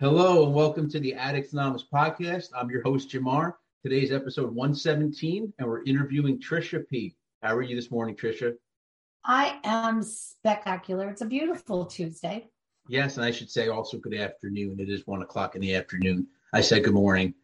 Hello 0.00 0.44
and 0.44 0.54
welcome 0.54 0.88
to 0.90 1.00
the 1.00 1.12
Addicts 1.14 1.52
Anonymous 1.52 1.84
podcast. 1.92 2.50
I'm 2.56 2.70
your 2.70 2.82
host, 2.82 3.10
Jamar. 3.10 3.54
Today's 3.82 4.12
episode 4.12 4.54
117, 4.54 5.52
and 5.58 5.68
we're 5.68 5.82
interviewing 5.86 6.38
Trisha 6.38 6.88
P. 6.88 7.16
How 7.42 7.56
are 7.56 7.62
you 7.62 7.74
this 7.74 7.90
morning, 7.90 8.14
Trisha? 8.14 8.54
I 9.24 9.58
am 9.64 10.04
spectacular. 10.04 11.08
It's 11.08 11.22
a 11.22 11.26
beautiful 11.26 11.84
Tuesday. 11.84 12.46
Yes, 12.86 13.16
and 13.16 13.26
I 13.26 13.32
should 13.32 13.50
say 13.50 13.70
also 13.70 13.98
good 13.98 14.14
afternoon. 14.14 14.78
It 14.78 14.88
is 14.88 15.04
one 15.08 15.22
o'clock 15.22 15.56
in 15.56 15.60
the 15.60 15.74
afternoon. 15.74 16.28
I 16.52 16.60
said 16.60 16.84
good 16.84 16.94
morning. 16.94 17.34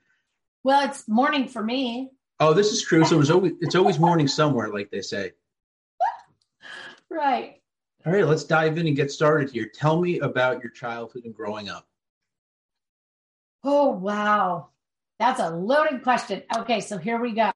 Well, 0.62 0.88
it's 0.88 1.08
morning 1.08 1.48
for 1.48 1.64
me. 1.64 2.12
Oh, 2.38 2.54
this 2.54 2.70
is 2.70 2.84
true. 2.84 3.04
So 3.04 3.18
it's 3.20 3.30
always 3.30 3.54
it's 3.62 3.74
always 3.74 3.98
morning 3.98 4.28
somewhere, 4.28 4.68
like 4.68 4.92
they 4.92 5.02
say. 5.02 5.32
right. 7.10 7.60
All 8.06 8.12
right, 8.12 8.28
let's 8.28 8.44
dive 8.44 8.78
in 8.78 8.86
and 8.86 8.94
get 8.94 9.10
started 9.10 9.50
here. 9.50 9.68
Tell 9.74 10.00
me 10.00 10.20
about 10.20 10.62
your 10.62 10.70
childhood 10.70 11.24
and 11.24 11.34
growing 11.34 11.68
up. 11.68 11.88
Oh, 13.64 13.90
wow. 13.90 14.68
That's 15.18 15.40
a 15.40 15.50
loaded 15.50 16.02
question. 16.02 16.42
Okay, 16.54 16.80
so 16.80 16.98
here 16.98 17.18
we 17.18 17.32
go. 17.32 17.50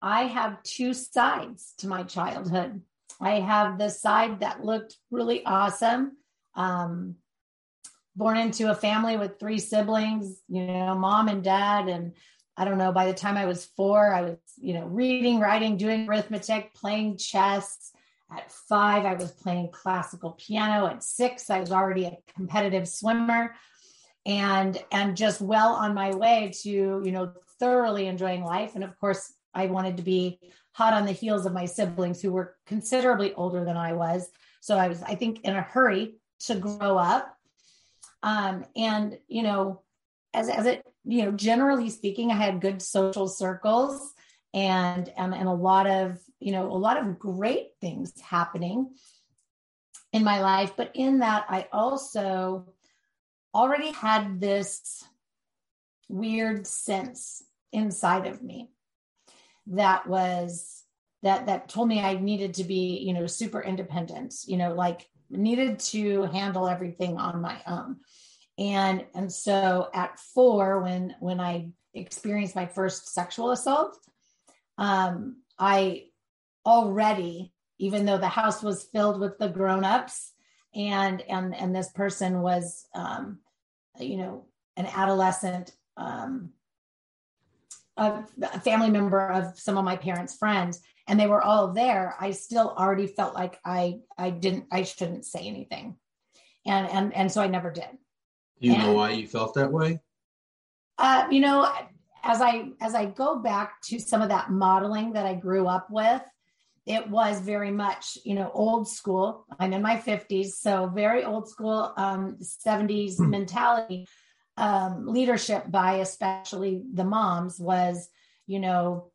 I 0.00 0.24
have 0.24 0.62
two 0.62 0.94
sides 0.94 1.74
to 1.78 1.88
my 1.88 2.04
childhood. 2.04 2.82
I 3.20 3.40
have 3.40 3.78
the 3.78 3.88
side 3.88 4.40
that 4.40 4.64
looked 4.64 4.96
really 5.10 5.44
awesome. 5.44 6.16
Um, 6.54 7.16
born 8.14 8.36
into 8.36 8.70
a 8.70 8.76
family 8.76 9.16
with 9.16 9.40
three 9.40 9.58
siblings, 9.58 10.40
you 10.48 10.66
know, 10.66 10.94
mom 10.94 11.26
and 11.26 11.42
dad. 11.42 11.88
And 11.88 12.12
I 12.56 12.64
don't 12.64 12.78
know, 12.78 12.92
by 12.92 13.06
the 13.06 13.14
time 13.14 13.36
I 13.36 13.46
was 13.46 13.64
four, 13.76 14.14
I 14.14 14.22
was, 14.22 14.36
you 14.56 14.74
know, 14.74 14.86
reading, 14.86 15.40
writing, 15.40 15.76
doing 15.76 16.08
arithmetic, 16.08 16.74
playing 16.74 17.16
chess. 17.16 17.90
At 18.30 18.52
five, 18.52 19.04
I 19.04 19.14
was 19.14 19.32
playing 19.32 19.70
classical 19.72 20.32
piano. 20.32 20.86
At 20.86 21.02
six, 21.02 21.50
I 21.50 21.60
was 21.60 21.72
already 21.72 22.04
a 22.04 22.18
competitive 22.34 22.86
swimmer 22.86 23.54
and 24.26 24.82
and 24.92 25.16
just 25.16 25.40
well 25.40 25.72
on 25.74 25.94
my 25.94 26.14
way 26.14 26.52
to 26.62 26.70
you 26.70 27.12
know 27.12 27.32
thoroughly 27.58 28.06
enjoying 28.06 28.44
life. 28.44 28.74
And 28.74 28.84
of 28.84 28.98
course 28.98 29.32
i 29.54 29.66
wanted 29.66 29.96
to 29.96 30.02
be 30.02 30.38
hot 30.72 30.92
on 30.92 31.06
the 31.06 31.12
heels 31.12 31.46
of 31.46 31.52
my 31.52 31.64
siblings 31.64 32.20
who 32.20 32.30
were 32.30 32.56
considerably 32.66 33.34
older 33.34 33.64
than 33.64 33.76
i 33.76 33.92
was. 33.92 34.28
So 34.60 34.76
i 34.76 34.88
was 34.88 35.02
i 35.02 35.14
think 35.14 35.44
in 35.44 35.56
a 35.56 35.62
hurry 35.62 36.16
to 36.40 36.54
grow 36.56 36.96
up. 36.98 37.34
Um 38.22 38.64
and 38.76 39.18
you 39.28 39.42
know 39.42 39.82
as 40.34 40.48
as 40.48 40.66
it 40.66 40.84
you 41.04 41.24
know 41.24 41.32
generally 41.32 41.90
speaking 41.90 42.30
i 42.30 42.36
had 42.36 42.60
good 42.60 42.82
social 42.82 43.28
circles 43.28 44.12
and 44.54 45.12
um, 45.16 45.32
and 45.32 45.48
a 45.48 45.52
lot 45.52 45.86
of 45.86 46.18
you 46.40 46.52
know 46.52 46.70
a 46.70 46.76
lot 46.76 46.98
of 46.98 47.18
great 47.18 47.68
things 47.80 48.12
happening 48.20 48.90
in 50.12 50.24
my 50.24 50.40
life. 50.40 50.72
But 50.76 50.92
in 50.94 51.20
that 51.20 51.46
i 51.48 51.66
also 51.72 52.66
already 53.58 53.90
had 53.90 54.40
this 54.40 55.04
weird 56.08 56.66
sense 56.66 57.42
inside 57.72 58.26
of 58.26 58.42
me 58.42 58.70
that 59.66 60.06
was 60.06 60.84
that 61.22 61.46
that 61.46 61.68
told 61.68 61.88
me 61.88 62.00
I 62.00 62.14
needed 62.14 62.54
to 62.54 62.64
be, 62.64 62.98
you 62.98 63.12
know, 63.12 63.26
super 63.26 63.60
independent, 63.60 64.34
you 64.46 64.56
know, 64.56 64.72
like 64.72 65.08
needed 65.28 65.80
to 65.80 66.22
handle 66.22 66.68
everything 66.68 67.18
on 67.18 67.42
my 67.42 67.60
own. 67.66 67.96
And 68.56 69.04
and 69.14 69.30
so 69.30 69.88
at 69.92 70.18
4 70.20 70.80
when 70.82 71.16
when 71.18 71.40
I 71.40 71.70
experienced 71.94 72.54
my 72.54 72.66
first 72.66 73.12
sexual 73.12 73.50
assault, 73.50 73.98
um 74.78 75.42
I 75.58 76.04
already 76.64 77.52
even 77.78 78.06
though 78.06 78.18
the 78.18 78.28
house 78.28 78.62
was 78.62 78.88
filled 78.92 79.20
with 79.20 79.38
the 79.38 79.48
grown-ups 79.48 80.32
and 80.74 81.22
and 81.22 81.54
and 81.54 81.74
this 81.74 81.90
person 81.90 82.40
was 82.40 82.86
um, 82.94 83.40
you 84.00 84.16
know 84.16 84.46
an 84.76 84.86
adolescent 84.86 85.72
um, 85.96 86.50
a, 87.96 88.22
a 88.42 88.60
family 88.60 88.90
member 88.90 89.28
of 89.30 89.58
some 89.58 89.76
of 89.76 89.84
my 89.84 89.96
parents 89.96 90.36
friends 90.36 90.80
and 91.08 91.18
they 91.18 91.26
were 91.26 91.42
all 91.42 91.72
there 91.72 92.14
i 92.20 92.30
still 92.30 92.74
already 92.78 93.06
felt 93.06 93.34
like 93.34 93.58
i 93.64 93.98
i 94.16 94.30
didn't 94.30 94.66
i 94.70 94.82
shouldn't 94.82 95.24
say 95.24 95.40
anything 95.40 95.96
and 96.66 96.88
and 96.90 97.14
and 97.14 97.30
so 97.32 97.40
i 97.40 97.46
never 97.46 97.70
did 97.70 97.88
Do 98.60 98.68
you 98.68 98.74
And- 98.74 98.82
know 98.82 98.92
why 98.92 99.10
you 99.10 99.26
felt 99.26 99.54
that 99.54 99.72
way? 99.72 100.00
uh, 100.98 101.26
you 101.30 101.40
know 101.40 101.70
as 102.24 102.40
i 102.40 102.70
as 102.80 102.94
i 102.94 103.04
go 103.04 103.38
back 103.38 103.80
to 103.82 103.98
some 103.98 104.20
of 104.22 104.28
that 104.28 104.50
modeling 104.50 105.12
that 105.12 105.26
i 105.26 105.34
grew 105.34 105.66
up 105.66 105.88
with 105.90 106.22
it 106.88 107.08
was 107.08 107.40
very 107.40 107.70
much 107.70 108.16
you 108.24 108.34
know 108.34 108.50
old 108.52 108.88
school. 108.88 109.44
I'm 109.60 109.72
in 109.72 109.82
my 109.82 109.96
50s 109.96 110.52
so 110.52 110.86
very 110.86 111.22
old 111.22 111.48
school 111.48 111.92
um 111.96 112.38
70s 112.40 113.20
mentality. 113.20 114.06
Um 114.56 115.06
leadership 115.06 115.70
by 115.70 115.96
especially 115.96 116.82
the 116.92 117.04
moms 117.04 117.60
was 117.60 118.08
you 118.46 118.58
know 118.58 119.12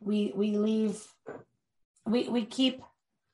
we 0.00 0.32
we 0.34 0.56
leave 0.58 1.00
we 2.04 2.28
we 2.28 2.44
keep 2.44 2.82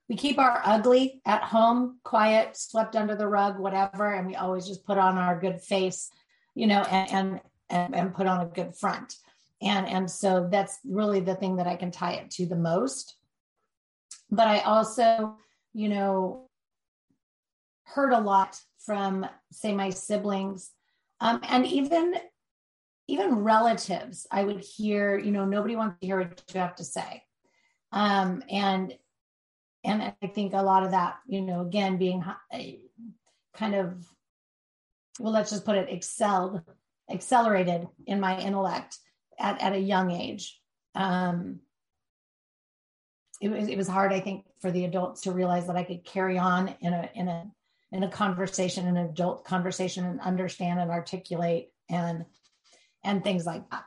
we 0.09 0.17
keep 0.17 0.39
our 0.39 0.61
ugly 0.65 1.23
at 1.25 1.43
home 1.43 1.99
quiet 2.05 2.57
swept 2.57 2.95
under 2.95 3.17
the 3.17 3.27
rug 3.27 3.59
whatever 3.59 4.13
and 4.13 4.27
we 4.27 4.37
always 4.37 4.67
just 4.67 4.85
put 4.85 4.99
on 4.99 5.17
our 5.17 5.41
good 5.41 5.61
face 5.61 6.11
you 6.55 6.67
know 6.67 6.83
and 6.83 7.41
and, 7.71 7.95
and 7.95 8.15
put 8.15 8.27
on 8.27 8.41
a 8.41 8.47
good 8.47 8.77
front. 8.77 9.17
And 9.63 9.87
and 9.87 10.11
so 10.11 10.49
that's 10.51 10.79
really 10.85 11.21
the 11.21 11.35
thing 11.35 11.57
that 11.57 11.67
i 11.67 11.77
can 11.77 11.91
tie 11.91 12.15
it 12.15 12.31
to 12.33 12.47
the 12.47 12.57
most 12.57 13.17
but 14.31 14.47
I 14.47 14.61
also, 14.61 15.37
you 15.73 15.89
know, 15.89 16.47
heard 17.85 18.13
a 18.13 18.21
lot 18.21 18.61
from, 18.79 19.27
say, 19.53 19.75
my 19.75 19.91
siblings, 19.91 20.71
um, 21.21 21.41
and 21.49 21.67
even 21.67 22.15
even 23.09 23.43
relatives. 23.43 24.27
I 24.31 24.45
would 24.45 24.61
hear, 24.61 25.19
you 25.19 25.33
know, 25.33 25.45
nobody 25.45 25.75
wants 25.75 25.99
to 26.01 26.07
hear 26.07 26.19
what 26.19 26.43
you 26.55 26.61
have 26.61 26.77
to 26.77 26.85
say, 26.85 27.23
um, 27.93 28.43
and 28.49 28.97
and 29.85 30.13
I 30.23 30.27
think 30.29 30.53
a 30.53 30.63
lot 30.63 30.85
of 30.85 30.93
that, 30.93 31.19
you 31.27 31.41
know, 31.41 31.63
again, 31.63 31.97
being 31.97 32.21
hi- 32.21 32.79
kind 33.55 33.75
of, 33.75 34.07
well, 35.19 35.33
let's 35.33 35.51
just 35.51 35.65
put 35.65 35.77
it, 35.77 35.89
excelled, 35.91 36.61
accelerated 37.11 37.89
in 38.07 38.21
my 38.21 38.39
intellect 38.39 38.99
at 39.39 39.61
at 39.61 39.73
a 39.73 39.79
young 39.79 40.11
age. 40.11 40.61
Um, 40.95 41.61
it 43.41 43.49
was 43.51 43.69
it 43.69 43.77
was 43.77 43.89
hard 43.89 44.12
i 44.12 44.21
think 44.21 44.45
for 44.61 44.71
the 44.71 44.84
adults 44.84 45.23
to 45.23 45.33
realize 45.33 45.67
that 45.67 45.77
i 45.77 45.83
could 45.83 46.05
carry 46.05 46.39
on 46.39 46.75
in 46.81 46.93
a 46.93 47.11
in 47.15 47.28
a 47.28 47.51
in 47.93 48.03
a 48.03 48.09
conversation 48.11 48.87
an 48.87 48.97
adult 48.97 49.45
conversation 49.45 50.05
and 50.05 50.21
understand 50.21 50.78
and 50.78 50.91
articulate 50.91 51.71
and 51.89 52.25
and 53.03 53.25
things 53.25 53.47
like 53.47 53.69
that. 53.71 53.84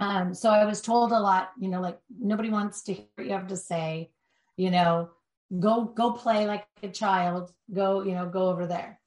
Um 0.00 0.34
so 0.34 0.50
i 0.50 0.64
was 0.64 0.80
told 0.80 1.12
a 1.12 1.20
lot 1.20 1.52
you 1.58 1.68
know 1.68 1.80
like 1.80 1.98
nobody 2.18 2.50
wants 2.50 2.82
to 2.84 2.94
hear 2.94 3.06
what 3.14 3.26
you 3.26 3.32
have 3.32 3.48
to 3.48 3.56
say 3.56 4.10
you 4.56 4.70
know 4.70 5.10
go 5.58 5.84
go 5.84 6.12
play 6.12 6.46
like 6.46 6.66
a 6.82 6.88
child 6.88 7.52
go 7.72 8.02
you 8.02 8.14
know 8.14 8.28
go 8.28 8.48
over 8.48 8.66
there. 8.66 8.98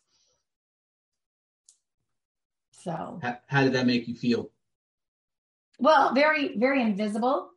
So 2.71 3.19
How, 3.21 3.37
how 3.47 3.63
did 3.63 3.73
that 3.73 3.87
make 3.87 4.07
you 4.07 4.15
feel? 4.15 4.51
well 5.79 6.13
very 6.13 6.55
very 6.57 6.81
invisible 6.81 7.49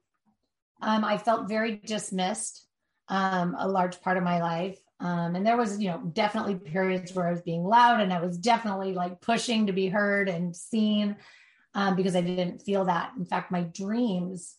um, 0.82 1.05
i 1.05 1.19
felt 1.19 1.49
very 1.49 1.76
dismissed 1.76 2.67
um, 3.08 3.55
a 3.58 3.69
large 3.69 4.00
part 4.00 4.17
of 4.17 4.25
my 4.25 4.40
life. 4.40 4.78
Um, 4.99 5.37
and 5.37 5.46
there 5.46 5.56
was 5.56 5.78
you 5.78 5.88
know 5.88 5.99
definitely 6.14 6.55
periods 6.55 7.12
where 7.12 7.26
i 7.26 7.31
was 7.31 7.43
being 7.43 7.64
loud 7.64 8.00
and 8.00 8.14
i 8.14 8.20
was 8.20 8.38
definitely 8.38 8.94
like 8.94 9.20
pushing 9.20 9.67
to 9.67 9.75
be 9.75 9.88
heard 9.88 10.26
and 10.26 10.56
seen 10.56 11.17
um, 11.75 11.96
because 11.96 12.17
i 12.17 12.23
didn't 12.23 12.62
feel 12.62 12.87
that. 12.87 13.12
In 13.19 13.26
fact 13.26 13.52
my 13.52 13.61
dreams 13.61 14.56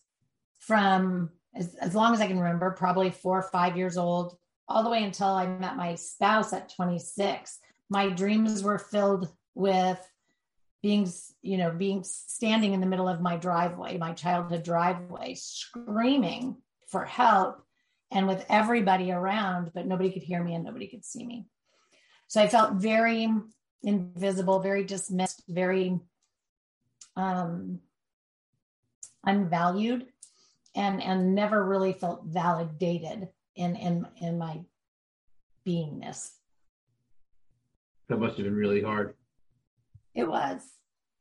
from 0.60 1.30
as, 1.56 1.74
as 1.74 1.92
long 1.92 2.14
as 2.14 2.20
i 2.20 2.28
can 2.28 2.38
remember 2.38 2.70
probably 2.70 3.10
four 3.10 3.38
or 3.38 3.50
five 3.50 3.76
years 3.76 3.96
old 3.96 4.36
all 4.68 4.84
the 4.84 4.90
way 4.90 5.02
until 5.02 5.26
i 5.26 5.44
met 5.44 5.76
my 5.76 5.96
spouse 5.96 6.52
at 6.52 6.72
26 6.72 7.58
my 7.90 8.08
dreams 8.08 8.62
were 8.62 8.78
filled 8.78 9.28
with 9.56 9.98
being 10.82 11.10
you 11.42 11.56
know 11.56 11.70
being 11.70 12.04
standing 12.04 12.72
in 12.72 12.80
the 12.80 12.86
middle 12.86 13.08
of 13.08 13.20
my 13.20 13.36
driveway 13.36 13.98
my 13.98 14.12
childhood 14.12 14.62
driveway 14.62 15.34
screaming 15.34 16.56
for 16.88 17.04
help 17.04 17.62
and 18.10 18.26
with 18.26 18.44
everybody 18.48 19.10
around 19.10 19.72
but 19.74 19.86
nobody 19.86 20.10
could 20.10 20.22
hear 20.22 20.42
me 20.42 20.54
and 20.54 20.64
nobody 20.64 20.86
could 20.86 21.04
see 21.04 21.24
me 21.24 21.46
so 22.28 22.40
i 22.40 22.46
felt 22.46 22.74
very 22.74 23.28
invisible, 23.82 24.60
very 24.60 24.84
dismissed, 24.84 25.42
very 25.48 25.98
um, 27.16 27.80
unvalued, 29.24 30.06
and 30.74 31.02
and 31.02 31.34
never 31.34 31.64
really 31.64 31.92
felt 31.92 32.24
validated 32.24 33.28
in 33.56 33.76
in 33.76 34.06
in 34.20 34.38
my 34.38 34.60
beingness. 35.66 36.30
That 38.08 38.18
must 38.18 38.36
have 38.36 38.44
been 38.44 38.54
really 38.54 38.82
hard. 38.82 39.14
It 40.18 40.28
was. 40.28 40.60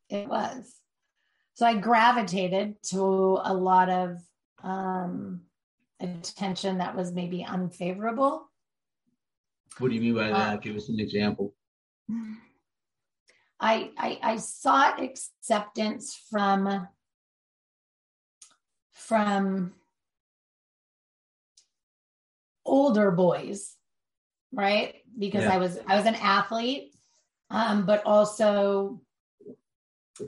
It 0.10 0.28
was. 0.28 0.74
So 1.54 1.68
I 1.68 1.76
gravitated 1.76 2.82
to 2.90 3.00
a 3.44 3.54
lot 3.54 3.90
of 3.90 4.18
um, 4.64 5.42
attention 6.00 6.80
that 6.80 6.96
was 6.96 7.12
maybe 7.12 7.46
unfavorable. 7.46 8.50
What 9.78 9.90
do 9.90 9.96
you 9.96 10.02
mean 10.02 10.16
by 10.16 10.30
that? 10.30 10.54
Uh, 10.54 10.58
Give 10.58 10.76
us 10.76 10.90
an 10.90 11.00
example. 11.00 11.54
I, 13.60 13.92
I 13.98 14.20
I 14.24 14.38
sought 14.38 15.00
acceptance 15.00 16.20
from 16.32 16.88
from 18.94 19.74
older 22.66 23.12
boys, 23.12 23.76
right? 24.52 24.96
Because 25.18 25.44
yeah. 25.44 25.54
I 25.54 25.58
was 25.58 25.78
I 25.86 25.96
was 25.96 26.06
an 26.08 26.16
athlete, 26.16 26.97
um, 27.50 27.86
but 27.86 28.06
also 28.06 29.02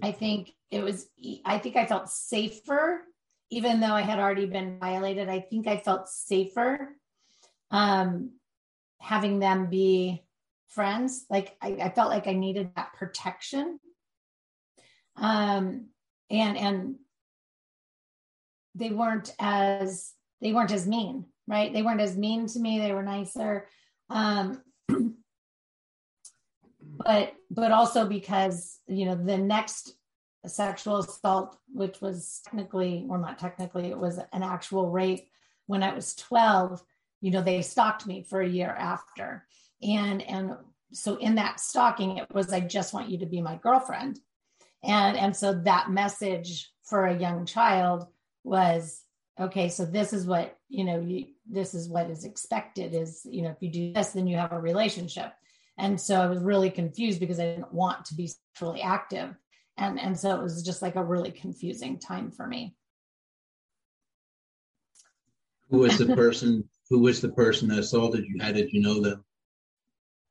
I 0.02 0.12
think 0.12 0.54
it 0.72 0.84
was 0.84 1.08
I 1.46 1.58
think 1.58 1.76
I 1.76 1.86
felt 1.86 2.10
safer, 2.10 3.02
even 3.50 3.80
though 3.80 3.94
I 3.94 4.02
had 4.02 4.20
already 4.20 4.46
been 4.46 4.80
violated. 4.80 5.30
I 5.30 5.40
think 5.40 5.68
I 5.68 5.78
felt 5.78 6.08
safer 6.08 6.96
um, 7.72 8.32
having 9.00 9.40
them 9.40 9.68
be 9.70 10.24
friends. 10.70 11.26
Like 11.30 11.56
I, 11.62 11.78
I 11.82 11.90
felt 11.90 12.10
like 12.10 12.28
I 12.28 12.34
needed 12.34 12.72
that 12.76 12.94
protection. 12.94 13.80
Um, 15.16 15.88
and 16.30 16.58
and 16.58 16.96
they 18.76 18.92
weren't 18.92 19.34
as 19.40 20.14
they 20.42 20.54
weren't 20.54 20.72
as 20.72 20.88
mean, 20.88 21.26
right? 21.48 21.74
They 21.74 21.82
weren't 21.82 22.02
as 22.02 22.16
mean 22.16 22.48
to 22.48 22.60
me. 22.60 22.80
They 22.80 22.94
were 22.94 23.04
nicer. 23.04 23.68
Um, 24.10 24.62
but 27.06 27.34
but 27.50 27.72
also 27.72 28.08
because 28.08 28.80
you 28.88 29.06
know 29.06 29.16
the 29.16 29.38
next 29.38 29.94
sexual 30.48 30.98
assault, 30.98 31.58
which 31.74 32.02
was 32.02 32.42
technically, 32.46 33.06
or 33.10 33.18
not 33.18 33.40
technically, 33.40 33.90
it 33.90 33.98
was 33.98 34.18
an 34.32 34.44
actual 34.44 34.90
rape 34.90 35.28
when 35.66 35.84
I 35.84 35.94
was 35.94 36.16
12, 36.16 36.82
you 37.22 37.32
know, 37.32 37.42
they 37.42 37.62
stalked 37.62 38.08
me 38.08 38.24
for 38.24 38.42
a 38.42 38.48
year 38.48 38.70
after. 38.70 39.46
And 39.84 40.22
and 40.22 40.56
so 40.92 41.16
in 41.18 41.36
that 41.36 41.60
stalking 41.60 42.18
it 42.18 42.34
was 42.34 42.52
i 42.52 42.60
just 42.60 42.96
want 42.96 43.10
you 43.10 43.20
to 43.20 43.26
be 43.26 43.42
my 43.42 43.58
girlfriend. 43.58 44.20
And 44.84 45.18
and 45.18 45.36
so 45.36 45.54
that 45.54 45.92
message 45.92 46.72
for 46.84 47.06
a 47.06 47.18
young 47.18 47.46
child 47.46 48.08
was 48.44 49.04
okay 49.40 49.70
so 49.70 49.86
this 49.86 50.14
is 50.14 50.26
what 50.26 50.58
you 50.70 50.86
know 50.86 51.00
you, 51.00 51.28
this 51.48 51.74
is 51.74 51.88
what 51.88 52.10
is 52.10 52.26
expected 52.26 52.94
is 52.94 53.22
you 53.30 53.44
know 53.44 53.50
if 53.50 53.58
you 53.62 53.70
do 53.70 53.94
this 53.94 54.10
then 54.10 54.28
you 54.28 54.38
have 54.38 54.54
a 54.54 54.60
relationship 54.60 55.34
and 55.80 56.00
so 56.00 56.22
i 56.22 56.28
was 56.28 56.40
really 56.40 56.70
confused 56.70 57.20
because 57.20 57.40
i 57.40 57.46
didn't 57.46 57.74
want 57.74 58.06
to 58.06 58.14
be 58.14 58.28
sexually 58.28 58.82
active 58.82 59.34
and 59.78 60.00
and 60.00 60.18
so 60.18 60.36
it 60.36 60.42
was 60.42 60.64
just 60.64 60.82
like 60.82 60.96
a 60.96 61.04
really 61.04 61.32
confusing 61.32 61.98
time 61.98 62.32
for 62.32 62.46
me 62.46 62.76
who 65.70 65.80
was 65.80 65.98
the 65.98 66.16
person 66.16 66.68
who 66.90 67.00
was 67.00 67.22
the 67.22 67.30
person 67.30 67.68
that 67.68 67.80
assaulted 67.80 68.26
you 68.28 68.38
how 68.42 68.52
did 68.52 68.72
you 68.72 68.82
know 68.82 69.02
them 69.02 69.24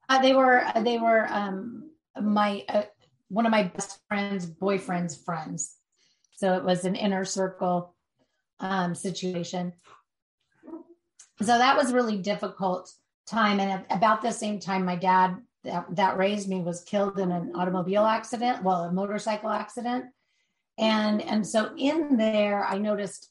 uh, 0.08 0.20
they 0.20 0.34
were 0.34 0.64
uh, 0.64 0.80
they 0.80 0.98
were 0.98 1.26
um, 1.30 1.90
my 2.20 2.64
uh, 2.68 2.82
one 3.28 3.46
of 3.46 3.52
my 3.52 3.64
best 3.64 4.00
friends' 4.08 4.46
boyfriend's 4.46 5.16
friends. 5.16 5.76
So 6.36 6.54
it 6.54 6.64
was 6.64 6.84
an 6.84 6.94
inner 6.94 7.24
circle 7.24 7.94
um, 8.60 8.94
situation. 8.94 9.74
So 11.40 11.46
that 11.58 11.76
was 11.76 11.92
really 11.92 12.16
difficult 12.16 12.92
time. 13.28 13.60
And 13.60 13.84
about 13.90 14.22
the 14.22 14.32
same 14.32 14.58
time, 14.58 14.84
my 14.84 14.96
dad 14.96 15.36
that, 15.64 15.86
that 15.96 16.18
raised 16.18 16.48
me 16.48 16.60
was 16.60 16.82
killed 16.84 17.18
in 17.18 17.30
an 17.30 17.52
automobile 17.54 18.04
accident, 18.04 18.62
well, 18.62 18.84
a 18.84 18.92
motorcycle 18.92 19.50
accident. 19.50 20.06
And 20.78 21.20
and 21.22 21.46
so 21.46 21.74
in 21.76 22.16
there, 22.16 22.64
I 22.64 22.78
noticed 22.78 23.28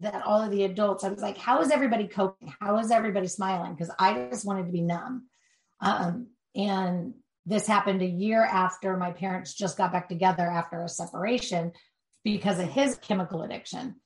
that 0.00 0.24
all 0.24 0.42
of 0.42 0.50
the 0.50 0.64
adults, 0.64 1.04
I 1.04 1.10
was 1.10 1.22
like, 1.22 1.38
how 1.38 1.60
is 1.60 1.70
everybody 1.70 2.08
coping? 2.08 2.52
How 2.60 2.78
is 2.78 2.90
everybody 2.90 3.28
smiling? 3.28 3.74
Because 3.74 3.92
I 3.98 4.28
just 4.30 4.46
wanted 4.46 4.66
to 4.66 4.72
be 4.72 4.80
numb. 4.80 5.26
Um, 5.80 6.28
and 6.54 7.14
this 7.44 7.66
happened 7.66 8.02
a 8.02 8.06
year 8.06 8.42
after 8.42 8.96
my 8.96 9.12
parents 9.12 9.54
just 9.54 9.78
got 9.78 9.92
back 9.92 10.08
together 10.08 10.46
after 10.46 10.82
a 10.82 10.88
separation 10.88 11.72
because 12.24 12.58
of 12.58 12.68
his 12.68 12.96
chemical 12.96 13.42
addiction. 13.42 13.96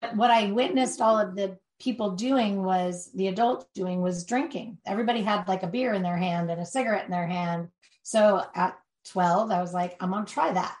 But 0.00 0.16
what 0.16 0.30
I 0.30 0.52
witnessed 0.52 1.00
all 1.00 1.18
of 1.18 1.34
the 1.34 1.58
people 1.80 2.12
doing 2.12 2.62
was 2.62 3.10
the 3.14 3.28
adult 3.28 3.66
doing 3.74 4.02
was 4.02 4.24
drinking. 4.24 4.78
Everybody 4.86 5.22
had 5.22 5.48
like 5.48 5.62
a 5.62 5.68
beer 5.68 5.92
in 5.92 6.02
their 6.02 6.16
hand 6.16 6.50
and 6.50 6.60
a 6.60 6.66
cigarette 6.66 7.04
in 7.04 7.10
their 7.10 7.26
hand. 7.26 7.68
So 8.02 8.42
at 8.54 8.78
12, 9.10 9.50
I 9.50 9.60
was 9.60 9.72
like, 9.72 9.96
I'm 10.00 10.10
going 10.10 10.24
to 10.24 10.32
try 10.32 10.52
that. 10.52 10.76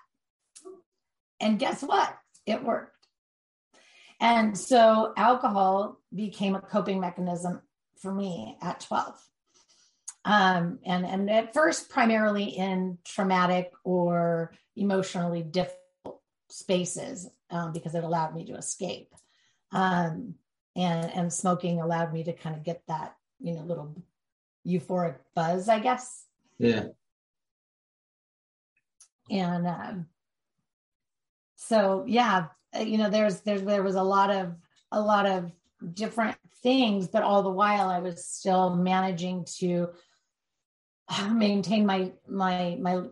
And 1.40 1.58
guess 1.58 1.82
what? 1.82 2.16
It 2.46 2.64
worked. 2.64 2.96
And 4.20 4.58
so 4.58 5.12
alcohol 5.16 6.00
became 6.12 6.56
a 6.56 6.60
coping 6.60 7.00
mechanism 7.00 7.62
for 8.00 8.12
me 8.12 8.56
at 8.60 8.80
12 8.80 9.14
um, 10.24 10.78
and 10.84 11.06
and 11.06 11.30
at 11.30 11.54
first 11.54 11.88
primarily 11.88 12.44
in 12.44 12.98
traumatic 13.04 13.72
or 13.82 14.52
emotionally 14.76 15.42
difficult 15.42 16.20
spaces 16.50 17.28
um, 17.50 17.72
because 17.72 17.94
it 17.94 18.04
allowed 18.04 18.34
me 18.34 18.44
to 18.44 18.54
escape 18.54 19.08
um, 19.72 20.34
and 20.78 21.12
and 21.14 21.32
smoking 21.32 21.80
allowed 21.80 22.12
me 22.12 22.24
to 22.24 22.32
kind 22.32 22.56
of 22.56 22.64
get 22.64 22.82
that 22.86 23.16
you 23.40 23.52
know 23.52 23.62
little 23.62 23.94
euphoric 24.66 25.16
buzz 25.34 25.68
i 25.68 25.78
guess. 25.78 26.24
Yeah. 26.58 26.86
And 29.30 29.66
um, 29.66 30.06
so 31.56 32.04
yeah 32.06 32.46
you 32.80 32.98
know 32.98 33.10
there's 33.10 33.40
there's 33.40 33.62
there 33.62 33.82
was 33.82 33.94
a 33.94 34.02
lot 34.02 34.30
of 34.30 34.54
a 34.92 35.00
lot 35.00 35.26
of 35.26 35.50
different 35.94 36.36
things 36.62 37.06
but 37.06 37.22
all 37.22 37.42
the 37.42 37.50
while 37.50 37.88
i 37.88 38.00
was 38.00 38.26
still 38.26 38.74
managing 38.74 39.44
to 39.58 39.88
maintain 41.30 41.86
my 41.86 42.10
my 42.28 42.76
my 42.80 43.02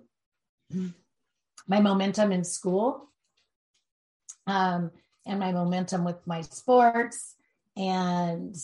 my 1.68 1.80
momentum 1.80 2.32
in 2.32 2.44
school 2.44 3.10
um, 4.46 4.90
and 5.26 5.40
my 5.40 5.52
momentum 5.52 6.04
with 6.04 6.24
my 6.26 6.40
sports 6.40 7.35
and 7.76 8.56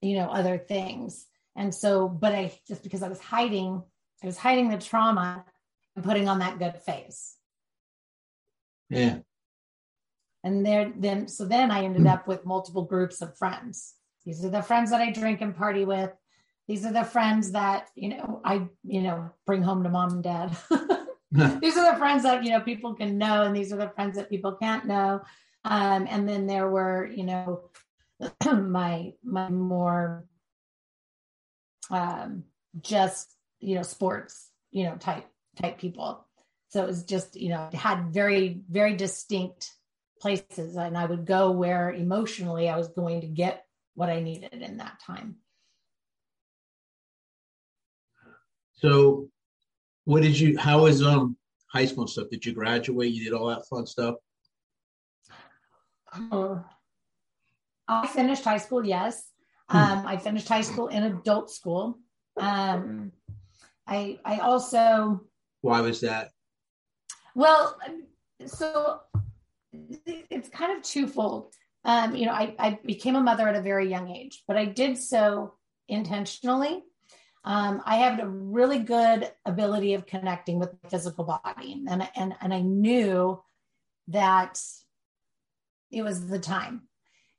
you 0.00 0.16
know 0.16 0.28
other 0.28 0.58
things. 0.58 1.26
And 1.56 1.74
so 1.74 2.08
but 2.08 2.34
i 2.34 2.52
just 2.66 2.82
because 2.82 3.02
i 3.02 3.08
was 3.08 3.20
hiding 3.20 3.82
i 4.22 4.26
was 4.26 4.38
hiding 4.38 4.68
the 4.68 4.78
trauma 4.78 5.44
and 5.96 6.04
putting 6.04 6.28
on 6.28 6.38
that 6.38 6.58
good 6.58 6.76
face. 6.76 7.36
Yeah. 8.90 9.18
And 10.44 10.64
there 10.64 10.92
then 10.96 11.28
so 11.28 11.44
then 11.44 11.70
i 11.70 11.84
ended 11.84 12.06
up 12.06 12.28
with 12.28 12.46
multiple 12.46 12.84
groups 12.84 13.22
of 13.22 13.36
friends. 13.36 13.94
These 14.24 14.44
are 14.44 14.50
the 14.50 14.62
friends 14.62 14.90
that 14.90 15.00
i 15.00 15.10
drink 15.10 15.40
and 15.40 15.56
party 15.56 15.84
with. 15.84 16.12
These 16.68 16.84
are 16.84 16.92
the 16.92 17.04
friends 17.04 17.52
that 17.52 17.88
you 17.94 18.10
know 18.10 18.40
i 18.44 18.66
you 18.84 19.02
know 19.02 19.30
bring 19.46 19.62
home 19.62 19.82
to 19.82 19.88
mom 19.90 20.12
and 20.12 20.22
dad. 20.22 20.56
These 21.30 21.76
are 21.76 21.92
the 21.92 21.98
friends 21.98 22.22
that 22.22 22.44
you 22.44 22.50
know 22.50 22.60
people 22.60 22.94
can 22.94 23.18
know 23.18 23.42
and 23.42 23.54
these 23.54 23.72
are 23.72 23.76
the 23.76 23.90
friends 23.90 24.16
that 24.16 24.30
people 24.30 24.52
can't 24.52 24.86
know. 24.86 25.20
Um, 25.64 26.06
and 26.08 26.26
then 26.26 26.46
there 26.46 26.70
were 26.70 27.06
you 27.06 27.24
know 27.24 27.70
my 28.44 29.12
my 29.22 29.48
more 29.48 30.24
um, 31.90 32.44
just 32.80 33.34
you 33.60 33.74
know 33.74 33.82
sports 33.82 34.50
you 34.70 34.84
know 34.84 34.96
type 34.96 35.26
type 35.56 35.78
people 35.78 36.24
so 36.68 36.82
it 36.82 36.86
was 36.86 37.04
just 37.04 37.36
you 37.36 37.48
know 37.48 37.68
had 37.72 38.12
very 38.12 38.60
very 38.70 38.94
distinct 38.94 39.72
places 40.20 40.76
and 40.76 40.96
i 40.96 41.04
would 41.04 41.24
go 41.24 41.50
where 41.50 41.90
emotionally 41.90 42.68
i 42.68 42.76
was 42.76 42.88
going 42.88 43.20
to 43.20 43.26
get 43.26 43.64
what 43.94 44.10
i 44.10 44.20
needed 44.20 44.52
in 44.52 44.76
that 44.76 45.00
time 45.04 45.36
So, 48.80 49.28
what 50.04 50.22
did 50.22 50.38
you? 50.38 50.56
How 50.56 50.82
was 50.82 51.02
um 51.02 51.36
high 51.66 51.84
school 51.86 52.06
stuff? 52.06 52.28
Did 52.30 52.46
you 52.46 52.52
graduate? 52.52 53.12
You 53.12 53.24
did 53.24 53.32
all 53.32 53.48
that 53.48 53.66
fun 53.68 53.86
stuff. 53.86 54.14
Uh, 56.12 56.60
I 57.88 58.06
finished 58.06 58.44
high 58.44 58.58
school. 58.58 58.84
Yes, 58.84 59.30
hmm. 59.68 59.76
um, 59.76 60.06
I 60.06 60.16
finished 60.16 60.48
high 60.48 60.62
school 60.62 60.88
in 60.88 61.02
adult 61.04 61.50
school. 61.50 61.98
Um, 62.36 63.12
I 63.86 64.18
I 64.24 64.38
also. 64.38 65.22
Why 65.60 65.80
was 65.80 66.00
that? 66.02 66.30
Well, 67.34 67.78
so 68.46 69.00
it's 70.06 70.48
kind 70.48 70.76
of 70.76 70.82
twofold. 70.82 71.54
Um, 71.84 72.14
you 72.14 72.26
know, 72.26 72.32
I, 72.32 72.54
I 72.58 72.78
became 72.84 73.16
a 73.16 73.20
mother 73.20 73.48
at 73.48 73.54
a 73.54 73.62
very 73.62 73.88
young 73.88 74.10
age, 74.10 74.42
but 74.46 74.56
I 74.56 74.66
did 74.66 74.98
so 74.98 75.54
intentionally 75.88 76.82
um, 77.44 77.82
I 77.86 77.96
have 77.96 78.18
a 78.18 78.28
really 78.28 78.80
good 78.80 79.30
ability 79.46 79.94
of 79.94 80.06
connecting 80.06 80.58
with 80.58 80.70
the 80.82 80.88
physical 80.90 81.24
body, 81.24 81.82
and 81.88 82.08
and 82.16 82.34
and 82.40 82.52
I 82.52 82.60
knew 82.60 83.42
that 84.08 84.60
it 85.90 86.02
was 86.02 86.26
the 86.26 86.38
time, 86.38 86.87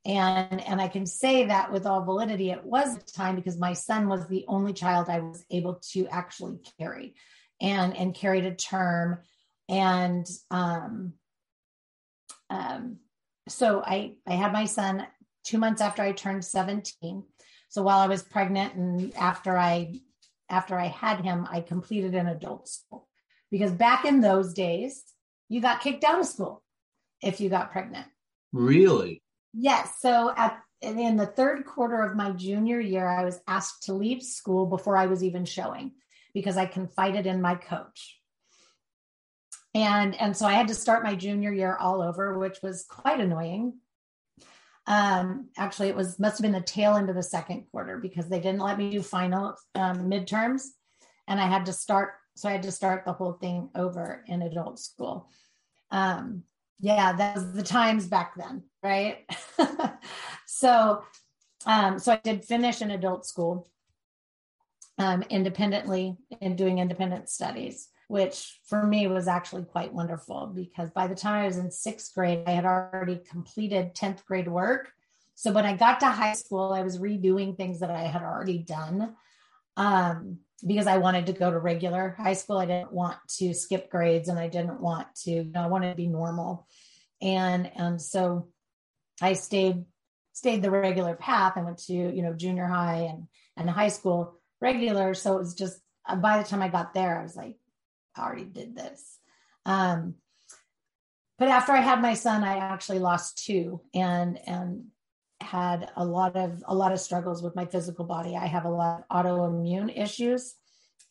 and 0.06 0.62
and 0.62 0.82
I 0.82 0.88
can 0.88 1.06
say 1.06 1.46
that 1.46 1.72
with 1.72 1.86
all 1.86 2.04
validity, 2.04 2.52
it 2.52 2.64
was 2.64 2.96
a 2.96 3.00
time 3.00 3.36
because 3.36 3.58
my 3.58 3.74
son 3.74 4.08
was 4.08 4.28
the 4.28 4.46
only 4.48 4.74
child 4.74 5.10
I 5.10 5.20
was 5.20 5.44
able 5.50 5.82
to 5.92 6.08
actually 6.08 6.60
carry, 6.80 7.16
and 7.62 7.96
and 7.96 8.16
carried 8.16 8.46
a 8.46 8.56
term, 8.56 9.20
and 9.68 10.28
um, 10.52 11.14
um, 12.50 12.98
so 13.48 13.82
I 13.86 14.16
I 14.26 14.34
had 14.34 14.54
my 14.54 14.66
son 14.66 15.06
two 15.44 15.58
months 15.58 15.82
after 15.82 16.02
I 16.02 16.12
turned 16.12 16.46
seventeen 16.46 17.24
so 17.70 17.84
while 17.84 18.00
I 18.00 18.08
was 18.08 18.24
pregnant 18.24 18.74
and 18.74 19.16
after 19.16 19.58
I 19.58 20.02
after 20.50 20.78
I 20.78 20.88
had 20.88 21.22
him, 21.22 21.48
I 21.50 21.62
completed 21.62 22.16
an 22.16 22.28
adult 22.28 22.68
school 22.68 23.08
because 23.52 23.72
back 23.72 24.04
in 24.06 24.20
those 24.20 24.54
days, 24.54 25.04
you 25.48 25.62
got 25.62 25.82
kicked 25.82 26.04
out 26.04 26.20
of 26.20 26.26
school 26.26 26.64
if 27.22 27.40
you 27.40 27.50
got 27.50 27.72
pregnant. 27.72 28.08
Really? 28.52 29.22
Yes. 29.54 29.96
So 30.00 30.34
at 30.36 30.62
in 30.82 31.18
the 31.18 31.26
third 31.26 31.66
quarter 31.66 32.02
of 32.02 32.16
my 32.16 32.32
junior 32.32 32.80
year, 32.80 33.06
I 33.06 33.26
was 33.26 33.42
asked 33.48 33.84
to 33.84 33.94
leave 33.94 34.24
school 34.24 34.66
before 34.66 34.96
I 34.96 35.08
was 35.08 35.24
even 35.24 35.44
showing 35.44 35.92
because 36.34 36.56
I 36.56 36.66
confided 36.66 37.26
in 37.26 37.42
my 37.42 37.56
coach. 37.56 38.20
And 39.74 40.16
and 40.20 40.36
so 40.38 40.46
I 40.46 40.54
had 40.54 40.70
to 40.70 40.76
start 40.76 41.04
my 41.04 41.16
junior 41.16 41.52
year 41.52 41.76
all 41.76 42.02
over, 42.02 42.38
which 42.38 42.60
was 42.64 42.86
quite 42.86 43.20
annoying 43.20 43.74
um, 44.90 45.50
actually, 45.56 45.90
it 45.90 45.96
was 45.96 46.20
must 46.20 46.40
have 46.40 46.42
been 46.42 46.52
the 46.52 46.62
tail 46.62 46.96
end 46.96 47.10
of 47.10 47.16
the 47.16 47.22
second 47.22 47.68
quarter 47.72 48.00
because 48.00 48.28
they 48.28 48.40
didn't 48.40 48.60
let 48.60 48.78
me 48.78 48.90
do 48.90 49.04
final 49.04 49.56
um, 49.76 50.10
midterms, 50.10 50.64
and 51.28 51.40
I 51.40 51.46
had 51.48 51.68
to 51.68 51.74
start. 51.74 52.14
So 52.36 52.50
I 52.50 52.54
had 52.54 52.64
to 52.64 52.72
start 52.72 53.06
the 53.06 53.14
whole 53.14 53.34
thing 53.34 53.70
over 53.76 54.24
in 54.28 54.42
adult 54.42 54.80
school. 54.80 55.30
Um, 55.92 56.44
yeah, 56.80 57.14
that 57.14 57.36
was 57.36 57.54
the 57.54 57.64
times 57.64 58.08
back 58.08 58.34
then, 58.36 58.64
right? 58.84 59.26
so, 60.46 61.04
um, 61.66 62.00
so 62.00 62.14
I 62.14 62.22
did 62.24 62.46
finish 62.46 62.82
in 62.82 62.92
adult 62.92 63.26
school 63.26 63.70
um, 64.98 65.24
independently 65.30 66.18
and 66.42 66.58
doing 66.58 66.80
independent 66.80 67.30
studies 67.30 67.90
which 68.10 68.60
for 68.66 68.88
me 68.88 69.06
was 69.06 69.28
actually 69.28 69.64
quite 69.64 69.94
wonderful 69.94 70.48
because 70.48 70.90
by 70.90 71.06
the 71.06 71.14
time 71.14 71.44
I 71.44 71.46
was 71.46 71.58
in 71.58 71.70
sixth 71.70 72.12
grade, 72.16 72.44
I 72.48 72.52
had 72.52 72.66
already 72.66 73.18
completed 73.18 73.94
10th 73.94 74.26
grade 74.26 74.48
work. 74.48 74.92
So 75.36 75.52
when 75.52 75.64
I 75.64 75.78
got 75.78 76.00
to 76.00 76.08
high 76.08 76.34
school, 76.34 76.74
I 76.74 76.82
was 76.82 76.98
redoing 76.98 77.56
things 77.56 77.80
that 77.82 77.92
I 77.92 78.02
had 78.02 78.24
already 78.24 78.58
done 78.58 79.16
um, 79.78 80.40
because 80.66 80.88
I 80.88 80.98
wanted 80.98 81.28
to 81.28 81.34
go 81.34 81.50
to 81.50 81.58
regular 81.58 82.16
high 82.18 82.34
school. 82.34 82.58
I 82.58 82.66
didn't 82.66 82.94
want 82.94 83.18
to 83.38 83.54
skip 83.54 83.90
grades 83.90 84.30
and 84.30 84.40
I 84.40 84.48
didn't 84.48 84.82
want 84.82 85.08
to, 85.24 85.32
you 85.32 85.44
know, 85.46 85.62
I 85.62 85.68
wanted 85.68 85.90
to 85.90 85.96
be 85.96 86.08
normal. 86.08 86.68
And, 87.22 87.72
and 87.76 88.02
so 88.02 88.50
I 89.22 89.34
stayed, 89.34 89.86
stayed 90.34 90.62
the 90.62 90.72
regular 90.72 91.16
path. 91.16 91.54
I 91.56 91.62
went 91.62 91.80
to, 91.86 91.94
you 91.94 92.22
know, 92.22 92.34
junior 92.34 92.66
high 92.66 93.10
and, 93.12 93.28
and 93.58 93.70
high 93.70 93.90
school 93.90 94.40
regular. 94.62 95.14
So 95.14 95.36
it 95.36 95.40
was 95.40 95.54
just, 95.54 95.80
by 96.22 96.42
the 96.42 96.48
time 96.48 96.62
I 96.62 96.70
got 96.70 96.94
there, 96.94 97.20
I 97.20 97.24
was 97.24 97.36
like, 97.36 97.58
I 98.16 98.24
already 98.24 98.46
did 98.46 98.76
this. 98.76 99.18
Um, 99.66 100.16
but 101.38 101.48
after 101.48 101.72
I 101.72 101.82
had 101.82 102.02
my 102.02 102.16
son, 102.16 102.44
I 102.44 102.58
actually 102.58 103.00
lost 103.00 103.46
two 103.46 103.82
and 103.94 104.38
and 104.46 104.88
had 105.42 105.90
a 105.96 106.06
lot 106.06 106.36
of 106.36 106.64
a 106.68 106.76
lot 106.76 106.92
of 106.92 107.00
struggles 107.00 107.42
with 107.42 107.56
my 107.56 107.66
physical 107.66 108.06
body. 108.06 108.36
I 108.36 108.48
have 108.48 108.66
a 108.66 108.70
lot 108.70 109.06
of 109.10 109.26
autoimmune 109.26 109.92
issues, 109.98 110.56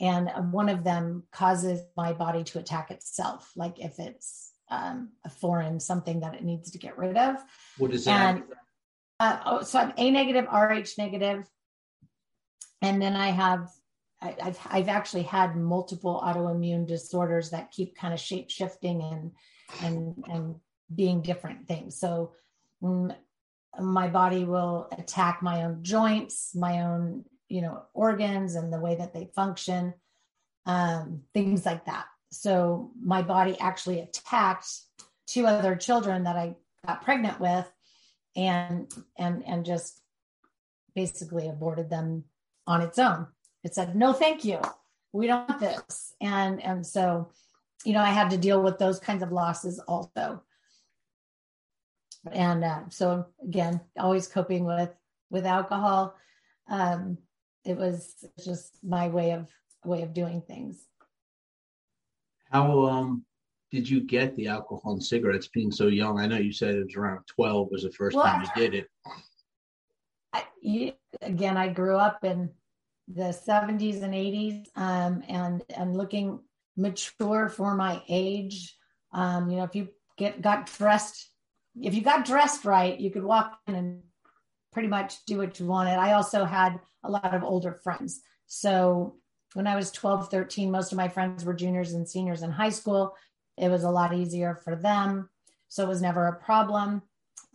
and 0.01 0.31
one 0.53 0.69
of 0.69 0.85
them 0.85 1.25
causes 1.33 1.81
my 1.97 2.13
body 2.13 2.45
to 2.45 2.59
attack 2.59 2.91
itself, 2.91 3.51
like 3.57 3.79
if 3.81 3.99
it's 3.99 4.53
um, 4.71 5.11
a 5.25 5.31
foreign 5.31 5.81
something 5.81 6.21
that 6.21 6.35
it 6.35 6.45
needs 6.45 6.71
to 6.73 6.79
get 6.79 6.99
rid 6.99 7.17
of. 7.17 7.37
What 7.79 7.93
is 7.93 8.05
that? 8.05 8.37
And, 8.37 8.45
uh, 9.21 9.41
oh, 9.47 9.63
so 9.63 9.79
I'm 9.79 9.93
A 9.97 10.11
negative, 10.11 10.47
Rh 10.53 10.87
negative, 10.99 11.49
and 12.83 13.01
then 13.01 13.17
I 13.17 13.29
have 13.29 13.71
I, 14.21 14.37
have 14.39 14.59
I've 14.67 14.89
actually 14.89 15.23
had 15.23 15.57
multiple 15.57 16.23
autoimmune 16.25 16.87
disorders 16.87 17.51
that 17.51 17.71
keep 17.71 17.97
kind 17.97 18.13
of 18.13 18.21
shape 18.21 18.51
shifting 18.51 19.03
and 19.03 19.33
and 19.83 20.25
and 20.31 20.55
being 20.95 21.23
different 21.23 21.67
things. 21.67 21.99
So 21.99 22.33
mm, 22.83 23.15
my 23.81 24.09
body 24.09 24.45
will 24.45 24.89
attack 24.97 25.43
my 25.43 25.65
own 25.65 25.83
joints, 25.83 26.55
my 26.55 26.83
own 26.83 27.25
you 27.49 27.63
know 27.63 27.83
organs, 27.95 28.55
and 28.55 28.73
the 28.73 28.81
way 28.81 28.97
that 28.97 29.15
they 29.15 29.31
function, 29.35 29.95
um, 30.67 31.23
things 31.35 31.65
like 31.65 31.87
that. 31.87 32.07
So 32.31 32.91
my 33.01 33.23
body 33.23 33.59
actually 33.59 34.01
attacked 34.01 34.69
two 35.27 35.47
other 35.47 35.77
children 35.77 36.25
that 36.25 36.37
I 36.37 36.57
got 36.87 37.05
pregnant 37.05 37.41
with, 37.41 37.71
and 38.37 38.93
and 39.17 39.45
and 39.47 39.65
just 39.65 40.01
basically 40.95 41.49
aborted 41.49 41.91
them 41.91 42.25
on 42.67 42.83
its 42.83 42.99
own. 42.99 43.27
It 43.65 43.75
said 43.75 43.97
no 43.97 44.13
thank 44.13 44.45
you. 44.45 44.61
We 45.13 45.27
don't 45.27 45.49
want 45.49 45.61
this. 45.61 46.15
And 46.21 46.63
and 46.63 46.87
so 46.87 47.31
you 47.85 47.93
know 47.93 48.01
i 48.01 48.11
had 48.11 48.31
to 48.31 48.39
deal 48.39 48.63
with 48.63 48.79
those 48.79 48.99
kinds 48.99 49.23
of 49.23 49.33
losses 49.33 49.79
also 49.81 50.43
and 52.33 52.65
uh, 52.65 52.81
so 52.89 53.27
again 53.43 53.81
always 53.99 54.27
coping 54.27 54.65
with 54.65 54.95
with 55.31 55.47
alcohol. 55.47 56.15
Um 56.69 57.19
it 57.65 57.77
was 57.77 58.25
just 58.43 58.79
my 58.83 59.09
way 59.09 59.33
of 59.33 59.49
way 59.85 60.03
of 60.03 60.13
doing 60.13 60.43
things. 60.43 60.87
How 62.51 62.87
um 62.87 63.25
did 63.71 63.89
you 63.89 64.01
get 64.01 64.35
the 64.37 64.49
alcohol 64.49 64.93
and 64.93 65.05
cigarettes 65.05 65.49
being 65.49 65.71
so 65.71 65.89
young? 65.89 66.19
I 66.19 66.27
know 66.27 66.39
you 66.39 66.53
said 66.53 66.75
it 66.75 66.85
was 66.85 66.97
around 66.97 67.27
12 67.27 67.69
was 67.71 67.83
the 67.83 67.93
first 67.93 68.17
well, 68.17 68.25
time 68.25 68.43
you 68.43 68.49
did 68.57 68.75
it. 68.75 68.89
I, 70.33 70.45
you, 70.61 70.93
again 71.23 71.57
i 71.57 71.69
grew 71.69 71.97
up 71.97 72.23
in 72.25 72.51
the 73.09 73.35
70s 73.49 74.03
and 74.03 74.13
80s 74.13 74.67
um, 74.77 75.23
and 75.29 75.63
and 75.75 75.97
looking 75.97 76.41
mature 76.77 77.49
for 77.49 77.75
my 77.75 78.03
age. 78.09 78.77
Um, 79.13 79.51
you 79.51 79.57
know 79.57 79.65
if 79.65 79.75
you 79.75 79.89
get 80.17 80.41
got 80.43 80.67
dressed 80.67 81.31
if 81.83 81.95
you 81.95 82.03
got 82.03 82.25
dressed 82.25 82.65
right 82.65 82.99
you 82.99 83.11
could 83.11 83.25
walk 83.25 83.59
in 83.67 83.75
and 83.75 84.03
pretty 84.73 84.89
much 84.89 85.25
do 85.25 85.39
what 85.39 85.59
you 85.59 85.67
wanted. 85.67 85.99
I 85.99 86.13
also 86.13 86.45
had 86.45 86.79
a 87.03 87.11
lot 87.11 87.35
of 87.35 87.43
older 87.43 87.81
friends. 87.83 88.21
So 88.47 89.17
when 89.55 89.67
i 89.67 89.75
was 89.75 89.91
12 89.91 90.29
13 90.29 90.71
most 90.71 90.93
of 90.93 90.99
my 90.99 91.09
friends 91.09 91.45
were 91.45 91.55
juniors 91.55 91.95
and 91.95 92.09
seniors 92.09 92.43
in 92.43 92.51
high 92.51 92.71
school. 92.71 93.15
It 93.57 93.71
was 93.71 93.83
a 93.83 93.91
lot 93.91 94.15
easier 94.15 94.55
for 94.55 94.77
them 94.77 95.31
so 95.69 95.83
it 95.85 95.89
was 95.89 96.03
never 96.03 96.27
a 96.27 96.37
problem. 96.37 97.03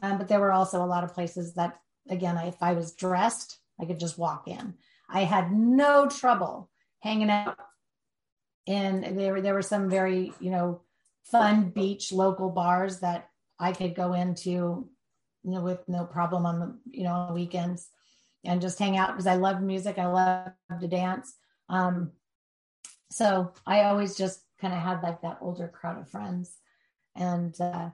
Um, 0.01 0.17
but 0.17 0.27
there 0.27 0.39
were 0.39 0.51
also 0.51 0.83
a 0.83 0.85
lot 0.85 1.03
of 1.03 1.13
places 1.13 1.53
that 1.53 1.79
again 2.09 2.37
if 2.37 2.61
i 2.61 2.73
was 2.73 2.93
dressed 2.93 3.59
i 3.79 3.85
could 3.85 3.99
just 3.99 4.17
walk 4.17 4.47
in. 4.47 4.73
I 5.09 5.23
had 5.23 5.51
no 5.51 6.07
trouble 6.07 6.69
hanging 6.99 7.29
out 7.29 7.57
in 8.65 9.15
there. 9.15 9.41
There 9.41 9.53
were 9.53 9.61
some 9.61 9.89
very, 9.89 10.33
you 10.39 10.49
know, 10.49 10.81
fun 11.23 11.69
beach 11.69 12.11
local 12.11 12.49
bars 12.49 12.99
that 13.01 13.29
I 13.59 13.71
could 13.71 13.95
go 13.95 14.13
into, 14.13 14.49
you 14.49 15.51
know, 15.51 15.61
with 15.61 15.87
no 15.87 16.05
problem 16.05 16.45
on 16.45 16.59
the, 16.59 16.77
you 16.91 17.03
know, 17.03 17.31
weekends 17.33 17.89
and 18.43 18.61
just 18.61 18.79
hang 18.79 18.97
out 18.97 19.09
because 19.09 19.27
I 19.27 19.35
love 19.35 19.61
music. 19.61 19.97
I 19.97 20.07
love 20.07 20.79
to 20.79 20.87
dance. 20.87 21.33
Um, 21.69 22.11
so 23.11 23.53
I 23.65 23.83
always 23.83 24.15
just 24.15 24.41
kind 24.59 24.73
of 24.73 24.79
had 24.79 25.01
like 25.03 25.21
that 25.21 25.37
older 25.41 25.67
crowd 25.67 25.99
of 25.99 26.09
friends. 26.09 26.57
And 27.15 27.59
uh, 27.61 27.89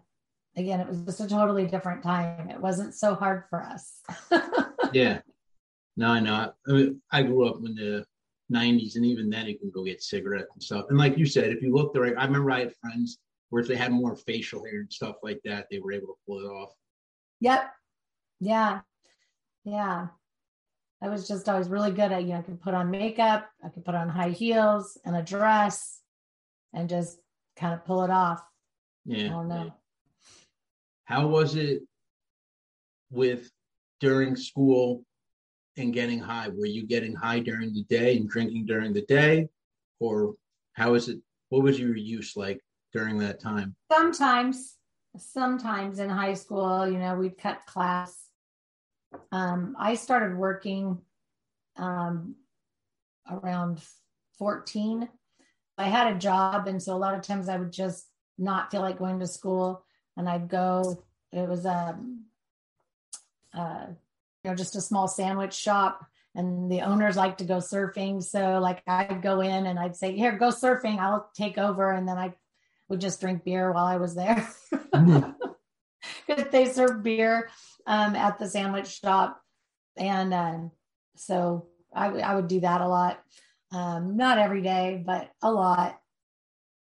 again, 0.56 0.80
it 0.80 0.88
was 0.88 1.02
just 1.02 1.20
a 1.20 1.28
totally 1.28 1.66
different 1.66 2.04
time. 2.04 2.50
It 2.50 2.60
wasn't 2.60 2.96
so 2.96 3.16
hard 3.16 3.44
for 3.50 3.62
us. 3.62 4.00
yeah. 4.94 5.20
No, 5.98 6.08
I 6.08 6.20
know. 6.20 6.54
I, 6.68 6.72
mean, 6.72 7.02
I 7.12 7.24
grew 7.24 7.48
up 7.48 7.58
in 7.58 7.76
the 7.76 8.06
90s, 8.54 8.96
and 8.96 9.06
even 9.06 9.30
then, 9.30 9.48
you 9.48 9.60
can 9.60 9.70
go 9.70 9.84
get 9.84 10.02
cigarettes 10.02 10.50
and 10.54 10.64
stuff. 10.64 10.86
And 10.90 10.98
like 10.98 11.18
you 11.18 11.26
said, 11.26 11.52
if 11.52 11.62
you 11.62 11.74
look 11.74 11.94
the 11.94 12.00
right, 12.00 12.16
I 12.18 12.26
remember 12.26 12.52
I 12.52 12.62
had 12.62 12.76
friends 12.78 13.20
where 13.50 13.62
if 13.62 13.68
they 13.68 13.76
had 13.76 13.92
more 13.92 14.16
facial 14.16 14.64
hair 14.64 14.80
and 14.82 14.94
stuff 14.94 15.18
like 15.24 15.40
that, 15.46 15.68
they 15.70 15.80
were 15.80 15.92
able 15.92 16.08
to 16.08 16.18
pull 16.28 16.40
it 16.40 16.48
off. 16.48 16.72
Yep. 17.40 17.72
Yeah. 18.40 18.82
Yeah. 19.64 20.08
I 21.02 21.08
was 21.08 21.28
just 21.28 21.48
always 21.48 21.70
really 21.70 21.92
good 21.92 22.12
at, 22.12 22.24
you 22.24 22.30
know, 22.30 22.40
I 22.40 22.42
could 22.42 22.62
put 22.62 22.74
on 22.74 22.92
makeup, 22.92 23.50
I 23.64 23.70
could 23.70 23.86
put 23.86 23.96
on 23.96 24.10
high 24.10 24.30
heels 24.30 24.98
and 25.06 25.16
a 25.16 25.22
dress 25.22 26.02
and 26.74 26.90
just 26.90 27.20
kind 27.56 27.74
of 27.74 27.86
pull 27.86 28.04
it 28.04 28.10
off. 28.10 28.42
Yeah. 29.06 29.28
I 29.28 29.30
don't 29.30 29.48
know. 29.48 29.74
How 31.06 31.28
was 31.28 31.56
it 31.56 31.82
with 33.10 33.50
during 34.00 34.36
school 34.36 35.04
and 35.78 35.94
getting 35.94 36.20
high? 36.20 36.50
Were 36.50 36.66
you 36.66 36.86
getting 36.86 37.16
high 37.16 37.40
during 37.40 37.74
the 37.74 37.84
day 37.84 38.18
and 38.18 38.30
drinking 38.30 38.66
during 38.66 38.94
the 38.94 39.04
day? 39.04 39.48
Or 40.00 40.36
how 40.74 40.94
is 40.94 41.10
it? 41.10 41.20
What 41.48 41.64
was 41.64 41.80
your 41.80 41.96
use 41.96 42.36
like 42.36 42.62
during 42.94 43.18
that 43.20 43.40
time? 43.40 43.76
Sometimes, 43.92 44.76
sometimes 45.18 46.00
in 46.00 46.10
high 46.10 46.34
school, 46.34 46.88
you 46.88 46.98
know, 46.98 47.16
we'd 47.16 47.38
cut 47.38 47.66
class. 47.66 48.28
Um, 49.32 49.76
I 49.80 49.96
started 49.96 50.38
working 50.38 51.00
um, 51.78 52.36
around 53.30 53.82
14. 54.38 55.08
I 55.78 55.84
had 55.90 56.16
a 56.16 56.20
job. 56.20 56.68
And 56.68 56.82
so 56.82 56.96
a 56.96 56.98
lot 56.98 57.16
of 57.16 57.22
times 57.22 57.50
I 57.50 57.58
would 57.58 57.72
just 57.72 58.06
not 58.38 58.72
feel 58.72 58.82
like 58.82 59.00
going 59.00 59.20
to 59.20 59.28
school 59.28 59.86
and 60.18 60.30
I'd 60.30 60.50
go, 60.50 61.04
it 61.32 61.48
was, 61.48 61.66
um, 61.66 62.26
uh, 63.54 63.88
you 64.44 64.50
know, 64.50 64.56
just 64.56 64.76
a 64.76 64.82
small 64.82 65.08
sandwich 65.08 65.54
shop 65.54 66.06
and 66.36 66.72
the 66.72 66.82
owners 66.82 67.18
like 67.18 67.38
to 67.38 67.44
go 67.46 67.58
surfing. 67.58 68.24
So 68.24 68.60
like 68.60 68.84
I'd 68.88 69.22
go 69.22 69.42
in 69.42 69.66
and 69.66 69.80
I'd 69.80 69.96
say, 69.96 70.16
here, 70.16 70.38
go 70.38 70.50
surfing. 70.50 71.00
I'll 71.00 71.30
take 71.36 71.58
over. 71.58 71.92
And 71.92 72.08
then 72.08 72.18
I 72.18 72.34
would 72.90 73.00
just 73.02 73.22
drink 73.22 73.44
beer 73.44 73.72
while 73.72 73.86
I 73.86 73.98
was 73.98 74.16
there. 74.16 74.48
Because 74.72 74.90
mm-hmm. 74.94 76.42
they 76.52 76.66
serve 76.66 77.04
beer 77.04 77.50
um, 77.86 78.16
at 78.16 78.40
the 78.40 78.48
sandwich 78.48 79.00
shop. 79.00 79.42
And 79.96 80.34
um, 80.34 80.72
so 81.16 81.68
I, 81.94 82.08
I 82.08 82.36
would 82.36 82.48
do 82.48 82.62
that 82.62 82.82
a 82.82 82.88
lot. 82.88 83.20
Um, 83.72 84.18
not 84.18 84.40
every 84.40 84.62
day, 84.62 85.02
but 85.06 85.30
a 85.42 85.52
lot. 85.52 86.00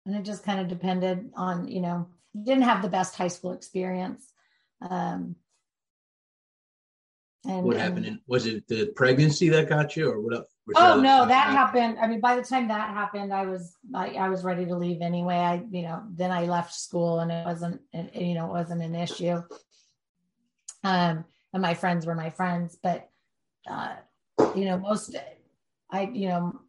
And 0.05 0.15
it 0.15 0.23
just 0.23 0.43
kind 0.43 0.59
of 0.59 0.67
depended 0.67 1.31
on, 1.35 1.67
you 1.67 1.81
know, 1.81 2.07
you 2.33 2.43
didn't 2.43 2.63
have 2.63 2.81
the 2.81 2.89
best 2.89 3.15
high 3.15 3.27
school 3.27 3.53
experience. 3.53 4.31
Um, 4.87 5.35
and 7.47 7.63
what 7.63 7.77
happened? 7.77 8.05
And, 8.05 8.19
was 8.27 8.45
it 8.45 8.67
the 8.67 8.87
pregnancy 8.95 9.49
that 9.49 9.69
got 9.69 9.95
you, 9.95 10.09
or 10.09 10.21
what? 10.21 10.45
Oh 10.75 10.99
no, 10.99 11.25
that 11.25 11.49
happened. 11.49 11.97
I 11.99 12.07
mean, 12.07 12.19
by 12.19 12.35
the 12.35 12.41
time 12.41 12.67
that 12.69 12.89
happened, 12.89 13.31
I 13.33 13.45
was 13.45 13.75
I, 13.93 14.09
I 14.11 14.29
was 14.29 14.43
ready 14.43 14.65
to 14.65 14.75
leave 14.75 15.01
anyway. 15.01 15.35
I 15.35 15.63
you 15.69 15.83
know 15.83 16.03
then 16.11 16.31
I 16.31 16.45
left 16.45 16.73
school 16.73 17.19
and 17.19 17.31
it 17.31 17.45
wasn't 17.45 17.81
you 17.93 18.33
know 18.33 18.45
it 18.45 18.59
wasn't 18.59 18.81
an 18.81 18.95
issue. 18.95 19.41
Um, 20.83 21.25
and 21.53 21.61
my 21.61 21.73
friends 21.73 22.05
were 22.05 22.15
my 22.15 22.31
friends, 22.31 22.77
but 22.81 23.09
uh, 23.69 23.95
you 24.55 24.65
know 24.65 24.79
most 24.79 25.15
I 25.91 26.09
you 26.11 26.29
know 26.29 26.59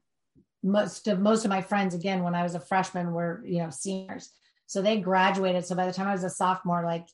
most 0.63 1.09
of 1.09 1.21
most 1.21 1.45
of 1.45 1.49
my 1.49 1.63
friends 1.63 1.95
again 1.95 2.23
when 2.23 2.35
I 2.35 2.43
was 2.43 2.55
a 2.55 2.61
freshman 2.61 3.13
were 3.13 3.43
you 3.47 3.59
know 3.59 3.71
seniors, 3.71 4.31
so 4.67 4.83
they 4.83 5.01
graduated. 5.01 5.65
So 5.65 5.75
by 5.75 5.87
the 5.87 5.93
time 5.93 6.09
I 6.09 6.13
was 6.13 6.25
a 6.25 6.31
sophomore, 6.31 6.85
like 6.85 7.07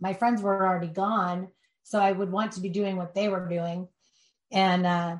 my 0.00 0.12
friends 0.12 0.40
were 0.40 0.64
already 0.64 0.86
gone 0.86 1.48
so 1.88 1.98
I 1.98 2.12
would 2.12 2.30
want 2.30 2.52
to 2.52 2.60
be 2.60 2.68
doing 2.68 2.96
what 2.96 3.14
they 3.14 3.28
were 3.28 3.48
doing. 3.48 3.88
And 4.52 4.86
uh, 4.86 5.16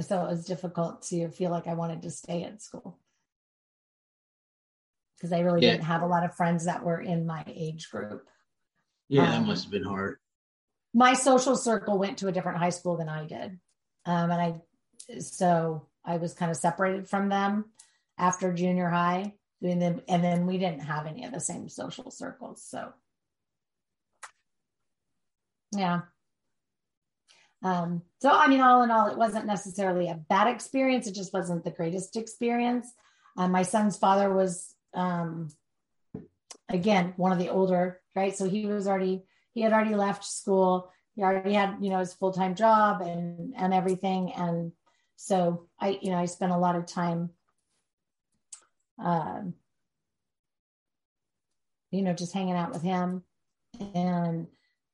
so 0.00 0.24
it 0.24 0.28
was 0.28 0.44
difficult 0.44 1.02
to 1.02 1.28
feel 1.30 1.52
like 1.52 1.68
I 1.68 1.74
wanted 1.74 2.02
to 2.02 2.10
stay 2.10 2.42
at 2.42 2.60
school 2.60 2.98
because 5.16 5.32
I 5.32 5.40
really 5.40 5.62
yeah. 5.62 5.72
didn't 5.72 5.84
have 5.84 6.02
a 6.02 6.08
lot 6.08 6.24
of 6.24 6.34
friends 6.34 6.64
that 6.64 6.82
were 6.82 7.00
in 7.00 7.26
my 7.26 7.44
age 7.46 7.90
group. 7.90 8.26
Yeah, 9.08 9.22
um, 9.22 9.30
that 9.30 9.46
must 9.46 9.64
have 9.64 9.72
been 9.72 9.84
hard. 9.84 10.16
My 10.92 11.14
social 11.14 11.54
circle 11.54 11.96
went 11.96 12.18
to 12.18 12.26
a 12.26 12.32
different 12.32 12.58
high 12.58 12.70
school 12.70 12.96
than 12.96 13.08
I 13.08 13.26
did. 13.26 13.60
Um, 14.04 14.30
and 14.32 14.40
I, 15.12 15.20
so 15.20 15.86
I 16.04 16.16
was 16.16 16.34
kind 16.34 16.50
of 16.50 16.56
separated 16.56 17.08
from 17.08 17.28
them 17.28 17.66
after 18.18 18.52
junior 18.52 18.88
high. 18.88 19.34
And 19.62 19.80
then, 19.80 20.02
and 20.08 20.24
then 20.24 20.46
we 20.46 20.58
didn't 20.58 20.80
have 20.80 21.06
any 21.06 21.24
of 21.24 21.32
the 21.32 21.38
same 21.38 21.68
social 21.68 22.10
circles. 22.10 22.64
So 22.66 22.92
yeah. 25.80 26.00
Um, 27.62 28.02
so, 28.20 28.30
I 28.30 28.48
mean, 28.48 28.60
all 28.60 28.82
in 28.82 28.90
all, 28.90 29.08
it 29.08 29.18
wasn't 29.18 29.46
necessarily 29.46 30.08
a 30.08 30.14
bad 30.28 30.48
experience. 30.48 31.06
It 31.06 31.14
just 31.14 31.32
wasn't 31.32 31.64
the 31.64 31.70
greatest 31.70 32.16
experience. 32.16 32.92
Um, 33.36 33.52
my 33.52 33.62
son's 33.62 33.96
father 33.96 34.32
was, 34.32 34.74
um, 34.94 35.48
again, 36.68 37.14
one 37.16 37.32
of 37.32 37.38
the 37.38 37.48
older, 37.48 38.00
right? 38.14 38.36
So 38.36 38.48
he 38.48 38.66
was 38.66 38.86
already, 38.86 39.22
he 39.52 39.62
had 39.62 39.72
already 39.72 39.94
left 39.94 40.24
school. 40.24 40.92
He 41.16 41.22
already 41.22 41.54
had, 41.54 41.78
you 41.80 41.90
know, 41.90 41.98
his 41.98 42.14
full 42.14 42.32
time 42.32 42.54
job 42.54 43.02
and 43.02 43.54
and 43.56 43.74
everything. 43.74 44.32
And 44.32 44.72
so 45.16 45.66
I, 45.78 45.98
you 46.00 46.10
know, 46.10 46.18
I 46.18 46.26
spent 46.26 46.52
a 46.52 46.58
lot 46.58 46.76
of 46.76 46.86
time, 46.86 47.30
um, 48.98 49.54
you 51.90 52.02
know, 52.02 52.14
just 52.14 52.32
hanging 52.32 52.54
out 52.54 52.72
with 52.72 52.82
him 52.82 53.22
and 53.94 54.46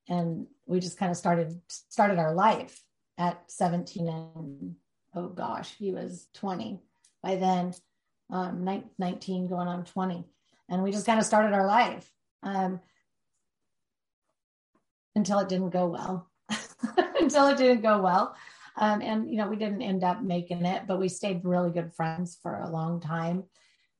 and 0.08 0.46
we 0.66 0.80
just 0.80 0.98
kind 0.98 1.10
of 1.10 1.16
started 1.16 1.60
started 1.68 2.18
our 2.18 2.34
life 2.34 2.80
at 3.18 3.42
17 3.50 4.08
and 4.08 4.74
oh 5.14 5.28
gosh 5.28 5.74
he 5.78 5.92
was 5.92 6.28
20 6.34 6.80
by 7.22 7.36
then 7.36 7.72
um, 8.30 8.84
19 8.98 9.46
going 9.46 9.68
on 9.68 9.84
20 9.84 10.24
and 10.68 10.82
we 10.82 10.90
just 10.90 11.06
kind 11.06 11.18
of 11.18 11.24
started 11.24 11.52
our 11.54 11.66
life 11.66 12.10
um, 12.42 12.80
until 15.14 15.38
it 15.38 15.48
didn't 15.48 15.70
go 15.70 15.86
well. 15.86 16.30
Until 17.20 17.48
it 17.48 17.56
didn't 17.56 17.82
go 17.82 18.00
well. 18.00 18.36
Um, 18.76 19.00
and 19.00 19.28
you 19.28 19.38
know 19.38 19.48
we 19.48 19.56
didn't 19.56 19.82
end 19.82 20.04
up 20.04 20.22
making 20.22 20.66
it 20.66 20.82
but 20.86 21.00
we 21.00 21.08
stayed 21.08 21.40
really 21.44 21.70
good 21.70 21.94
friends 21.94 22.38
for 22.42 22.60
a 22.60 22.68
long 22.68 23.00
time 23.00 23.44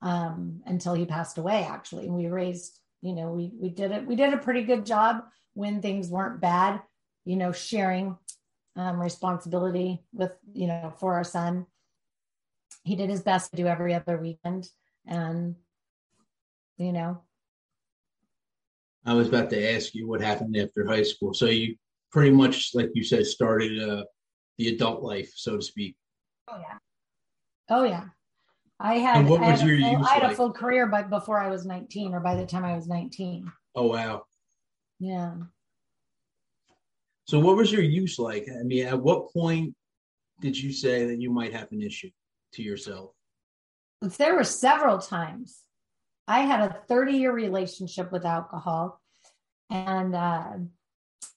um, 0.02 0.60
until 0.66 0.92
he 0.92 1.06
passed 1.06 1.38
away 1.38 1.64
actually. 1.64 2.06
And 2.06 2.14
we 2.14 2.26
raised 2.26 2.78
you 3.00 3.14
know 3.14 3.32
we 3.32 3.50
we 3.58 3.70
did 3.70 3.90
it 3.90 4.06
we 4.06 4.16
did 4.16 4.34
a 4.34 4.38
pretty 4.38 4.62
good 4.62 4.84
job 4.84 5.24
when 5.56 5.80
things 5.80 6.10
weren't 6.10 6.38
bad, 6.38 6.82
you 7.24 7.34
know, 7.34 7.50
sharing 7.50 8.16
um, 8.76 9.00
responsibility 9.00 10.02
with, 10.12 10.32
you 10.52 10.66
know, 10.66 10.92
for 10.98 11.14
our 11.14 11.24
son. 11.24 11.66
He 12.84 12.94
did 12.94 13.08
his 13.08 13.22
best 13.22 13.50
to 13.50 13.56
do 13.56 13.66
every 13.66 13.94
other 13.94 14.18
weekend. 14.18 14.68
And, 15.06 15.56
you 16.76 16.92
know. 16.92 17.22
I 19.06 19.14
was 19.14 19.28
about 19.28 19.48
to 19.50 19.74
ask 19.74 19.94
you 19.94 20.06
what 20.06 20.20
happened 20.20 20.58
after 20.58 20.86
high 20.86 21.02
school. 21.02 21.32
So 21.32 21.46
you 21.46 21.76
pretty 22.12 22.32
much, 22.32 22.72
like 22.74 22.90
you 22.92 23.02
said, 23.02 23.24
started 23.26 23.82
uh, 23.82 24.04
the 24.58 24.68
adult 24.68 25.02
life, 25.02 25.32
so 25.34 25.56
to 25.56 25.62
speak. 25.62 25.96
Oh, 26.48 26.58
yeah. 26.60 26.78
Oh, 27.70 27.84
yeah. 27.84 28.04
I 28.78 28.96
had, 28.98 29.20
and 29.20 29.28
what 29.28 29.40
was 29.40 29.62
I 29.62 29.66
your 29.66 29.80
full, 29.80 30.04
I 30.04 30.14
had 30.14 30.32
a 30.32 30.34
full 30.34 30.52
career, 30.52 30.86
but 30.86 31.08
before 31.08 31.40
I 31.40 31.48
was 31.48 31.64
19 31.64 32.12
or 32.12 32.20
by 32.20 32.34
the 32.34 32.44
time 32.44 32.64
I 32.64 32.76
was 32.76 32.86
19. 32.88 33.50
Oh, 33.74 33.86
wow. 33.86 34.24
Yeah. 34.98 35.34
So, 37.26 37.40
what 37.40 37.56
was 37.56 37.72
your 37.72 37.82
use 37.82 38.18
like? 38.18 38.46
I 38.48 38.62
mean, 38.62 38.86
at 38.86 39.00
what 39.00 39.32
point 39.32 39.74
did 40.40 40.56
you 40.56 40.72
say 40.72 41.06
that 41.06 41.20
you 41.20 41.30
might 41.30 41.52
have 41.52 41.72
an 41.72 41.82
issue 41.82 42.10
to 42.52 42.62
yourself? 42.62 43.10
There 44.00 44.36
were 44.36 44.44
several 44.44 44.98
times. 44.98 45.62
I 46.28 46.40
had 46.40 46.60
a 46.60 46.82
30 46.88 47.12
year 47.12 47.32
relationship 47.32 48.12
with 48.12 48.24
alcohol, 48.24 49.00
and 49.70 50.14
uh, 50.14 50.52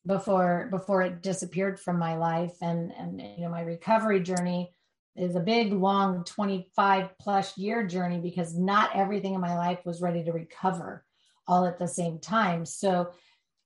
before 0.05 0.67
before 0.71 1.01
it 1.01 1.21
disappeared 1.21 1.79
from 1.79 1.97
my 1.97 2.17
life, 2.17 2.55
and 2.61 2.91
and 2.97 3.21
you 3.21 3.45
know 3.45 3.49
my 3.49 3.61
recovery 3.61 4.21
journey 4.21 4.73
is 5.15 5.35
a 5.35 5.39
big 5.39 5.73
long 5.73 6.23
25 6.23 7.17
plus 7.19 7.57
year 7.57 7.85
journey 7.85 8.19
because 8.19 8.57
not 8.57 8.95
everything 8.95 9.33
in 9.33 9.41
my 9.41 9.57
life 9.57 9.79
was 9.85 10.01
ready 10.01 10.23
to 10.23 10.31
recover 10.31 11.03
all 11.47 11.65
at 11.65 11.79
the 11.79 11.87
same 11.87 12.19
time. 12.19 12.65
So 12.65 13.11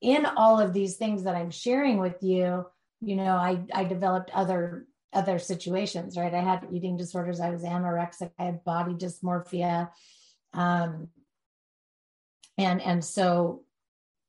in 0.04 0.26
all 0.26 0.60
of 0.60 0.74
these 0.74 0.98
things 0.98 1.24
that 1.24 1.36
I'm 1.36 1.50
sharing 1.50 1.98
with 1.98 2.22
you, 2.22 2.66
you 3.02 3.16
know, 3.16 3.36
I, 3.36 3.62
I 3.74 3.86
developed 3.86 4.30
other 4.32 4.86
other 5.14 5.40
situations, 5.40 6.18
right? 6.18 6.34
I 6.34 6.42
had 6.42 6.68
eating 6.72 6.98
disorders, 6.98 7.40
I 7.40 7.52
was 7.52 7.64
anorexic, 7.64 8.32
I 8.38 8.46
had 8.46 8.64
body 8.64 8.94
dysmorphia. 8.94 9.90
Um, 10.54 11.08
and 12.58 12.82
and 12.82 13.04
so, 13.04 13.64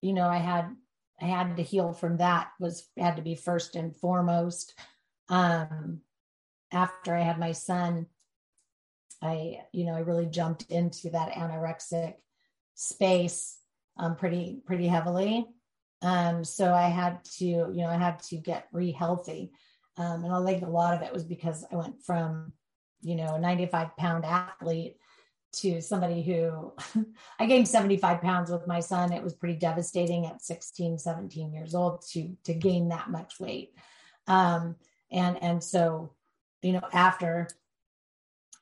you 0.01 0.13
know, 0.13 0.29
I 0.29 0.39
had 0.39 0.75
I 1.21 1.25
had 1.25 1.57
to 1.57 1.63
heal 1.63 1.93
from 1.93 2.19
that 2.19 2.53
was 2.61 2.89
had 2.97 3.17
to 3.17 3.23
be 3.23 3.35
first 3.35 3.75
and 3.75 3.95
foremost. 3.97 4.79
Um, 5.29 6.03
after 6.73 7.17
I 7.17 7.23
had 7.23 7.39
my 7.39 7.53
son, 7.53 8.07
I, 9.21 9.61
you 9.73 9.87
know, 9.87 9.95
I 9.95 10.01
really 10.01 10.27
jumped 10.27 10.71
into 10.71 11.11
that 11.11 11.33
anorexic 11.33 12.15
space 12.75 13.59
um, 13.97 14.15
pretty 14.15 14.61
pretty 14.67 14.87
heavily 14.87 15.47
um, 16.05 16.45
so 16.45 16.75
I 16.75 16.89
had 16.89 17.25
to, 17.39 17.45
you 17.47 17.73
know, 17.73 17.89
I 17.89 17.97
had 17.97 18.23
to 18.25 18.37
get 18.37 18.69
re 18.73 18.93
healthy. 18.93 19.53
Um, 19.97 20.23
and 20.25 20.35
I 20.35 20.45
think 20.45 20.63
a 20.63 20.69
lot 20.69 20.95
of 20.95 21.01
it 21.01 21.15
was 21.15 21.25
because 21.25 21.65
I 21.73 21.77
went 21.77 22.03
from, 22.03 22.53
you 23.01 23.17
know, 23.17 23.37
a 23.37 23.41
95 23.41 23.97
pound 23.97 24.27
athlete 24.27 24.99
to 25.55 25.81
somebody 25.81 26.23
who 26.23 26.75
I 27.39 27.47
gained 27.47 27.69
75 27.69 28.21
pounds 28.21 28.51
with 28.51 28.67
my 28.67 28.81
son. 28.81 29.15
It 29.15 29.23
was 29.23 29.33
pretty 29.33 29.55
devastating 29.55 30.27
at 30.27 30.43
16, 30.43 30.99
17 30.99 31.55
years 31.55 31.75
old 31.75 32.05
to, 32.11 32.37
to 32.45 32.53
gain 32.53 32.89
that 32.89 33.09
much 33.09 33.41
weight. 33.41 33.73
Um, 34.27 34.77
and, 35.11 35.43
and 35.43 35.65
so, 35.65 36.13
you 36.61 36.73
know, 36.73 36.83
after 36.93 37.49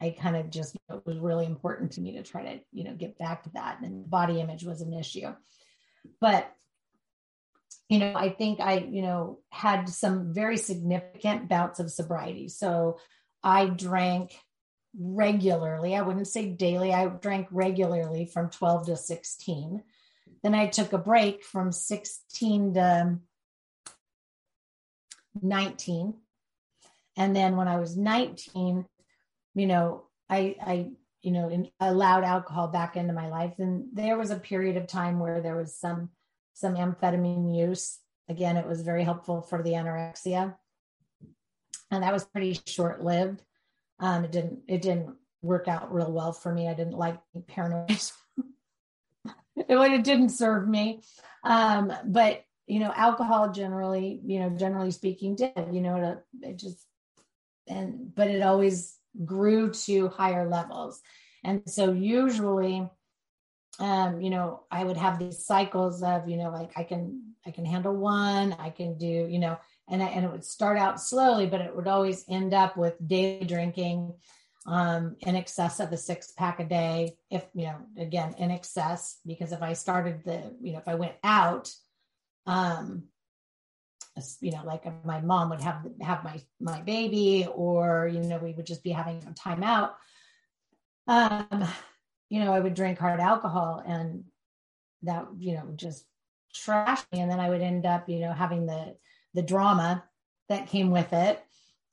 I 0.01 0.11
kind 0.11 0.37
of 0.37 0.49
just, 0.49 0.77
it 0.77 1.07
was 1.07 1.19
really 1.19 1.47
important 1.47 1.91
to 1.93 2.01
me 2.01 2.13
to 2.13 2.23
try 2.23 2.45
to, 2.45 2.61
you 2.73 2.85
know, 2.85 2.95
get 2.95 3.19
back 3.19 3.43
to 3.45 3.51
that. 3.55 3.81
And 3.81 4.09
body 4.09 4.41
image 4.41 4.63
was 4.63 4.81
an 4.81 4.93
issue. 4.93 5.35
But 6.21 6.53
you 7.93 7.99
know, 7.99 8.15
I 8.17 8.31
think 8.31 8.59
I, 8.59 8.79
you 8.79 9.03
know, 9.03 9.41
had 9.51 9.87
some 9.87 10.33
very 10.33 10.57
significant 10.57 11.47
bouts 11.47 11.79
of 11.79 11.91
sobriety. 11.91 12.49
So 12.49 12.99
I 13.45 13.67
drank 13.67 14.35
regularly. 14.99 15.95
I 15.95 16.01
wouldn't 16.01 16.27
say 16.27 16.47
daily. 16.47 16.95
I 16.95 17.09
drank 17.09 17.49
regularly 17.51 18.25
from 18.25 18.49
12 18.49 18.87
to 18.87 18.97
16. 18.97 19.83
Then 20.43 20.55
I 20.55 20.69
took 20.69 20.95
a 20.95 20.99
break 20.99 21.45
from 21.45 21.71
16 21.71 22.73
to 22.73 23.19
19. 25.43 26.15
And 27.19 27.37
then 27.37 27.57
when 27.57 27.69
I 27.69 27.77
was 27.77 27.95
19, 27.95 28.87
you 29.55 29.67
know, 29.67 30.05
I, 30.31 30.57
I, 30.65 30.91
you 31.21 31.33
know, 31.33 31.69
allowed 31.79 32.25
alcohol 32.25 32.69
back 32.69 32.97
into 32.97 33.13
my 33.13 33.29
life. 33.29 33.59
And 33.59 33.89
there 33.93 34.17
was 34.17 34.31
a 34.31 34.37
period 34.37 34.79
of 34.79 34.87
time 34.87 35.19
where 35.19 35.43
there 35.43 35.57
was 35.57 35.77
some, 35.77 36.09
some 36.55 36.75
amphetamine 36.75 37.57
use. 37.57 37.99
Again, 38.29 38.57
it 38.57 38.67
was 38.67 38.83
very 38.83 39.05
helpful 39.05 39.43
for 39.43 39.63
the 39.63 39.73
anorexia. 39.73 40.55
And 41.91 42.03
that 42.03 42.13
was 42.13 42.25
pretty 42.25 42.59
short 42.67 43.03
lived. 43.03 43.43
Um, 43.99 44.25
it 44.25 44.33
didn't, 44.33 44.61
it 44.69 44.83
didn't 44.83 45.17
work 45.43 45.69
out 45.69 45.93
real 45.93 46.11
well 46.11 46.33
for 46.33 46.53
me. 46.53 46.69
I 46.69 46.75
didn't 46.75 46.97
like 46.97 47.19
paranoid. 47.49 47.91
it, 49.57 49.67
it 49.69 50.05
didn't 50.05 50.31
serve 50.31 50.67
me. 50.67 51.03
Um, 51.45 51.93
but 52.05 52.45
you 52.67 52.79
know, 52.79 52.93
alcohol 52.95 53.53
generally, 53.53 54.21
you 54.25 54.41
know, 54.41 54.51
generally 54.51 54.93
speaking, 54.93 55.35
did, 55.35 55.53
you 55.73 55.81
know, 55.81 55.97
it, 56.41 56.49
it 56.49 56.59
just, 56.59 56.79
and, 57.69 58.15
but 58.15 58.29
it 58.29 58.43
always 58.43 58.97
grew 59.25 59.73
to 59.73 60.09
higher 60.09 60.49
levels. 60.49 61.01
And 61.45 61.63
so 61.67 61.93
usually, 61.93 62.89
um, 63.79 64.21
you 64.21 64.31
know, 64.31 64.65
I 64.71 64.85
would 64.85 64.97
have 64.97 65.19
these 65.19 65.45
cycles 65.45 66.03
of, 66.03 66.29
you 66.29 66.37
know, 66.37 66.51
like 66.51 66.73
I 66.77 66.85
can, 66.85 67.35
I 67.47 67.51
can 67.51 67.65
handle 67.65 67.95
one, 67.95 68.55
I 68.59 68.71
can 68.71 68.99
do, 68.99 69.07
you 69.07 69.39
know, 69.39 69.59
and 69.89 70.03
I, 70.03 70.07
and 70.07 70.25
it 70.25 70.31
would 70.31 70.45
start 70.45 70.79
out 70.79 71.01
slowly, 71.01 71.47
but 71.47 71.61
it 71.61 71.75
would 71.75 71.89
always 71.89 72.25
end 72.29 72.55
up 72.55 72.77
with 72.77 72.95
daily 73.07 73.47
drinking, 73.47 74.15
um, 74.67 75.17
in 75.21 75.35
excess 75.35 75.81
of 75.81 75.91
a 75.93 75.97
six 75.97 76.33
pack 76.33 76.61
a 76.61 76.65
day. 76.65 77.17
If, 77.31 77.45
you 77.55 77.65
know, 77.65 77.77
again, 77.99 78.35
in 78.39 78.51
excess, 78.51 79.19
because 79.27 79.53
if 79.53 79.63
I 79.63 79.73
started 79.73 80.23
the, 80.25 80.55
you 80.61 80.73
know, 80.73 80.79
if 80.79 80.87
I 80.87 80.95
went 80.95 81.15
out, 81.25 81.73
um, 82.47 83.05
you 84.41 84.53
know, 84.53 84.63
like 84.65 84.85
my 85.05 85.21
mom 85.21 85.51
would 85.51 85.63
have 85.63 85.87
have 86.03 86.23
my 86.23 86.41
my 86.61 86.83
baby, 86.83 87.47
or 87.53 88.07
you 88.13 88.21
know, 88.21 88.39
we 88.39 88.53
would 88.53 88.67
just 88.67 88.83
be 88.83 88.91
having 88.91 89.21
time 89.35 89.63
out. 89.63 89.97
Um, 91.09 91.67
you 92.33 92.43
know, 92.43 92.55
I 92.55 92.61
would 92.61 92.73
drink 92.73 92.99
hard 92.99 93.21
alcohol, 93.21 93.83
and 93.87 94.25
that 95.03 95.27
you 95.39 95.53
know 95.53 95.69
just 95.77 96.07
trash 96.55 97.03
me, 97.13 97.21
and 97.21 97.31
then 97.31 97.41
I 97.41 97.51
would 97.51 97.61
end 97.61 97.85
up, 97.85 98.09
you 98.09 98.21
know, 98.21 98.33
having 98.33 98.65
the 98.65 98.97
the 99.35 99.43
drama 99.43 100.03
that 100.49 100.69
came 100.69 100.91
with 100.91 101.13
it, 101.13 101.45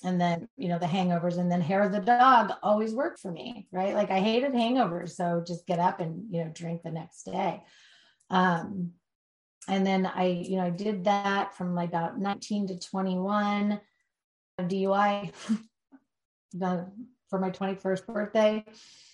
and 0.02 0.20
then 0.20 0.48
you 0.56 0.70
know 0.70 0.80
the 0.80 0.86
hangovers, 0.86 1.38
and 1.38 1.52
then 1.52 1.60
hair 1.60 1.84
of 1.84 1.92
the 1.92 2.00
dog 2.00 2.54
always 2.64 2.94
worked 2.94 3.20
for 3.20 3.30
me, 3.30 3.68
right? 3.74 3.94
Like 3.94 4.12
I 4.12 4.22
hated 4.22 4.54
hangovers, 4.54 5.10
so 5.10 5.44
just 5.46 5.68
get 5.68 5.78
up 5.78 6.00
and 6.00 6.34
you 6.34 6.46
know 6.46 6.52
drink 6.54 6.84
the 6.84 6.92
next 6.92 7.24
day. 7.24 7.62
Um, 8.30 8.92
and 9.68 9.86
then 9.86 10.06
I, 10.06 10.28
you 10.28 10.56
know, 10.56 10.64
I 10.64 10.70
did 10.70 11.04
that 11.04 11.54
from 11.54 11.76
like 11.76 11.90
about 11.90 12.18
19 12.18 12.68
to 12.68 12.80
21 12.80 13.82
DUI 14.62 15.32
for 17.30 17.40
my 17.40 17.52
21st 17.52 18.06
birthday. 18.08 18.66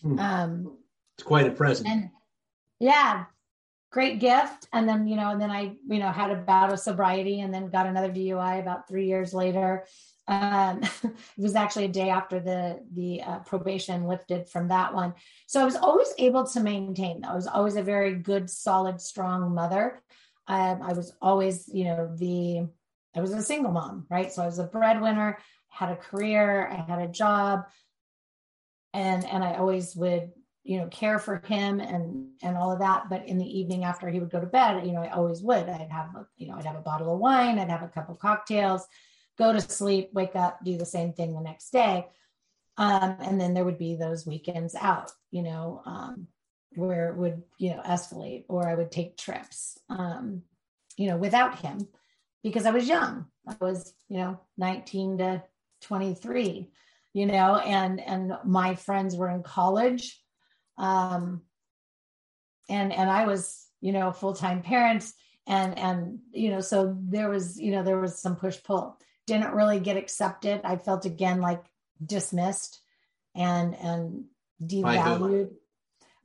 Hmm. 0.03 0.19
Um, 0.19 0.77
it's 1.17 1.25
quite 1.25 1.47
a 1.47 1.51
present. 1.51 1.87
And 1.89 2.09
yeah, 2.79 3.25
great 3.91 4.19
gift. 4.19 4.67
And 4.73 4.87
then, 4.87 5.07
you 5.07 5.15
know, 5.15 5.31
and 5.31 5.41
then 5.41 5.51
I, 5.51 5.75
you 5.87 5.99
know, 5.99 6.11
had 6.11 6.31
a 6.31 6.35
bout 6.35 6.73
of 6.73 6.79
sobriety 6.79 7.41
and 7.41 7.53
then 7.53 7.69
got 7.69 7.85
another 7.85 8.09
DUI 8.09 8.59
about 8.59 8.87
three 8.87 9.07
years 9.07 9.33
later. 9.33 9.85
Um, 10.27 10.81
it 11.03 11.13
was 11.37 11.55
actually 11.55 11.85
a 11.85 11.89
day 11.89 12.09
after 12.09 12.39
the 12.39 12.83
the 12.93 13.21
uh, 13.21 13.39
probation 13.39 14.05
lifted 14.05 14.49
from 14.49 14.67
that 14.69 14.93
one. 14.93 15.13
So 15.47 15.61
I 15.61 15.65
was 15.65 15.75
always 15.75 16.13
able 16.17 16.45
to 16.47 16.59
maintain. 16.59 17.23
I 17.23 17.35
was 17.35 17.47
always 17.47 17.75
a 17.75 17.83
very 17.83 18.15
good, 18.15 18.49
solid, 18.49 18.99
strong 18.99 19.53
mother. 19.53 20.01
Um, 20.47 20.81
I 20.81 20.93
was 20.93 21.13
always, 21.21 21.69
you 21.73 21.85
know, 21.85 22.15
the, 22.15 22.67
I 23.15 23.21
was 23.21 23.31
a 23.31 23.41
single 23.41 23.71
mom, 23.71 24.05
right? 24.09 24.31
So 24.31 24.43
I 24.43 24.45
was 24.45 24.59
a 24.59 24.65
breadwinner, 24.65 25.39
had 25.69 25.89
a 25.89 25.95
career, 25.95 26.69
I 26.69 26.91
had 26.91 27.01
a 27.01 27.07
job, 27.07 27.65
and 28.93 29.25
and 29.25 29.43
I 29.43 29.55
always 29.55 29.95
would, 29.95 30.31
you 30.65 30.79
know, 30.79 30.87
care 30.87 31.19
for 31.19 31.41
him 31.45 31.79
and 31.79 32.27
and 32.43 32.57
all 32.57 32.71
of 32.71 32.79
that. 32.79 33.09
But 33.09 33.27
in 33.27 33.37
the 33.37 33.59
evening 33.59 33.85
after 33.85 34.09
he 34.09 34.19
would 34.19 34.31
go 34.31 34.41
to 34.41 34.45
bed, 34.45 34.85
you 34.85 34.91
know, 34.91 35.03
I 35.03 35.09
always 35.09 35.41
would. 35.41 35.69
I'd 35.69 35.91
have, 35.91 36.09
you 36.35 36.47
know, 36.47 36.55
I'd 36.55 36.65
have 36.65 36.75
a 36.75 36.81
bottle 36.81 37.13
of 37.13 37.19
wine, 37.19 37.59
I'd 37.59 37.69
have 37.69 37.83
a 37.83 37.87
couple 37.87 38.15
of 38.15 38.19
cocktails, 38.19 38.85
go 39.37 39.53
to 39.53 39.61
sleep, 39.61 40.09
wake 40.13 40.35
up, 40.35 40.59
do 40.65 40.77
the 40.77 40.85
same 40.85 41.13
thing 41.13 41.33
the 41.33 41.41
next 41.41 41.69
day. 41.69 42.07
Um, 42.77 43.15
and 43.21 43.39
then 43.39 43.53
there 43.53 43.63
would 43.63 43.77
be 43.77 43.95
those 43.95 44.25
weekends 44.25 44.75
out, 44.75 45.11
you 45.31 45.43
know, 45.43 45.81
um, 45.85 46.27
where 46.75 47.09
it 47.09 47.17
would 47.17 47.41
you 47.57 47.71
know 47.71 47.81
escalate 47.85 48.43
or 48.47 48.67
i 48.67 48.75
would 48.75 48.91
take 48.91 49.17
trips 49.17 49.77
um 49.89 50.41
you 50.97 51.07
know 51.07 51.17
without 51.17 51.59
him 51.59 51.87
because 52.43 52.65
i 52.65 52.71
was 52.71 52.87
young 52.87 53.25
i 53.47 53.55
was 53.59 53.93
you 54.09 54.17
know 54.17 54.39
19 54.57 55.17
to 55.17 55.43
23 55.81 56.69
you 57.13 57.25
know 57.25 57.55
and 57.57 57.99
and 58.01 58.33
my 58.43 58.75
friends 58.75 59.15
were 59.15 59.29
in 59.29 59.43
college 59.43 60.21
um 60.77 61.41
and 62.69 62.91
and 62.93 63.09
i 63.09 63.25
was 63.25 63.67
you 63.81 63.91
know 63.91 64.11
full-time 64.11 64.61
parents 64.61 65.13
and 65.47 65.77
and 65.77 66.19
you 66.31 66.49
know 66.49 66.59
so 66.59 66.97
there 66.99 67.29
was 67.29 67.59
you 67.59 67.71
know 67.71 67.83
there 67.83 67.99
was 67.99 68.19
some 68.19 68.35
push 68.35 68.61
pull 68.63 68.97
didn't 69.25 69.53
really 69.53 69.79
get 69.79 69.97
accepted. 69.97 70.61
I 70.63 70.77
felt 70.77 71.05
again 71.05 71.41
like 71.41 71.63
dismissed 72.03 72.81
and 73.33 73.75
and 73.75 74.25
devalued 74.63 75.49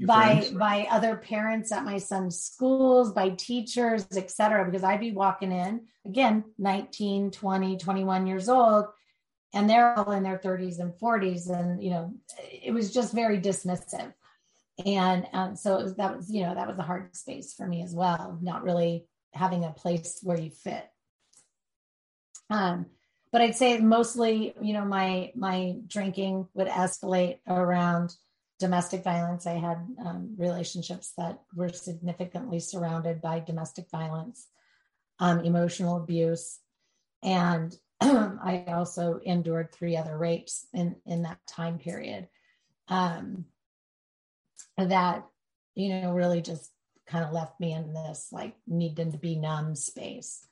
by 0.00 0.40
friends? 0.40 0.50
by 0.52 0.86
other 0.90 1.16
parents 1.16 1.72
at 1.72 1.84
my 1.84 1.98
son's 1.98 2.40
schools 2.40 3.12
by 3.12 3.28
teachers 3.30 4.06
etc 4.16 4.64
because 4.64 4.84
i'd 4.84 5.00
be 5.00 5.12
walking 5.12 5.52
in 5.52 5.82
again 6.06 6.44
19 6.58 7.30
20 7.32 7.76
21 7.76 8.26
years 8.26 8.48
old 8.48 8.86
and 9.52 9.68
they're 9.68 9.98
all 9.98 10.12
in 10.12 10.22
their 10.22 10.38
30s 10.38 10.78
and 10.78 10.92
40s 10.94 11.50
and 11.50 11.82
you 11.82 11.90
know 11.90 12.14
it 12.50 12.72
was 12.72 12.94
just 12.94 13.12
very 13.12 13.38
dismissive 13.38 14.12
and 14.86 15.26
um, 15.32 15.56
so 15.56 15.76
was, 15.76 15.94
that 15.96 16.16
was 16.16 16.30
you 16.30 16.42
know 16.42 16.54
that 16.54 16.68
was 16.68 16.78
a 16.78 16.82
hard 16.82 17.14
space 17.16 17.54
for 17.54 17.66
me 17.66 17.82
as 17.82 17.94
well 17.94 18.38
not 18.42 18.62
really 18.62 19.06
having 19.32 19.64
a 19.64 19.70
place 19.70 20.20
where 20.22 20.38
you 20.38 20.50
fit 20.50 20.88
um 22.50 22.86
but 23.32 23.40
i'd 23.40 23.56
say 23.56 23.78
mostly 23.78 24.54
you 24.60 24.72
know 24.72 24.84
my 24.84 25.30
my 25.34 25.76
drinking 25.86 26.46
would 26.54 26.68
escalate 26.68 27.38
around 27.46 28.14
domestic 28.60 29.02
violence. 29.02 29.46
I 29.46 29.54
had 29.54 29.78
um, 30.04 30.34
relationships 30.36 31.14
that 31.16 31.40
were 31.56 31.70
significantly 31.70 32.60
surrounded 32.60 33.20
by 33.22 33.40
domestic 33.40 33.90
violence, 33.90 34.46
um, 35.18 35.40
emotional 35.40 35.96
abuse, 35.96 36.60
and 37.22 37.74
I 38.00 38.66
also 38.68 39.18
endured 39.24 39.72
three 39.72 39.96
other 39.96 40.16
rapes 40.16 40.66
in 40.72 40.96
in 41.06 41.22
that 41.22 41.38
time 41.48 41.78
period. 41.78 42.28
Um, 42.88 43.46
that 44.86 45.26
you 45.74 46.00
know 46.00 46.12
really 46.12 46.42
just 46.42 46.70
kind 47.06 47.24
of 47.24 47.32
left 47.32 47.58
me 47.60 47.72
in 47.72 47.92
this 47.92 48.28
like 48.32 48.54
needing 48.66 49.12
to 49.12 49.18
be 49.18 49.36
numb 49.36 49.74
space. 49.74 50.46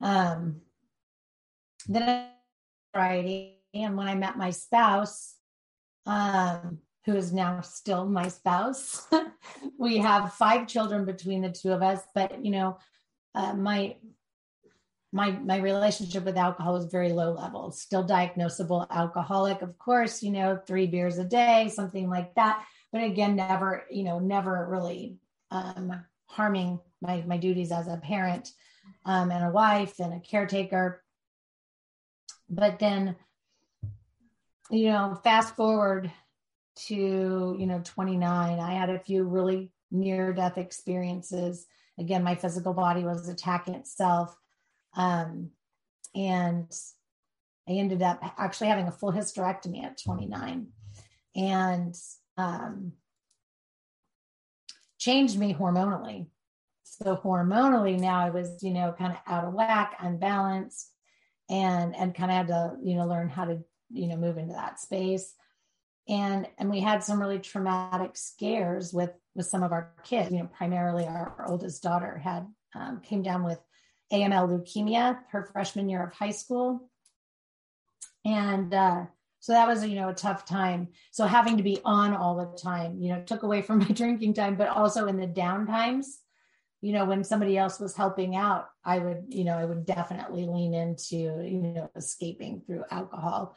Um, 0.00 0.60
then 1.86 2.28
Friday, 2.92 3.58
and 3.72 3.96
when 3.96 4.08
I 4.08 4.14
met 4.14 4.36
my 4.36 4.50
spouse, 4.50 5.34
um, 6.06 6.78
who 7.06 7.16
is 7.16 7.32
now 7.32 7.60
still 7.60 8.06
my 8.06 8.28
spouse. 8.28 9.06
we 9.78 9.98
have 9.98 10.34
five 10.34 10.66
children 10.66 11.04
between 11.04 11.42
the 11.42 11.50
two 11.50 11.72
of 11.72 11.82
us, 11.82 12.00
but 12.14 12.44
you 12.44 12.50
know, 12.50 12.78
uh, 13.34 13.52
my 13.54 13.96
my 15.12 15.30
my 15.30 15.58
relationship 15.58 16.24
with 16.24 16.36
alcohol 16.36 16.72
was 16.72 16.86
very 16.86 17.12
low 17.12 17.32
level. 17.32 17.70
Still 17.70 18.04
diagnosable 18.04 18.86
alcoholic, 18.90 19.62
of 19.62 19.78
course. 19.78 20.22
You 20.22 20.32
know, 20.32 20.58
three 20.66 20.86
beers 20.86 21.18
a 21.18 21.24
day, 21.24 21.70
something 21.72 22.08
like 22.08 22.34
that. 22.34 22.64
But 22.94 23.02
again, 23.02 23.34
never 23.34 23.84
you 23.90 24.04
know, 24.04 24.20
never 24.20 24.68
really 24.70 25.18
um, 25.50 26.04
harming 26.26 26.78
my 27.02 27.24
my 27.26 27.36
duties 27.36 27.72
as 27.72 27.88
a 27.88 27.96
parent 27.96 28.52
um, 29.04 29.32
and 29.32 29.44
a 29.44 29.50
wife 29.50 29.98
and 29.98 30.14
a 30.14 30.20
caretaker. 30.20 31.02
But 32.48 32.78
then, 32.78 33.16
you 34.70 34.92
know, 34.92 35.18
fast 35.24 35.56
forward 35.56 36.12
to 36.76 37.56
you 37.56 37.66
know 37.68 37.80
29 37.84 38.58
i 38.58 38.72
had 38.72 38.90
a 38.90 38.98
few 38.98 39.22
really 39.22 39.70
near 39.92 40.32
death 40.32 40.58
experiences 40.58 41.66
again 42.00 42.24
my 42.24 42.34
physical 42.34 42.74
body 42.74 43.04
was 43.04 43.28
attacking 43.28 43.76
itself 43.76 44.36
um, 44.96 45.50
and 46.16 46.66
i 47.68 47.72
ended 47.74 48.02
up 48.02 48.18
actually 48.38 48.66
having 48.66 48.88
a 48.88 48.90
full 48.90 49.12
hysterectomy 49.12 49.84
at 49.84 50.02
29 50.02 50.66
and 51.36 51.94
um, 52.36 52.92
changed 54.98 55.38
me 55.38 55.54
hormonally. 55.54 56.26
So 56.84 57.16
hormonally 57.16 57.98
now 57.98 58.20
i 58.20 58.30
was 58.30 58.62
you 58.62 58.70
know 58.70 58.94
kind 58.96 59.12
of 59.12 59.18
out 59.26 59.44
of 59.44 59.54
whack 59.54 59.96
unbalanced 59.98 60.92
and 61.50 61.94
and 61.96 62.14
kind 62.14 62.30
of 62.30 62.36
had 62.36 62.48
to 62.48 62.76
you 62.82 62.96
know 62.96 63.06
learn 63.06 63.28
how 63.28 63.44
to 63.44 63.58
you 63.90 64.08
know 64.08 64.16
move 64.16 64.38
into 64.38 64.54
that 64.54 64.80
space. 64.80 65.34
And 66.08 66.46
and 66.58 66.70
we 66.70 66.80
had 66.80 67.02
some 67.02 67.20
really 67.20 67.38
traumatic 67.38 68.16
scares 68.16 68.92
with 68.92 69.10
with 69.34 69.46
some 69.46 69.62
of 69.62 69.72
our 69.72 69.92
kids. 70.04 70.30
You 70.30 70.38
know 70.38 70.50
primarily 70.56 71.06
our, 71.06 71.34
our 71.38 71.48
oldest 71.48 71.82
daughter 71.82 72.18
had 72.18 72.46
um, 72.74 73.00
came 73.00 73.22
down 73.22 73.44
with 73.44 73.58
aml 74.12 74.48
leukemia 74.48 75.18
her 75.30 75.48
freshman 75.52 75.88
year 75.88 76.04
of 76.04 76.12
high 76.12 76.30
school. 76.30 76.88
And 78.24 78.72
uh, 78.72 79.04
So 79.44 79.52
that 79.52 79.68
was, 79.68 79.84
you 79.84 79.96
know, 79.96 80.08
a 80.08 80.14
tough 80.14 80.46
time. 80.46 80.88
So 81.10 81.26
having 81.26 81.58
to 81.58 81.62
be 81.62 81.78
on 81.84 82.14
all 82.14 82.34
the 82.34 82.56
time, 82.56 82.96
you 82.98 83.10
know, 83.10 83.20
took 83.20 83.42
away 83.42 83.60
from 83.60 83.78
my 83.80 83.88
drinking 83.88 84.32
time, 84.32 84.56
but 84.56 84.68
also 84.68 85.04
in 85.06 85.18
the 85.18 85.26
down 85.26 85.66
times, 85.66 86.20
you 86.80 86.94
know, 86.94 87.04
when 87.04 87.22
somebody 87.24 87.58
else 87.58 87.78
was 87.78 87.94
helping 87.94 88.36
out, 88.36 88.70
I 88.86 89.00
would, 89.00 89.26
you 89.28 89.44
know, 89.44 89.52
I 89.52 89.66
would 89.66 89.84
definitely 89.84 90.46
lean 90.46 90.72
into, 90.72 91.16
you 91.16 91.60
know, 91.60 91.90
escaping 91.94 92.62
through 92.66 92.84
alcohol. 92.90 93.54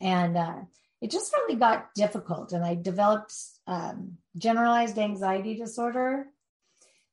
And 0.00 0.38
uh, 0.38 0.60
it 1.02 1.10
just 1.10 1.34
really 1.34 1.56
got 1.56 1.92
difficult. 1.94 2.52
And 2.52 2.64
I 2.64 2.74
developed 2.74 3.34
um, 3.66 4.16
generalized 4.38 4.98
anxiety 4.98 5.54
disorder. 5.54 6.28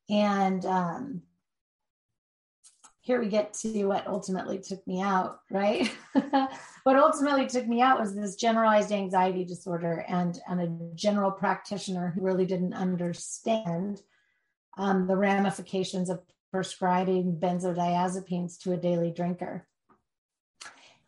And 0.10 0.66
um, 0.66 1.24
here 3.04 3.20
we 3.20 3.28
get 3.28 3.54
to 3.54 3.84
what 3.84 4.08
ultimately 4.08 4.58
took 4.58 4.86
me 4.88 5.02
out, 5.02 5.42
right? 5.52 5.92
what 6.84 6.96
ultimately 6.96 7.46
took 7.46 7.68
me 7.68 7.82
out 7.82 8.00
was 8.00 8.16
this 8.16 8.38
generalized 8.38 8.94
anxiety 8.94 9.44
disorder 9.44 10.06
and, 10.08 10.40
and 10.48 10.62
a 10.62 10.96
general 10.96 11.30
practitioner 11.30 12.14
who 12.16 12.22
really 12.22 12.46
didn't 12.46 12.74
understand 12.74 14.02
um, 14.78 15.06
the 15.06 15.18
ramifications 15.18 16.10
of 16.10 16.22
prescribing 16.50 17.36
benzodiazepines 17.38 18.58
to 18.60 18.72
a 18.72 18.78
daily 18.78 19.12
drinker. 19.12 19.68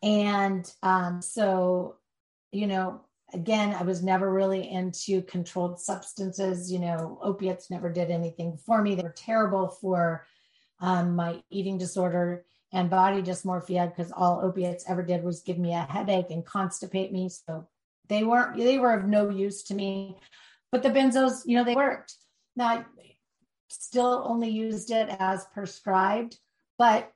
And 0.02 0.70
um, 0.82 1.22
so, 1.22 1.96
you 2.52 2.66
know, 2.66 3.00
again, 3.32 3.74
I 3.74 3.84
was 3.84 4.02
never 4.02 4.30
really 4.30 4.70
into 4.70 5.22
controlled 5.22 5.80
substances. 5.80 6.70
You 6.70 6.80
know, 6.80 7.18
opiates 7.22 7.70
never 7.70 7.90
did 7.90 8.10
anything 8.10 8.58
for 8.58 8.82
me. 8.82 8.94
They 8.94 9.02
were 9.02 9.14
terrible 9.16 9.68
for 9.68 10.26
um, 10.80 11.16
my 11.16 11.42
eating 11.50 11.78
disorder 11.78 12.44
and 12.72 12.90
body 12.90 13.22
dysmorphia 13.22 13.88
because 13.88 14.12
all 14.12 14.40
opiates 14.42 14.84
ever 14.88 15.02
did 15.02 15.22
was 15.22 15.42
give 15.42 15.58
me 15.58 15.72
a 15.72 15.82
headache 15.82 16.30
and 16.30 16.44
constipate 16.44 17.12
me. 17.12 17.28
So 17.28 17.68
they 18.08 18.24
weren't, 18.24 18.56
they 18.56 18.78
were 18.78 18.92
of 18.92 19.06
no 19.06 19.30
use 19.30 19.62
to 19.64 19.74
me. 19.74 20.16
But 20.72 20.82
the 20.82 20.90
benzos, 20.90 21.42
you 21.46 21.56
know, 21.56 21.64
they 21.64 21.74
worked. 21.74 22.14
Now, 22.56 22.68
I 22.68 22.84
still 23.68 24.24
only 24.26 24.50
used 24.50 24.90
it 24.90 25.08
as 25.18 25.46
prescribed, 25.54 26.38
but 26.78 27.12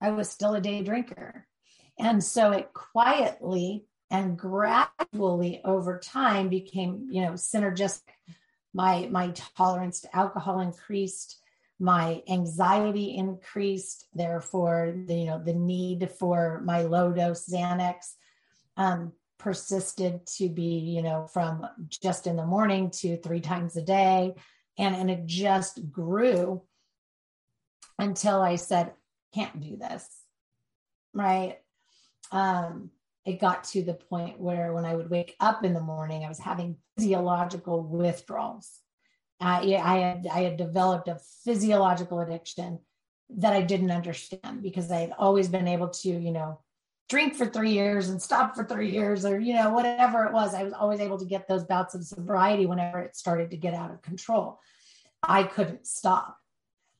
I 0.00 0.10
was 0.10 0.28
still 0.28 0.54
a 0.54 0.60
day 0.60 0.82
drinker. 0.82 1.46
And 1.98 2.22
so 2.22 2.52
it 2.52 2.72
quietly 2.72 3.84
and 4.10 4.36
gradually 4.36 5.60
over 5.64 5.98
time 5.98 6.48
became, 6.48 7.08
you 7.10 7.22
know, 7.22 7.32
synergistic. 7.32 8.02
My 8.72 9.08
my 9.10 9.32
tolerance 9.56 10.00
to 10.02 10.16
alcohol 10.16 10.60
increased 10.60 11.39
my 11.80 12.22
anxiety 12.28 13.16
increased 13.16 14.06
therefore 14.14 14.94
the 15.06 15.14
you 15.14 15.26
know 15.26 15.42
the 15.42 15.54
need 15.54 16.10
for 16.18 16.60
my 16.64 16.82
low 16.82 17.10
dose 17.10 17.48
xanax 17.48 18.14
um, 18.76 19.12
persisted 19.40 20.24
to 20.26 20.48
be 20.48 20.78
you 20.78 21.02
know 21.02 21.26
from 21.32 21.66
just 21.88 22.26
in 22.26 22.36
the 22.36 22.46
morning 22.46 22.90
to 22.90 23.16
three 23.16 23.40
times 23.52 23.76
a 23.76 23.82
day. 23.82 24.34
And 24.78 24.94
and 24.94 25.10
it 25.10 25.26
just 25.26 25.90
grew 25.90 26.62
until 27.98 28.40
i 28.40 28.56
said 28.56 28.92
can't 29.34 29.60
do 29.60 29.76
this. 29.76 30.06
Right? 31.12 31.58
Um 32.30 32.90
it 33.26 33.40
got 33.40 33.64
to 33.64 33.82
the 33.82 33.94
point 33.94 34.40
where 34.40 34.72
when 34.72 34.86
i 34.86 34.94
would 34.94 35.10
wake 35.10 35.36
up 35.40 35.64
in 35.64 35.74
the 35.74 35.80
morning 35.80 36.24
i 36.24 36.28
was 36.28 36.38
having 36.38 36.76
physiological 36.96 37.82
withdrawals 37.82 38.80
I, 39.40 39.74
I 39.74 39.98
had 39.98 40.26
I 40.26 40.42
had 40.42 40.56
developed 40.56 41.08
a 41.08 41.20
physiological 41.44 42.20
addiction 42.20 42.80
that 43.36 43.52
I 43.52 43.62
didn't 43.62 43.90
understand 43.90 44.62
because 44.62 44.90
I 44.90 45.00
had 45.00 45.12
always 45.18 45.48
been 45.48 45.68
able 45.68 45.88
to, 45.88 46.08
you 46.08 46.32
know, 46.32 46.60
drink 47.08 47.34
for 47.34 47.46
three 47.46 47.72
years 47.72 48.08
and 48.08 48.20
stop 48.20 48.54
for 48.54 48.64
three 48.64 48.90
years 48.90 49.24
or, 49.24 49.38
you 49.38 49.54
know, 49.54 49.70
whatever 49.70 50.24
it 50.24 50.32
was. 50.32 50.54
I 50.54 50.62
was 50.62 50.72
always 50.72 51.00
able 51.00 51.18
to 51.18 51.24
get 51.24 51.48
those 51.48 51.64
bouts 51.64 51.94
of 51.94 52.04
sobriety 52.04 52.66
whenever 52.66 53.00
it 53.00 53.16
started 53.16 53.50
to 53.50 53.56
get 53.56 53.74
out 53.74 53.90
of 53.90 54.02
control. 54.02 54.60
I 55.22 55.44
couldn't 55.44 55.86
stop. 55.86 56.38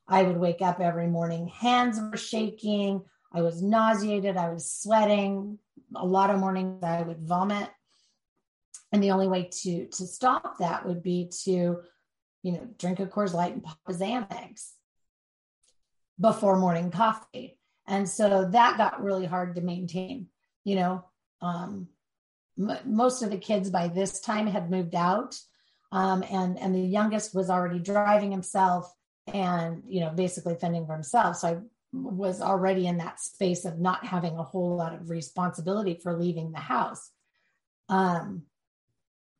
I 0.08 0.22
would 0.22 0.36
wake 0.36 0.62
up 0.62 0.80
every 0.80 1.06
morning, 1.06 1.46
hands 1.46 2.00
were 2.00 2.16
shaking. 2.16 3.02
I 3.32 3.42
was 3.42 3.62
nauseated. 3.62 4.36
I 4.36 4.50
was 4.50 4.74
sweating. 4.74 5.58
A 5.94 6.04
lot 6.04 6.30
of 6.30 6.40
mornings 6.40 6.82
I 6.82 7.02
would 7.02 7.20
vomit. 7.20 7.68
And 8.92 9.02
the 9.02 9.12
only 9.12 9.28
way 9.28 9.48
to 9.62 9.86
to 9.86 10.06
stop 10.06 10.58
that 10.58 10.84
would 10.84 11.00
be 11.02 11.30
to 11.44 11.82
you 12.42 12.52
know, 12.52 12.68
drink 12.78 13.00
a 13.00 13.06
Coors 13.06 13.34
Light 13.34 13.52
and 13.52 13.62
pop 13.62 13.78
a 13.86 13.92
Xanax 13.92 14.72
before 16.18 16.56
morning 16.56 16.90
coffee. 16.90 17.58
And 17.86 18.08
so 18.08 18.48
that 18.50 18.78
got 18.78 19.02
really 19.02 19.26
hard 19.26 19.56
to 19.56 19.60
maintain. 19.60 20.28
You 20.64 20.76
know, 20.76 21.04
um, 21.40 21.88
m- 22.58 22.78
most 22.84 23.22
of 23.22 23.30
the 23.30 23.38
kids 23.38 23.70
by 23.70 23.88
this 23.88 24.20
time 24.20 24.46
had 24.46 24.70
moved 24.70 24.94
out, 24.94 25.38
um, 25.90 26.22
and 26.30 26.58
and 26.58 26.74
the 26.74 26.80
youngest 26.80 27.34
was 27.34 27.50
already 27.50 27.78
driving 27.78 28.30
himself 28.30 28.94
and 29.26 29.82
you 29.88 30.00
know 30.00 30.10
basically 30.10 30.54
fending 30.54 30.86
for 30.86 30.92
himself. 30.92 31.36
So 31.36 31.48
I 31.48 31.56
was 31.92 32.40
already 32.40 32.86
in 32.86 32.98
that 32.98 33.18
space 33.18 33.64
of 33.64 33.80
not 33.80 34.06
having 34.06 34.36
a 34.36 34.44
whole 34.44 34.76
lot 34.76 34.94
of 34.94 35.10
responsibility 35.10 35.98
for 36.00 36.16
leaving 36.16 36.52
the 36.52 36.60
house, 36.60 37.10
um, 37.88 38.42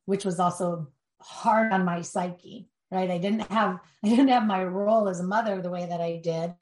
which 0.05 0.25
was 0.25 0.39
also 0.39 0.89
hard 1.21 1.71
on 1.71 1.85
my 1.85 2.01
psyche 2.01 2.67
right? 2.91 3.09
I 3.09 3.17
didn't 3.17 3.51
have 3.51 3.79
i 4.03 4.09
didn't 4.09 4.27
have 4.29 4.45
my 4.45 4.63
role 4.63 5.07
as 5.07 5.19
a 5.19 5.23
mother 5.23 5.61
the 5.61 5.69
way 5.69 5.85
that 5.85 6.01
i 6.01 6.19
did. 6.23 6.53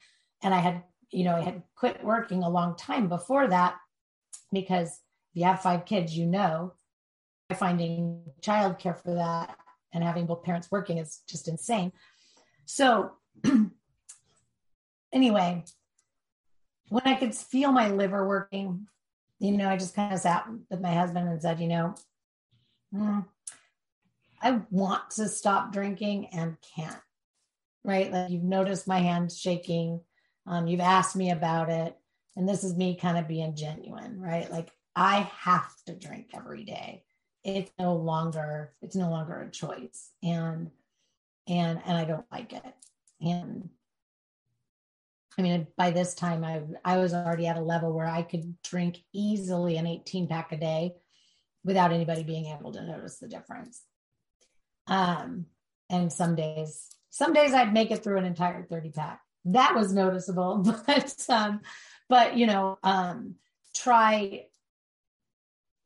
And 0.42 0.54
i 0.54 0.58
had 0.58 0.82
you 1.10 1.24
know 1.24 1.36
i 1.36 1.40
had 1.40 1.62
quit 1.76 2.02
working 2.04 2.42
a 2.42 2.50
long 2.50 2.76
time 2.76 3.08
before 3.08 3.48
that 3.48 3.76
because 4.52 4.88
if 4.88 5.40
you 5.40 5.44
have 5.44 5.62
five 5.62 5.84
kids 5.84 6.16
you 6.16 6.26
know 6.26 6.74
finding 7.54 8.22
childcare 8.40 8.96
for 9.02 9.14
that 9.14 9.56
and 9.92 10.04
having 10.04 10.26
both 10.26 10.44
parents 10.44 10.68
working 10.70 10.98
is 10.98 11.20
just 11.28 11.48
insane. 11.48 11.92
So 12.64 13.12
anyway 15.12 15.64
when 16.88 17.02
i 17.04 17.14
could 17.14 17.34
feel 17.34 17.72
my 17.72 17.88
liver 17.88 18.26
working 18.26 18.86
you 19.38 19.56
know 19.56 19.68
i 19.68 19.76
just 19.76 19.94
kind 19.94 20.12
of 20.12 20.20
sat 20.20 20.46
with 20.70 20.80
my 20.80 20.92
husband 20.92 21.28
and 21.28 21.40
said 21.40 21.60
you 21.60 21.68
know 21.68 21.94
mm, 22.94 23.24
I 24.40 24.60
want 24.70 25.10
to 25.12 25.28
stop 25.28 25.72
drinking 25.72 26.28
and 26.32 26.56
can't, 26.74 26.96
right? 27.84 28.10
Like 28.10 28.30
you've 28.30 28.42
noticed 28.42 28.88
my 28.88 28.98
hands 28.98 29.38
shaking. 29.38 30.00
Um, 30.46 30.66
you've 30.66 30.80
asked 30.80 31.16
me 31.16 31.30
about 31.30 31.68
it. 31.68 31.96
And 32.36 32.48
this 32.48 32.64
is 32.64 32.76
me 32.76 32.96
kind 32.96 33.18
of 33.18 33.28
being 33.28 33.54
genuine, 33.54 34.20
right? 34.20 34.50
Like 34.50 34.70
I 34.96 35.30
have 35.40 35.74
to 35.86 35.94
drink 35.94 36.30
every 36.34 36.64
day. 36.64 37.04
It's 37.44 37.70
no 37.78 37.94
longer, 37.96 38.72
it's 38.80 38.96
no 38.96 39.10
longer 39.10 39.40
a 39.40 39.50
choice. 39.50 40.10
And, 40.22 40.70
and, 41.48 41.80
and 41.84 41.96
I 41.96 42.04
don't 42.04 42.26
like 42.30 42.52
it. 42.52 42.74
And 43.20 43.68
I 45.38 45.42
mean, 45.42 45.66
by 45.76 45.90
this 45.90 46.14
time 46.14 46.44
I, 46.44 46.62
I 46.84 46.98
was 46.98 47.14
already 47.14 47.46
at 47.46 47.56
a 47.56 47.62
level 47.62 47.92
where 47.92 48.06
I 48.06 48.22
could 48.22 48.54
drink 48.62 48.98
easily 49.12 49.76
an 49.76 49.86
18 49.86 50.28
pack 50.28 50.52
a 50.52 50.56
day 50.56 50.94
without 51.64 51.92
anybody 51.92 52.22
being 52.22 52.46
able 52.46 52.72
to 52.72 52.86
notice 52.86 53.18
the 53.18 53.28
difference. 53.28 53.82
Um, 54.90 55.46
and 55.88 56.12
some 56.12 56.34
days, 56.34 56.88
some 57.08 57.32
days 57.32 57.54
I'd 57.54 57.72
make 57.72 57.90
it 57.90 58.04
through 58.04 58.18
an 58.18 58.26
entire 58.26 58.62
30 58.64 58.90
pack. 58.90 59.22
That 59.46 59.74
was 59.74 59.94
noticeable, 59.94 60.58
but 60.86 61.14
um, 61.30 61.60
but 62.10 62.36
you 62.36 62.46
know, 62.46 62.78
um, 62.82 63.36
try, 63.74 64.46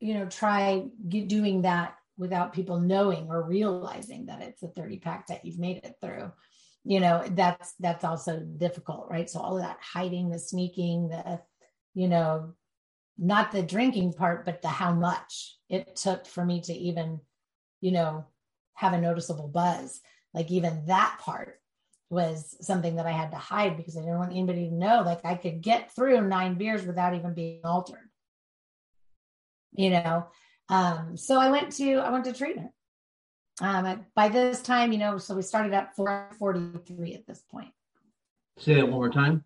you 0.01 0.14
know, 0.14 0.27
try 0.27 0.87
doing 1.09 1.62
that 1.62 1.95
without 2.17 2.53
people 2.53 2.81
knowing 2.81 3.29
or 3.29 3.47
realizing 3.47 4.27
that 4.27 4.43
it's 4.43 4.62
a 4.62 4.69
30 4.69 4.99
pack 4.99 5.29
that 5.29 5.45
you've 5.45 5.59
made 5.59 5.79
it 5.79 5.95
through 6.01 6.33
you 6.85 7.01
know 7.01 7.25
that's 7.31 7.75
that's 7.81 8.05
also 8.05 8.40
difficult 8.40 9.07
right 9.11 9.29
so 9.29 9.40
all 9.40 9.57
of 9.57 9.62
that 9.62 9.79
hiding 9.81 10.29
the 10.29 10.38
sneaking 10.38 11.09
the 11.09 11.40
you 11.95 12.09
know 12.09 12.53
not 13.19 13.53
the 13.53 13.62
drinking 13.62 14.12
part 14.12 14.45
but 14.45 14.61
the 14.62 14.69
how 14.69 14.93
much 14.93 15.57
it 15.69 15.97
took 15.97 16.27
for 16.27 16.45
me 16.45 16.61
to 16.61 16.73
even 16.73 17.21
you 17.81 17.90
know 17.90 18.27
have 18.74 18.92
a 18.92 19.00
noticeable 19.00 19.48
buzz. 19.48 20.00
Like 20.32 20.50
even 20.50 20.87
that 20.87 21.18
part 21.20 21.60
was 22.10 22.56
something 22.60 22.96
that 22.96 23.06
I 23.06 23.12
had 23.12 23.30
to 23.30 23.37
hide 23.37 23.76
because 23.76 23.96
I 23.96 24.00
didn't 24.00 24.18
want 24.18 24.32
anybody 24.32 24.68
to 24.68 24.74
know. 24.74 25.02
Like 25.04 25.24
I 25.24 25.34
could 25.34 25.60
get 25.60 25.94
through 25.94 26.28
nine 26.28 26.54
beers 26.54 26.84
without 26.84 27.14
even 27.14 27.34
being 27.34 27.60
altered. 27.64 28.10
You 29.72 29.90
know, 29.90 30.26
um, 30.68 31.16
so 31.16 31.40
I 31.40 31.50
went 31.50 31.72
to 31.76 31.96
I 31.96 32.10
went 32.10 32.24
to 32.26 32.32
treatment. 32.32 32.70
Um, 33.60 34.04
by 34.14 34.28
this 34.28 34.62
time, 34.62 34.92
you 34.92 34.98
know, 34.98 35.18
so 35.18 35.34
we 35.34 35.42
started 35.42 35.72
at 35.72 35.94
443 35.94 37.14
at 37.14 37.26
this 37.26 37.42
point. 37.50 37.70
Say 38.58 38.74
that 38.74 38.87
one 38.87 38.92
more 38.92 39.10
time. 39.10 39.44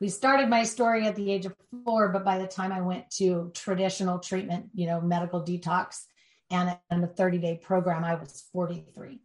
We 0.00 0.08
started 0.08 0.48
my 0.48 0.64
story 0.64 1.06
at 1.06 1.16
the 1.16 1.30
age 1.30 1.46
of 1.46 1.54
four, 1.84 2.08
but 2.08 2.24
by 2.24 2.38
the 2.38 2.46
time 2.46 2.72
I 2.72 2.82
went 2.82 3.08
to 3.12 3.50
traditional 3.54 4.18
treatment, 4.18 4.66
you 4.74 4.86
know, 4.86 5.00
medical 5.00 5.42
detox, 5.42 6.04
and 6.50 6.76
in 6.90 7.00
the 7.00 7.06
30 7.06 7.38
day 7.38 7.60
program, 7.62 8.04
I 8.04 8.14
was 8.14 8.44
43. 8.52 9.20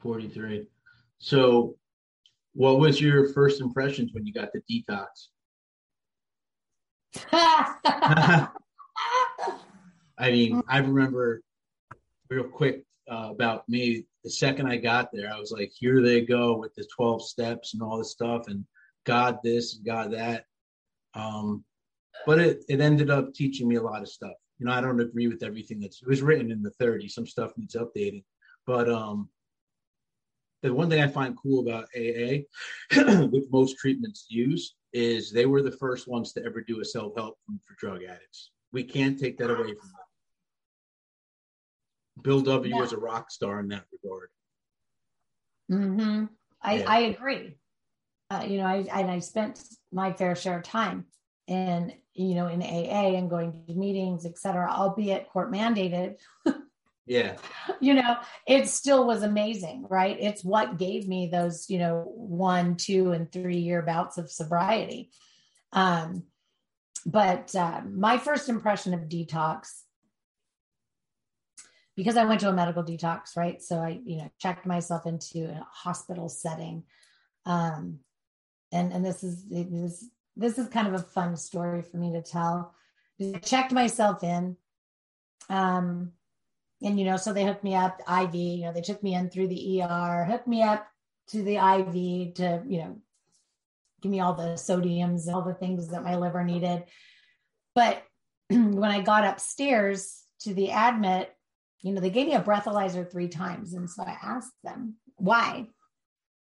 43. 0.00 0.66
So, 1.18 1.76
what 2.54 2.78
was 2.78 3.00
your 3.00 3.28
first 3.28 3.60
impressions 3.60 4.12
when 4.12 4.26
you 4.26 4.32
got 4.32 4.50
the 4.52 4.62
detox? 4.70 5.28
I 10.18 10.30
mean. 10.30 10.62
I 10.68 10.78
remember 10.78 11.42
real 12.28 12.44
quick 12.44 12.84
uh, 13.10 13.28
about 13.30 13.68
me. 13.68 14.06
The 14.24 14.30
second 14.30 14.66
I 14.66 14.76
got 14.76 15.10
there, 15.12 15.32
I 15.32 15.38
was 15.38 15.50
like, 15.50 15.72
here 15.74 16.02
they 16.02 16.20
go 16.22 16.56
with 16.56 16.74
the 16.74 16.86
12 16.94 17.22
steps 17.26 17.74
and 17.74 17.82
all 17.82 17.98
this 17.98 18.12
stuff, 18.12 18.48
and 18.48 18.64
God 19.04 19.38
this 19.42 19.76
and 19.76 19.84
God 19.84 20.12
that. 20.12 20.44
Um, 21.14 21.64
but 22.26 22.38
it, 22.38 22.64
it 22.68 22.80
ended 22.80 23.10
up 23.10 23.34
teaching 23.34 23.66
me 23.66 23.76
a 23.76 23.82
lot 23.82 24.02
of 24.02 24.08
stuff. 24.08 24.34
You 24.60 24.66
know, 24.66 24.72
I 24.72 24.82
don't 24.82 25.00
agree 25.00 25.26
with 25.26 25.42
everything 25.42 25.80
that's 25.80 26.02
it 26.02 26.08
was 26.08 26.20
written 26.20 26.52
in 26.52 26.62
the 26.62 26.72
30s. 26.72 27.12
Some 27.12 27.26
stuff 27.26 27.52
needs 27.56 27.74
updating, 27.74 28.24
but 28.66 28.90
um, 28.90 29.30
the 30.62 30.72
one 30.72 30.90
thing 30.90 31.00
I 31.00 31.08
find 31.08 31.34
cool 31.34 31.66
about 31.66 31.88
AA, 31.96 32.44
which 33.30 33.44
most 33.50 33.78
treatments 33.78 34.26
use, 34.28 34.74
is 34.92 35.32
they 35.32 35.46
were 35.46 35.62
the 35.62 35.72
first 35.72 36.06
ones 36.06 36.34
to 36.34 36.44
ever 36.44 36.60
do 36.60 36.80
a 36.80 36.84
self 36.84 37.14
help 37.16 37.38
for 37.46 37.74
drug 37.78 38.04
addicts. 38.04 38.50
We 38.70 38.84
can't 38.84 39.18
take 39.18 39.38
that 39.38 39.50
away 39.50 39.74
from 39.74 39.88
them. 39.88 40.06
Bill 42.22 42.42
W. 42.42 42.74
Yeah. 42.74 42.82
was 42.82 42.92
a 42.92 42.98
rock 42.98 43.30
star 43.30 43.60
in 43.60 43.68
that 43.68 43.84
regard. 44.02 44.28
Hmm. 45.70 46.24
I 46.60 46.74
yeah. 46.74 46.84
I 46.86 46.98
agree. 47.00 47.56
Uh, 48.28 48.44
you 48.46 48.58
know, 48.58 48.66
I 48.66 48.84
and 48.92 49.10
I 49.10 49.20
spent 49.20 49.62
my 49.90 50.12
fair 50.12 50.36
share 50.36 50.58
of 50.58 50.64
time 50.64 51.06
in 51.50 51.92
you 52.14 52.36
know 52.36 52.46
in 52.46 52.62
AA 52.62 53.16
and 53.18 53.28
going 53.28 53.64
to 53.66 53.74
meetings, 53.74 54.24
et 54.24 54.38
cetera, 54.38 54.70
albeit 54.70 55.28
court 55.28 55.52
mandated. 55.52 56.14
yeah. 57.06 57.36
You 57.80 57.94
know 57.94 58.16
it 58.46 58.68
still 58.68 59.06
was 59.06 59.22
amazing 59.22 59.86
right? 59.90 60.16
It's 60.18 60.44
what 60.44 60.78
gave 60.78 61.08
me 61.08 61.26
those 61.26 61.68
you 61.68 61.78
know 61.78 62.04
one 62.14 62.76
two 62.76 63.12
and 63.12 63.30
three 63.30 63.58
year 63.58 63.82
bouts 63.82 64.16
of 64.16 64.30
sobriety. 64.30 65.10
Um 65.72 66.22
but 67.04 67.54
uh, 67.56 67.80
my 67.90 68.18
first 68.18 68.48
impression 68.48 68.92
of 68.94 69.08
detox 69.08 69.82
because 71.96 72.16
i 72.16 72.24
went 72.24 72.40
to 72.40 72.48
a 72.48 72.52
medical 72.52 72.84
detox 72.84 73.36
right? 73.36 73.60
So 73.60 73.78
i 73.78 73.98
you 74.04 74.18
know 74.18 74.30
checked 74.38 74.66
myself 74.66 75.04
into 75.04 75.46
a 75.46 75.66
hospital 75.72 76.28
setting. 76.28 76.84
Um 77.44 78.00
and 78.70 78.92
and 78.92 79.04
this 79.04 79.24
is 79.24 79.44
this 79.48 80.08
this 80.40 80.58
is 80.58 80.68
kind 80.68 80.88
of 80.88 80.94
a 80.94 81.04
fun 81.04 81.36
story 81.36 81.82
for 81.82 81.96
me 81.96 82.12
to 82.12 82.22
tell 82.22 82.74
i 83.20 83.38
checked 83.38 83.72
myself 83.72 84.24
in 84.24 84.56
um 85.48 86.12
and 86.82 86.98
you 86.98 87.04
know, 87.04 87.16
so 87.16 87.32
they 87.32 87.44
hooked 87.44 87.64
me 87.64 87.74
up 87.74 88.00
IV. 88.08 88.34
You 88.34 88.64
know, 88.64 88.72
they 88.72 88.80
took 88.80 89.02
me 89.02 89.14
in 89.14 89.28
through 89.28 89.48
the 89.48 89.82
ER, 89.82 90.24
hooked 90.24 90.46
me 90.46 90.62
up 90.62 90.86
to 91.28 91.42
the 91.42 91.56
IV 91.56 92.34
to 92.34 92.62
you 92.66 92.78
know 92.78 92.96
give 94.00 94.10
me 94.10 94.20
all 94.20 94.32
the 94.32 94.54
sodiums 94.54 95.26
and 95.26 95.34
all 95.34 95.42
the 95.42 95.54
things 95.54 95.88
that 95.88 96.04
my 96.04 96.16
liver 96.16 96.42
needed. 96.42 96.84
But 97.74 98.02
when 98.48 98.84
I 98.84 99.02
got 99.02 99.26
upstairs 99.26 100.22
to 100.40 100.54
the 100.54 100.70
admit, 100.70 101.34
you 101.82 101.92
know, 101.92 102.00
they 102.00 102.10
gave 102.10 102.26
me 102.26 102.34
a 102.34 102.40
breathalyzer 102.40 103.10
three 103.10 103.28
times, 103.28 103.74
and 103.74 103.88
so 103.88 104.02
I 104.02 104.16
asked 104.22 104.54
them 104.64 104.96
why, 105.16 105.66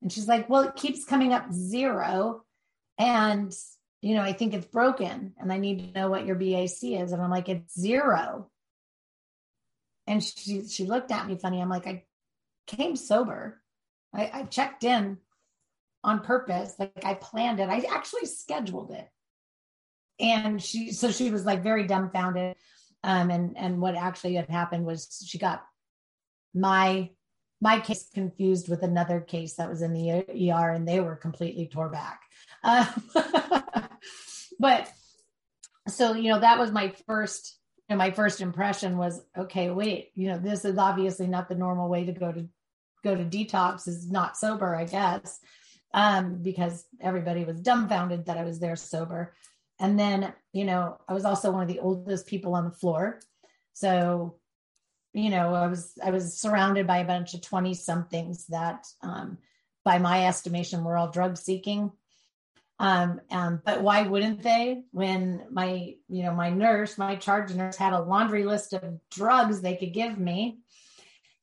and 0.03 0.13
she's 0.13 0.29
like, 0.29 0.49
"Well, 0.49 0.63
it 0.63 0.77
keeps 0.77 1.05
coming 1.05 1.33
up 1.33 1.53
zero, 1.53 2.43
and." 2.99 3.53
You 4.01 4.15
know, 4.15 4.23
I 4.23 4.33
think 4.33 4.55
it's 4.55 4.67
broken 4.67 5.35
and 5.39 5.53
I 5.53 5.59
need 5.59 5.93
to 5.93 6.01
know 6.01 6.09
what 6.09 6.25
your 6.25 6.37
BAC 6.37 6.83
is. 6.83 7.13
And 7.13 7.21
I'm 7.21 7.31
like, 7.31 7.49
it's 7.49 7.79
zero. 7.79 8.49
And 10.07 10.23
she 10.23 10.67
she 10.69 10.85
looked 10.85 11.11
at 11.11 11.27
me 11.27 11.37
funny. 11.37 11.61
I'm 11.61 11.69
like, 11.69 11.87
I 11.87 12.05
came 12.67 12.97
sober. 12.97 13.61
I, 14.15 14.31
I 14.33 14.43
checked 14.45 14.85
in 14.85 15.19
on 16.05 16.21
purpose. 16.21 16.75
Like 16.79 17.05
I 17.05 17.15
planned 17.15 17.61
it. 17.61 17.69
I 17.69 17.81
actually 17.93 18.27
scheduled 18.27 18.93
it. 18.93 19.09
And 20.21 20.63
she 20.63 20.93
so 20.93 21.11
she 21.11 21.31
was 21.31 21.45
like 21.45 21.63
very 21.63 21.87
dumbfounded. 21.87 22.57
Um, 23.05 23.31
and 23.31 23.57
and 23.57 23.81
what 23.81 23.97
actually 23.97 24.35
had 24.35 24.49
happened 24.49 24.85
was 24.85 25.25
she 25.27 25.39
got 25.39 25.65
my 26.55 27.11
my 27.61 27.81
case 27.81 28.09
confused 28.13 28.69
with 28.69 28.83
another 28.83 29.21
case 29.21 29.55
that 29.55 29.69
was 29.69 29.83
in 29.83 29.93
the 29.93 30.11
ER, 30.11 30.71
and 30.71 30.87
they 30.87 31.01
were 31.01 31.17
completely 31.17 31.67
tore 31.67 31.89
back. 31.89 32.21
Uh, 32.63 32.87
but 34.59 34.91
so 35.89 36.15
you 36.15 36.31
know 36.33 36.41
that 36.41 36.59
was 36.59 36.71
my 36.71 36.93
first 37.07 37.57
and 37.89 37.99
my 37.99 38.11
first 38.11 38.41
impression 38.41 38.99
was 38.99 39.23
okay 39.37 39.71
wait 39.71 40.11
you 40.15 40.29
know 40.29 40.39
this 40.39 40.65
is 40.65 40.77
obviously 40.77 41.27
not 41.27 41.49
the 41.49 41.55
normal 41.55 41.89
way 41.89 42.05
to 42.05 42.13
go 42.13 42.31
to 42.31 42.47
go 43.03 43.15
to 43.15 43.25
detox 43.25 43.89
is 43.89 44.11
not 44.11 44.37
sober 44.37 44.75
i 44.75 44.85
guess 44.85 45.41
um, 45.95 46.43
because 46.43 46.85
everybody 47.01 47.45
was 47.45 47.61
dumbfounded 47.61 48.27
that 48.27 48.39
i 48.39 48.45
was 48.45 48.59
there 48.59 48.77
sober. 48.77 49.35
And 49.81 49.99
then 49.99 50.33
you 50.53 50.65
know 50.65 50.99
i 51.09 51.15
was 51.15 51.25
also 51.25 51.51
one 51.51 51.63
of 51.63 51.69
the 51.69 51.81
oldest 51.81 52.27
people 52.27 52.55
on 52.55 52.65
the 52.65 52.71
floor. 52.71 53.21
So 53.75 54.37
you 55.15 55.31
know 55.31 55.55
i 55.55 55.67
was 55.67 55.93
i 56.05 56.11
was 56.11 56.39
surrounded 56.39 56.87
by 56.87 56.99
a 56.99 57.07
bunch 57.07 57.33
of 57.35 57.41
20 57.41 57.75
somethings 57.75 58.47
that 58.47 58.87
um, 59.03 59.39
by 59.85 59.99
my 59.99 60.27
estimation 60.27 60.85
were 60.85 60.97
all 60.97 61.11
drug 61.11 61.37
seeking 61.37 61.93
um, 62.79 63.21
um, 63.31 63.61
but 63.65 63.83
why 63.83 64.03
wouldn't 64.03 64.43
they? 64.43 64.83
When 64.93 65.47
my, 65.51 65.95
you 66.09 66.23
know, 66.23 66.33
my 66.33 66.51
nurse, 66.51 66.97
my 66.97 67.17
charge 67.17 67.53
nurse 67.55 67.77
had 67.77 67.93
a 67.93 68.01
laundry 68.01 68.45
list 68.45 68.73
of 68.73 68.99
drugs 69.11 69.61
they 69.61 69.77
could 69.77 69.93
give 69.93 70.19
me. 70.19 70.59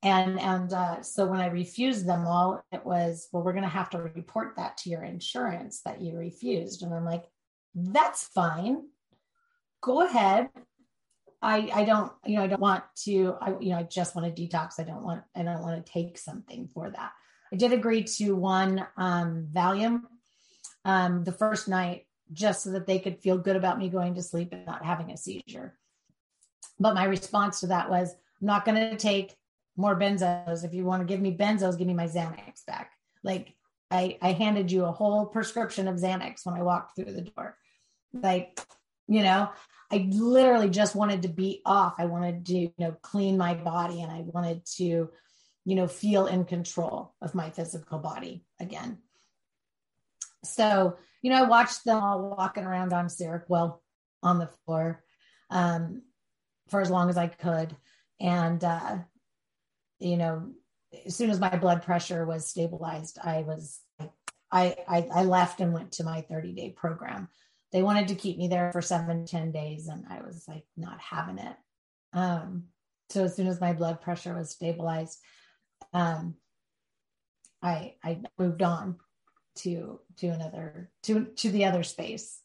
And 0.03 0.39
and 0.39 0.71
uh, 0.71 1.01
so 1.01 1.25
when 1.25 1.41
I 1.41 1.47
refused 1.47 2.07
them 2.07 2.27
all, 2.27 2.63
it 2.71 2.85
was, 2.85 3.27
well, 3.31 3.43
we're 3.43 3.53
going 3.53 3.63
to 3.63 3.69
have 3.69 3.89
to 3.91 4.01
report 4.01 4.55
that 4.57 4.77
to 4.77 4.89
your 4.89 5.03
insurance 5.03 5.81
that 5.83 6.01
you 6.01 6.15
refused. 6.15 6.83
And 6.83 6.93
I'm 6.93 7.05
like, 7.05 7.25
that's 7.73 8.23
fine. 8.27 8.83
Go 9.81 10.05
ahead. 10.05 10.49
I 11.41 11.69
I 11.73 11.85
don't, 11.85 12.11
you 12.25 12.37
know, 12.37 12.43
I 12.43 12.47
don't 12.47 12.61
want 12.61 12.83
to, 13.03 13.35
I, 13.41 13.55
you 13.59 13.71
know, 13.71 13.79
I 13.79 13.83
just 13.83 14.15
want 14.15 14.33
to 14.33 14.41
detox. 14.41 14.79
I 14.79 14.83
don't 14.83 15.03
want, 15.03 15.23
I 15.35 15.43
don't 15.43 15.61
want 15.61 15.83
to 15.83 15.91
take 15.91 16.17
something 16.17 16.69
for 16.73 16.89
that. 16.89 17.11
I 17.51 17.55
did 17.55 17.73
agree 17.73 18.03
to 18.03 18.35
one 18.35 18.85
um, 18.97 19.47
Valium 19.51 20.01
um, 20.85 21.23
the 21.23 21.31
first 21.31 21.67
night 21.67 22.05
just 22.31 22.63
so 22.63 22.71
that 22.71 22.87
they 22.87 22.99
could 22.99 23.19
feel 23.19 23.37
good 23.37 23.55
about 23.55 23.77
me 23.77 23.89
going 23.89 24.15
to 24.15 24.23
sleep 24.23 24.49
and 24.51 24.65
not 24.65 24.85
having 24.85 25.11
a 25.11 25.17
seizure. 25.17 25.77
But 26.79 26.95
my 26.95 27.05
response 27.05 27.59
to 27.59 27.67
that 27.67 27.89
was, 27.89 28.11
I'm 28.41 28.47
not 28.47 28.65
going 28.65 28.77
to 28.77 28.95
take 28.97 29.35
more 29.77 29.97
benzos. 29.99 30.63
If 30.63 30.73
you 30.73 30.85
want 30.85 31.01
to 31.01 31.05
give 31.05 31.21
me 31.21 31.35
benzos, 31.35 31.77
give 31.77 31.87
me 31.87 31.93
my 31.93 32.07
Xanax 32.07 32.65
back. 32.65 32.91
Like 33.23 33.53
I, 33.91 34.17
I 34.21 34.31
handed 34.31 34.71
you 34.71 34.85
a 34.85 34.91
whole 34.91 35.25
prescription 35.25 35.87
of 35.87 35.97
Xanax 35.97 36.45
when 36.45 36.55
I 36.55 36.63
walked 36.63 36.95
through 36.95 37.13
the 37.13 37.21
door. 37.21 37.57
Like, 38.13 38.59
you 39.07 39.23
know, 39.23 39.49
I 39.91 40.07
literally 40.11 40.69
just 40.69 40.95
wanted 40.95 41.23
to 41.23 41.27
be 41.27 41.61
off. 41.65 41.95
I 41.97 42.05
wanted 42.05 42.45
to, 42.47 42.57
you 42.57 42.73
know, 42.77 42.95
clean 43.01 43.37
my 43.37 43.53
body 43.53 44.01
and 44.01 44.11
I 44.11 44.21
wanted 44.21 44.65
to, 44.77 45.09
you 45.65 45.75
know, 45.75 45.87
feel 45.87 46.27
in 46.27 46.45
control 46.45 47.13
of 47.21 47.35
my 47.35 47.49
physical 47.49 47.99
body 47.99 48.45
again. 48.59 48.99
So, 50.49 50.97
you 51.21 51.31
know, 51.31 51.43
I 51.43 51.47
watched 51.47 51.83
them 51.85 52.01
all 52.01 52.35
walking 52.37 52.63
around 52.63 52.93
on 52.93 53.07
Seroquel 53.07 53.79
on 54.23 54.39
the 54.39 54.49
floor 54.65 55.03
um, 55.49 56.01
for 56.69 56.81
as 56.81 56.89
long 56.89 57.09
as 57.09 57.17
I 57.17 57.27
could. 57.27 57.75
And, 58.19 58.63
uh, 58.63 58.97
you 59.99 60.17
know, 60.17 60.51
as 61.05 61.15
soon 61.15 61.29
as 61.29 61.39
my 61.39 61.55
blood 61.55 61.83
pressure 61.83 62.25
was 62.25 62.47
stabilized, 62.47 63.17
I 63.23 63.41
was, 63.41 63.79
I, 64.51 64.75
I, 64.87 65.07
I 65.13 65.23
left 65.23 65.59
and 65.59 65.73
went 65.73 65.93
to 65.93 66.03
my 66.03 66.21
30 66.21 66.53
day 66.53 66.69
program. 66.69 67.27
They 67.71 67.83
wanted 67.83 68.07
to 68.09 68.15
keep 68.15 68.37
me 68.37 68.47
there 68.47 68.71
for 68.71 68.81
seven, 68.81 69.25
10 69.25 69.51
days, 69.51 69.87
and 69.87 70.05
I 70.09 70.21
was 70.21 70.45
like, 70.47 70.63
not 70.77 70.99
having 70.99 71.39
it. 71.39 71.55
Um, 72.13 72.65
so 73.09 73.25
as 73.25 73.35
soon 73.35 73.47
as 73.47 73.59
my 73.59 73.73
blood 73.73 74.01
pressure 74.01 74.33
was 74.33 74.51
stabilized, 74.51 75.19
um, 75.93 76.35
I, 77.61 77.95
I 78.03 78.21
moved 78.37 78.61
on 78.61 78.97
to 79.55 79.99
to 80.17 80.27
another 80.27 80.89
to 81.03 81.25
to 81.37 81.49
the 81.49 81.65
other 81.65 81.83
space. 81.83 82.39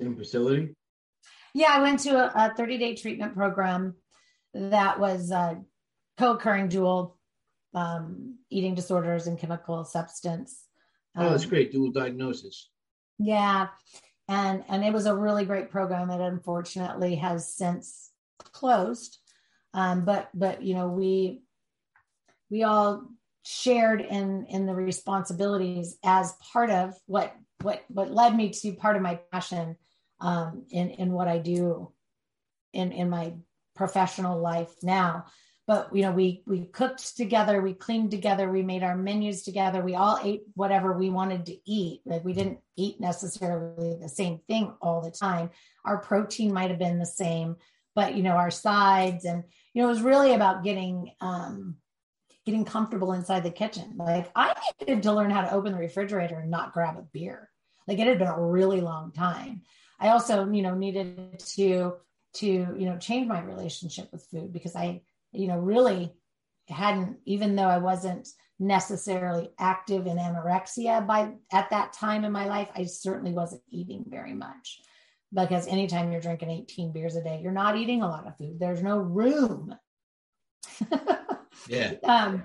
Same 0.00 0.16
facility? 0.16 0.74
Yeah 1.54 1.70
i 1.70 1.80
went 1.80 2.00
to 2.00 2.10
a, 2.10 2.54
30 2.54 2.78
day 2.78 2.94
treatment 2.94 3.34
program 3.34 3.94
that 4.54 4.98
was 4.98 5.30
uh, 5.30 5.54
co-occurring 6.16 6.68
dual 6.68 7.18
um, 7.74 8.38
eating 8.50 8.74
disorders 8.74 9.26
and 9.26 9.38
chemical 9.38 9.84
substance. 9.84 10.64
Oh 11.16 11.30
that's 11.30 11.44
um, 11.44 11.50
great. 11.50 11.72
Dual 11.72 11.90
diagnosis. 11.90 12.70
Yeah. 13.18 13.68
And 14.28 14.64
and 14.68 14.84
it 14.84 14.92
was 14.92 15.06
a 15.06 15.14
really 15.14 15.44
great 15.44 15.70
program 15.70 16.10
it 16.10 16.20
unfortunately 16.20 17.16
has 17.16 17.54
since 17.54 18.10
closed. 18.38 19.18
Um, 19.74 20.04
but 20.04 20.28
but 20.34 20.62
you 20.62 20.74
know 20.74 20.88
we 20.88 21.42
we 22.50 22.62
all 22.62 23.04
shared 23.50 24.02
in 24.02 24.44
in 24.50 24.66
the 24.66 24.74
responsibilities 24.74 25.96
as 26.04 26.34
part 26.52 26.68
of 26.68 26.94
what 27.06 27.34
what 27.62 27.82
what 27.88 28.12
led 28.12 28.36
me 28.36 28.50
to 28.50 28.74
part 28.74 28.94
of 28.94 29.00
my 29.00 29.18
passion 29.32 29.74
um, 30.20 30.66
in 30.70 30.90
in 30.90 31.12
what 31.12 31.28
I 31.28 31.38
do 31.38 31.90
in 32.74 32.92
in 32.92 33.08
my 33.08 33.32
professional 33.74 34.38
life 34.38 34.74
now. 34.82 35.24
But 35.66 35.96
you 35.96 36.02
know, 36.02 36.12
we 36.12 36.42
we 36.46 36.66
cooked 36.66 37.16
together, 37.16 37.62
we 37.62 37.72
cleaned 37.72 38.10
together, 38.10 38.50
we 38.50 38.62
made 38.62 38.82
our 38.82 38.98
menus 38.98 39.44
together. 39.44 39.82
We 39.82 39.94
all 39.94 40.18
ate 40.22 40.42
whatever 40.52 40.92
we 40.92 41.08
wanted 41.08 41.46
to 41.46 41.56
eat. 41.64 42.02
Like 42.04 42.26
we 42.26 42.34
didn't 42.34 42.58
eat 42.76 43.00
necessarily 43.00 43.96
the 43.98 44.10
same 44.10 44.40
thing 44.46 44.74
all 44.82 45.00
the 45.00 45.10
time. 45.10 45.48
Our 45.86 45.96
protein 45.96 46.52
might 46.52 46.68
have 46.68 46.78
been 46.78 46.98
the 46.98 47.06
same, 47.06 47.56
but 47.94 48.14
you 48.14 48.22
know, 48.22 48.36
our 48.36 48.50
sides 48.50 49.24
and 49.24 49.44
you 49.72 49.80
know, 49.80 49.88
it 49.88 49.92
was 49.92 50.02
really 50.02 50.34
about 50.34 50.64
getting 50.64 51.12
um 51.22 51.76
getting 52.48 52.64
comfortable 52.64 53.12
inside 53.12 53.42
the 53.42 53.50
kitchen. 53.50 53.92
Like 53.98 54.30
I 54.34 54.54
needed 54.80 55.02
to 55.02 55.12
learn 55.12 55.30
how 55.30 55.42
to 55.42 55.52
open 55.52 55.72
the 55.72 55.78
refrigerator 55.78 56.38
and 56.38 56.50
not 56.50 56.72
grab 56.72 56.96
a 56.96 57.02
beer. 57.02 57.50
Like 57.86 57.98
it 57.98 58.06
had 58.06 58.18
been 58.18 58.26
a 58.26 58.40
really 58.40 58.80
long 58.80 59.12
time. 59.12 59.60
I 60.00 60.08
also, 60.08 60.50
you 60.50 60.62
know, 60.62 60.74
needed 60.74 61.42
to 61.56 61.96
to, 62.36 62.46
you 62.46 62.86
know, 62.86 62.96
change 62.96 63.28
my 63.28 63.42
relationship 63.42 64.08
with 64.12 64.26
food 64.30 64.50
because 64.50 64.74
I, 64.74 65.02
you 65.32 65.46
know, 65.46 65.58
really 65.58 66.14
hadn't 66.68 67.18
even 67.26 67.54
though 67.54 67.68
I 67.68 67.78
wasn't 67.78 68.26
necessarily 68.58 69.50
active 69.58 70.06
in 70.06 70.16
anorexia 70.16 71.06
by 71.06 71.34
at 71.52 71.68
that 71.68 71.92
time 71.92 72.24
in 72.24 72.32
my 72.32 72.46
life, 72.46 72.70
I 72.74 72.84
certainly 72.84 73.32
wasn't 73.32 73.62
eating 73.68 74.06
very 74.08 74.32
much 74.32 74.80
because 75.34 75.66
anytime 75.66 76.10
you're 76.10 76.22
drinking 76.22 76.48
18 76.48 76.92
beers 76.92 77.14
a 77.14 77.22
day, 77.22 77.40
you're 77.42 77.52
not 77.52 77.76
eating 77.76 78.00
a 78.00 78.08
lot 78.08 78.26
of 78.26 78.38
food. 78.38 78.58
There's 78.58 78.82
no 78.82 79.00
room. 79.00 79.74
yeah. 81.68 81.92
Um, 82.04 82.42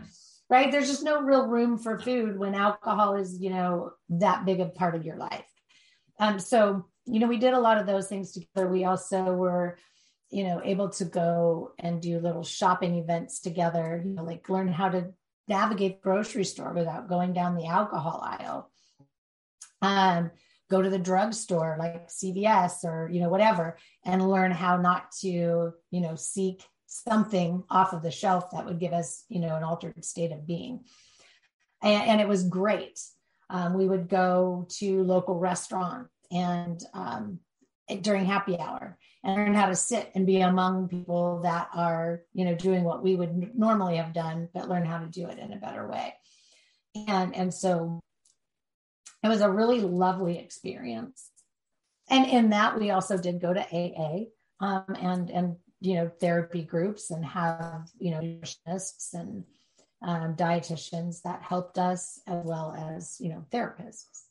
right. 0.50 0.72
There's 0.72 0.88
just 0.88 1.04
no 1.04 1.22
real 1.22 1.48
room 1.48 1.78
for 1.78 2.00
food 2.00 2.38
when 2.38 2.56
alcohol 2.56 3.16
is, 3.16 3.40
you 3.40 3.50
know, 3.50 3.92
that 4.10 4.46
big 4.46 4.60
a 4.60 4.66
part 4.66 4.96
of 4.96 5.06
your 5.06 5.18
life. 5.18 5.46
Um, 6.20 6.40
so, 6.40 6.86
you 7.06 7.20
know, 7.20 7.28
we 7.28 7.38
did 7.38 7.54
a 7.54 7.60
lot 7.60 7.78
of 7.78 7.86
those 7.86 8.08
things 8.08 8.32
together. 8.32 8.70
We 8.70 8.86
also 8.86 9.34
were, 9.34 9.78
you 10.30 10.44
know, 10.46 10.62
able 10.64 10.90
to 10.90 11.06
go 11.06 11.74
and 11.80 12.02
do 12.02 12.20
little 12.20 12.44
shopping 12.44 12.96
events 12.96 13.40
together, 13.40 14.02
you 14.06 14.14
know, 14.14 14.24
like 14.24 14.50
learn 14.50 14.68
how 14.68 14.90
to 14.90 15.14
navigate 15.48 16.02
grocery 16.02 16.46
store 16.46 16.74
without 16.74 17.10
going 17.10 17.34
down 17.34 17.56
the 17.56 17.68
alcohol 17.68 18.22
aisle. 18.24 18.72
Um, 19.82 20.32
go 20.70 20.82
to 20.82 20.90
the 20.90 20.98
drugstore 20.98 21.76
like 21.78 22.08
CVS 22.08 22.84
or 22.84 23.10
you 23.12 23.20
know 23.20 23.30
whatever 23.30 23.78
and 24.06 24.28
learn 24.28 24.52
how 24.52 24.78
not 24.78 25.12
to 25.12 25.28
you 25.28 26.02
know 26.02 26.16
seek 26.16 26.64
something 26.94 27.64
off 27.70 27.94
of 27.94 28.04
the 28.04 28.12
shelf 28.12 28.52
that 28.52 28.66
would 28.66 28.80
give 28.80 28.94
us 28.94 29.26
you 29.30 29.40
know 29.40 29.56
an 29.56 29.64
altered 29.64 30.04
state 30.04 30.32
of 30.32 30.48
being. 30.48 30.86
And, 31.82 32.10
and 32.10 32.22
it 32.22 32.28
was 32.28 32.44
great. 32.48 33.00
Um, 33.50 33.74
we 33.74 33.88
would 33.88 34.08
go 34.08 34.68
to 34.78 35.04
local 35.04 35.38
restaurants 35.38 36.10
and 36.32 36.82
um, 36.94 37.40
during 38.02 38.26
happy 38.26 38.58
hour 38.58 38.98
and 39.24 39.36
learn 39.36 39.54
how 39.54 39.68
to 39.68 39.76
sit 39.76 40.12
and 40.16 40.26
be 40.26 40.42
among 40.42 40.88
people 40.88 41.42
that 41.44 41.70
are 41.74 42.24
you 42.34 42.46
know 42.46 42.56
doing 42.56 42.84
what 42.84 43.04
we 43.04 43.16
would 43.16 43.56
normally 43.56 43.98
have 43.98 44.14
done 44.14 44.50
but 44.54 44.70
learn 44.70 44.86
how 44.86 45.00
to 45.00 45.08
do 45.08 45.28
it 45.28 45.40
in 45.40 45.54
a 45.54 45.58
better 45.58 45.88
way. 45.88 46.14
And 47.08 47.36
and 47.36 47.54
so 47.54 48.00
it 49.24 49.28
was 49.28 49.42
a 49.42 49.50
really 49.50 49.80
lovely 49.82 50.38
experience. 50.38 51.30
And 52.10 52.26
in 52.26 52.50
that 52.50 52.78
we 52.80 52.92
also 52.92 53.18
did 53.18 53.42
go 53.42 53.54
to 53.54 53.62
aa 53.62 54.66
um, 54.66 54.96
and 55.00 55.30
and 55.30 55.56
you 55.84 55.96
know 55.96 56.10
therapy 56.20 56.64
groups 56.64 57.12
and 57.12 57.26
have 57.26 57.90
you 58.00 58.12
know 58.12 58.22
nutritionists 58.22 59.14
and 59.14 59.44
um, 60.02 60.36
dietitians 60.36 61.22
that 61.24 61.42
helped 61.42 61.78
us 61.78 62.22
as 62.26 62.44
well 62.46 62.74
as 62.96 63.18
you 63.20 63.30
know 63.30 63.46
therapists 63.52 64.24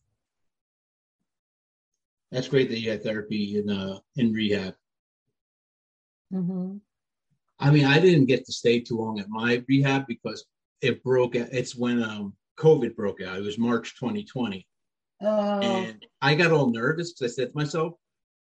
that's 2.31 2.49
great 2.49 2.71
that 2.71 2.81
you 2.81 2.91
had 2.91 3.03
therapy 3.03 3.59
in 3.59 3.69
uh 3.69 3.99
in 4.17 4.33
rehab 4.33 4.75
mm-hmm. 6.33 6.77
i 7.61 7.71
mean 7.71 7.85
i 7.85 8.01
didn't 8.01 8.27
get 8.27 8.47
to 8.47 8.53
stay 8.53 8.81
too 8.81 8.97
long 8.97 9.21
at 9.21 9.29
my 9.29 9.63
rehab 9.69 10.07
because 10.07 10.47
it 10.81 11.05
broke 11.05 11.35
it's 11.35 11.77
when 11.77 12.03
um 12.03 12.33
covid 12.59 12.97
broke 12.97 13.21
out 13.21 13.37
it 13.37 13.45
was 13.45 13.59
march 13.59 13.95
2020 14.01 14.67
oh. 15.21 15.61
and 15.61 16.07
i 16.23 16.35
got 16.35 16.51
all 16.51 16.71
nervous 16.71 17.13
because 17.13 17.31
i 17.31 17.35
said 17.35 17.49
to 17.53 17.59
myself 17.59 17.93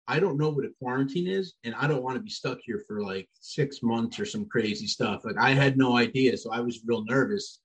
I 0.09 0.19
don't 0.19 0.37
know 0.39 0.51
what 0.51 0.65
a 0.65 0.71
quarantine 0.81 1.29
is, 1.29 1.55
and 1.65 1.75
I 1.77 1.87
don't 1.87 2.03
want 2.03 2.17
to 2.17 2.23
be 2.23 2.31
stuck 2.31 2.59
here 2.65 2.83
for 2.87 3.03
like 3.03 3.29
six 3.41 3.83
months 3.83 4.19
or 4.19 4.27
some 4.27 4.47
crazy 4.47 4.87
stuff. 4.87 5.25
Like 5.25 5.37
I 5.39 5.51
had 5.51 5.79
no 5.79 5.97
idea, 5.97 6.37
so 6.37 6.53
I 6.53 6.61
was 6.61 6.81
real 6.85 7.05
nervous. 7.05 7.61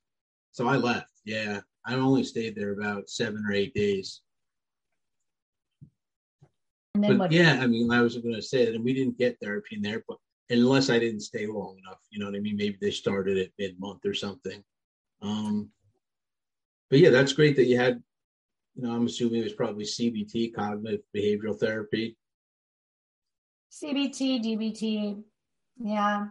So 0.51 0.67
I 0.67 0.75
left. 0.77 1.11
Yeah, 1.25 1.61
I 1.85 1.95
only 1.95 2.23
stayed 2.23 2.55
there 2.55 2.71
about 2.71 3.09
seven 3.09 3.43
or 3.47 3.53
eight 3.53 3.73
days. 3.73 4.21
but 6.93 7.17
what- 7.17 7.31
yeah, 7.31 7.59
I 7.61 7.67
mean, 7.67 7.91
I 7.91 8.01
was 8.01 8.17
going 8.17 8.35
to 8.35 8.41
say 8.41 8.71
that, 8.71 8.83
we 8.83 8.93
didn't 8.93 9.17
get 9.17 9.37
therapy 9.39 9.75
in 9.75 9.81
there, 9.83 10.03
but 10.07 10.17
unless 10.49 10.89
I 10.89 10.97
didn't 10.99 11.19
stay 11.21 11.45
long 11.45 11.77
enough, 11.77 11.99
you 12.09 12.19
know 12.19 12.25
what 12.25 12.35
I 12.35 12.39
mean? 12.39 12.57
Maybe 12.57 12.77
they 12.81 12.91
started 12.91 13.37
at 13.37 13.51
mid 13.59 13.79
month 13.79 14.05
or 14.05 14.13
something. 14.13 14.63
Um, 15.21 15.69
but 16.89 16.99
yeah, 16.99 17.09
that's 17.09 17.33
great 17.33 17.55
that 17.57 17.65
you 17.65 17.77
had. 17.77 18.01
You 18.75 18.83
know, 18.83 18.95
I'm 18.95 19.05
assuming 19.07 19.41
it 19.41 19.43
was 19.43 19.53
probably 19.53 19.85
CBT, 19.85 20.53
cognitive 20.53 21.01
behavioral 21.15 21.59
therapy. 21.59 22.15
CBT, 23.71 24.43
DBT, 24.43 25.23
yeah, 25.79 26.27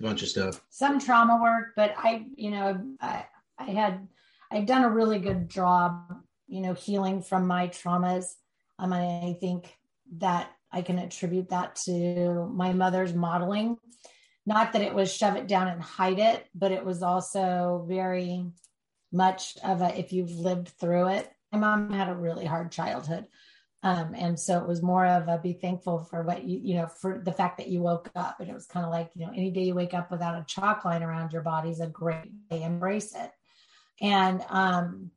a 0.00 0.02
bunch 0.02 0.22
of 0.22 0.28
stuff. 0.28 0.62
Some 0.70 0.98
trauma 0.98 1.40
work, 1.42 1.72
but 1.76 1.94
I, 1.96 2.26
you 2.34 2.50
know, 2.50 2.80
I, 3.00 3.26
I 3.58 3.64
had, 3.64 4.08
I've 4.50 4.66
done 4.66 4.84
a 4.84 4.90
really 4.90 5.18
good 5.18 5.48
job, 5.48 6.22
you 6.48 6.62
know, 6.62 6.72
healing 6.72 7.22
from 7.22 7.46
my 7.46 7.68
traumas. 7.68 8.24
Um, 8.78 8.92
I 8.92 9.36
think 9.40 9.76
that 10.16 10.50
I 10.72 10.82
can 10.82 10.98
attribute 10.98 11.50
that 11.50 11.76
to 11.84 12.48
my 12.52 12.72
mother's 12.72 13.12
modeling. 13.12 13.76
Not 14.46 14.72
that 14.72 14.82
it 14.82 14.94
was 14.94 15.12
shove 15.14 15.36
it 15.36 15.46
down 15.46 15.68
and 15.68 15.82
hide 15.82 16.18
it, 16.18 16.46
but 16.54 16.72
it 16.72 16.84
was 16.84 17.02
also 17.02 17.84
very 17.86 18.46
much 19.12 19.58
of 19.62 19.82
a 19.82 19.98
if 19.98 20.12
you've 20.12 20.32
lived 20.32 20.68
through 20.68 21.08
it. 21.08 21.30
My 21.52 21.58
mom 21.58 21.92
had 21.92 22.08
a 22.08 22.14
really 22.14 22.46
hard 22.46 22.72
childhood. 22.72 23.26
Um, 23.82 24.14
and 24.14 24.38
so 24.38 24.58
it 24.58 24.68
was 24.68 24.82
more 24.82 25.06
of 25.06 25.28
a 25.28 25.38
be 25.38 25.54
thankful 25.54 26.00
for 26.00 26.22
what 26.22 26.44
you, 26.44 26.60
you 26.62 26.74
know, 26.74 26.86
for 26.86 27.22
the 27.24 27.32
fact 27.32 27.58
that 27.58 27.68
you 27.68 27.80
woke 27.80 28.10
up. 28.14 28.38
And 28.38 28.50
it 28.50 28.54
was 28.54 28.66
kind 28.66 28.84
of 28.84 28.92
like, 28.92 29.10
you 29.14 29.24
know, 29.24 29.32
any 29.32 29.50
day 29.50 29.62
you 29.62 29.74
wake 29.74 29.94
up 29.94 30.10
without 30.10 30.38
a 30.38 30.44
chalk 30.46 30.84
line 30.84 31.02
around 31.02 31.32
your 31.32 31.42
body 31.42 31.70
is 31.70 31.80
a 31.80 31.86
great 31.86 32.48
day. 32.50 32.62
Embrace 32.62 33.14
it. 33.14 33.30
And 34.02 34.44
um, 34.50 35.10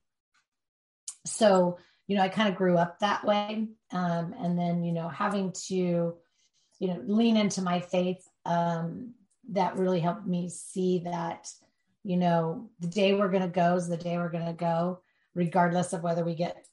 so, 1.25 1.77
you 2.07 2.15
know, 2.15 2.23
I 2.23 2.29
kind 2.29 2.49
of 2.49 2.55
grew 2.55 2.77
up 2.77 2.99
that 2.99 3.25
way. 3.25 3.67
Um, 3.91 4.33
and 4.39 4.57
then, 4.57 4.83
you 4.83 4.93
know, 4.93 5.09
having 5.09 5.51
to, 5.67 6.15
you 6.79 6.87
know, 6.87 7.01
lean 7.05 7.37
into 7.37 7.61
my 7.61 7.81
faith, 7.81 8.25
um, 8.45 9.13
that 9.49 9.77
really 9.77 9.99
helped 9.99 10.25
me 10.25 10.49
see 10.49 10.99
that, 10.99 11.49
you 12.03 12.17
know, 12.17 12.69
the 12.79 12.87
day 12.87 13.13
we're 13.13 13.29
going 13.29 13.43
to 13.43 13.49
go 13.49 13.75
is 13.75 13.87
the 13.87 13.97
day 13.97 14.17
we're 14.17 14.29
going 14.29 14.45
to 14.45 14.53
go, 14.53 15.01
regardless 15.33 15.93
of 15.93 16.01
whether 16.01 16.23
we 16.23 16.35
get, 16.35 16.65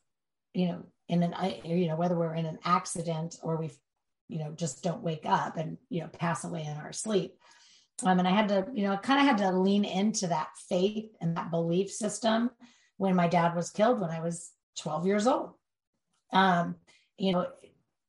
you 0.54 0.68
know, 0.68 0.86
in 1.10 1.24
an 1.24 1.34
you 1.64 1.88
know 1.88 1.96
whether 1.96 2.16
we're 2.16 2.34
in 2.34 2.46
an 2.46 2.58
accident 2.64 3.36
or 3.42 3.56
we 3.56 3.70
you 4.28 4.38
know 4.38 4.52
just 4.52 4.82
don't 4.82 5.02
wake 5.02 5.26
up 5.26 5.56
and 5.56 5.76
you 5.88 6.00
know 6.00 6.06
pass 6.06 6.44
away 6.44 6.64
in 6.64 6.76
our 6.76 6.92
sleep. 6.92 7.34
Um, 8.02 8.18
and 8.18 8.26
i 8.26 8.30
had 8.30 8.48
to 8.48 8.66
you 8.72 8.84
know 8.84 8.92
i 8.92 8.96
kind 8.96 9.20
of 9.20 9.26
had 9.26 9.38
to 9.38 9.58
lean 9.58 9.84
into 9.84 10.28
that 10.28 10.48
faith 10.68 11.10
and 11.20 11.36
that 11.36 11.50
belief 11.50 11.90
system 11.90 12.50
when 12.96 13.14
my 13.14 13.28
dad 13.28 13.54
was 13.54 13.70
killed 13.70 14.00
when 14.00 14.10
i 14.10 14.20
was 14.20 14.52
12 14.78 15.06
years 15.06 15.26
old. 15.26 15.50
Um 16.32 16.76
you 17.18 17.32
know 17.32 17.48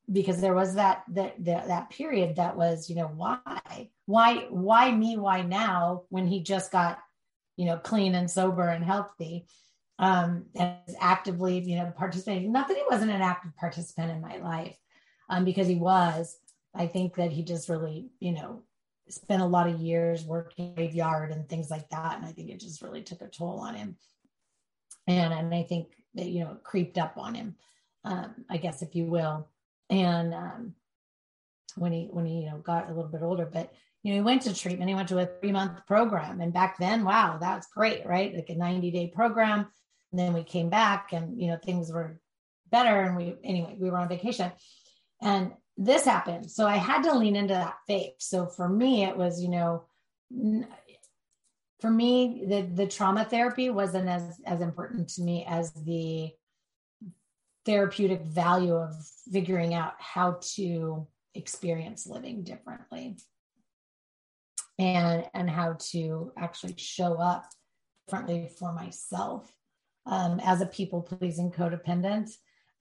because 0.10 0.40
there 0.40 0.54
was 0.54 0.76
that 0.76 1.04
that 1.10 1.44
that, 1.44 1.68
that 1.68 1.90
period 1.90 2.36
that 2.36 2.56
was 2.56 2.90
you 2.90 2.96
know 2.96 3.08
why 3.08 3.90
why 4.06 4.46
why 4.50 4.92
me 4.92 5.18
why 5.18 5.42
now 5.42 6.04
when 6.10 6.28
he 6.28 6.44
just 6.44 6.72
got 6.72 7.00
you 7.58 7.66
know 7.66 7.78
clean 7.78 8.14
and 8.16 8.30
sober 8.30 8.68
and 8.68 8.86
healthy 8.86 9.48
um, 10.02 10.46
and 10.56 10.76
actively, 11.00 11.60
you 11.60 11.78
know, 11.78 11.94
participating. 11.96 12.52
Not 12.52 12.68
that 12.68 12.76
he 12.76 12.84
wasn't 12.90 13.12
an 13.12 13.22
active 13.22 13.56
participant 13.56 14.12
in 14.12 14.20
my 14.20 14.38
life, 14.38 14.76
um, 15.30 15.46
because 15.46 15.68
he 15.68 15.76
was. 15.76 16.38
I 16.74 16.88
think 16.88 17.16
that 17.16 17.32
he 17.32 17.44
just 17.44 17.70
really, 17.70 18.10
you 18.20 18.32
know, 18.32 18.64
spent 19.10 19.42
a 19.42 19.46
lot 19.46 19.70
of 19.70 19.80
years 19.80 20.26
working 20.26 20.74
graveyard 20.74 21.32
and 21.32 21.48
things 21.48 21.70
like 21.70 21.88
that, 21.90 22.18
and 22.18 22.26
I 22.26 22.32
think 22.32 22.50
it 22.50 22.60
just 22.60 22.82
really 22.82 23.04
took 23.04 23.22
a 23.22 23.28
toll 23.28 23.60
on 23.60 23.76
him. 23.76 23.96
And 25.08 25.34
and 25.34 25.54
I 25.54 25.64
think 25.64 25.90
that 26.16 26.26
you 26.26 26.44
know, 26.44 26.54
it 26.54 26.64
creeped 26.64 26.98
up 26.98 27.14
on 27.18 27.36
him, 27.36 27.56
um, 28.04 28.46
I 28.50 28.58
guess 28.58 28.82
if 28.82 28.96
you 28.96 29.06
will. 29.06 29.50
And 29.92 30.34
um, 30.34 30.74
when 31.76 31.92
he 31.92 32.10
when 32.12 32.26
he 32.26 32.40
you 32.40 32.50
know 32.50 32.58
got 32.58 32.90
a 32.90 32.94
little 32.94 33.12
bit 33.12 33.22
older, 33.22 33.46
but 33.46 33.72
you 34.02 34.14
know, 34.14 34.16
he 34.16 34.22
went 34.22 34.42
to 34.44 34.56
treatment. 34.56 34.90
He 34.90 34.96
went 34.96 35.10
to 35.10 35.20
a 35.20 35.28
three 35.28 35.52
month 35.52 35.86
program, 35.86 36.42
and 36.42 36.52
back 36.52 36.80
then, 36.80 37.04
wow, 37.04 37.38
that's 37.40 37.68
great, 37.68 38.04
right? 38.08 38.34
Like 38.34 38.50
a 38.50 38.56
ninety 38.56 38.90
day 38.90 39.12
program 39.14 39.68
and 40.12 40.20
then 40.20 40.34
we 40.34 40.44
came 40.44 40.70
back 40.70 41.14
and, 41.14 41.40
you 41.42 41.48
know, 41.48 41.58
things 41.58 41.92
were 41.92 42.20
better. 42.70 43.02
And 43.02 43.16
we, 43.16 43.36
anyway, 43.44 43.76
we 43.78 43.90
were 43.90 43.98
on 43.98 44.10
vacation 44.10 44.52
and 45.22 45.54
this 45.78 46.06
happened. 46.06 46.52
So 46.52 46.68
I 46.68 46.78
had 46.78 47.04
to 47.04 47.18
lean 47.18 47.36
into 47.36 47.54
that 47.54 47.78
faith. 47.88 48.14
So 48.20 48.46
for 48.46 48.68
me, 48.68 49.04
it 49.04 49.18
was, 49.18 49.42
you 49.42 49.50
know, 49.50 49.86
for 51.80 51.90
me, 51.90 52.46
the, 52.48 52.62
the 52.62 52.88
trauma 52.88 53.26
therapy 53.26 53.70
wasn't 53.70 54.08
as, 54.08 54.40
as 54.46 54.62
important 54.62 55.10
to 55.10 55.22
me 55.22 55.46
as 55.48 55.72
the 55.72 56.32
therapeutic 57.66 58.22
value 58.24 58.76
of 58.76 58.94
figuring 59.32 59.74
out 59.74 59.94
how 60.00 60.40
to 60.56 61.08
experience 61.34 62.08
living 62.08 62.44
differently 62.44 63.16
and 64.80 65.30
and 65.34 65.50
how 65.50 65.78
to 65.80 66.32
actually 66.38 66.76
show 66.78 67.14
up 67.20 67.46
differently 68.08 68.50
for 68.58 68.74
myself 68.74 69.52
um, 70.06 70.40
as 70.44 70.62
a 70.62 70.66
people 70.66 71.02
pleasing 71.02 71.52
codependent 71.52 72.32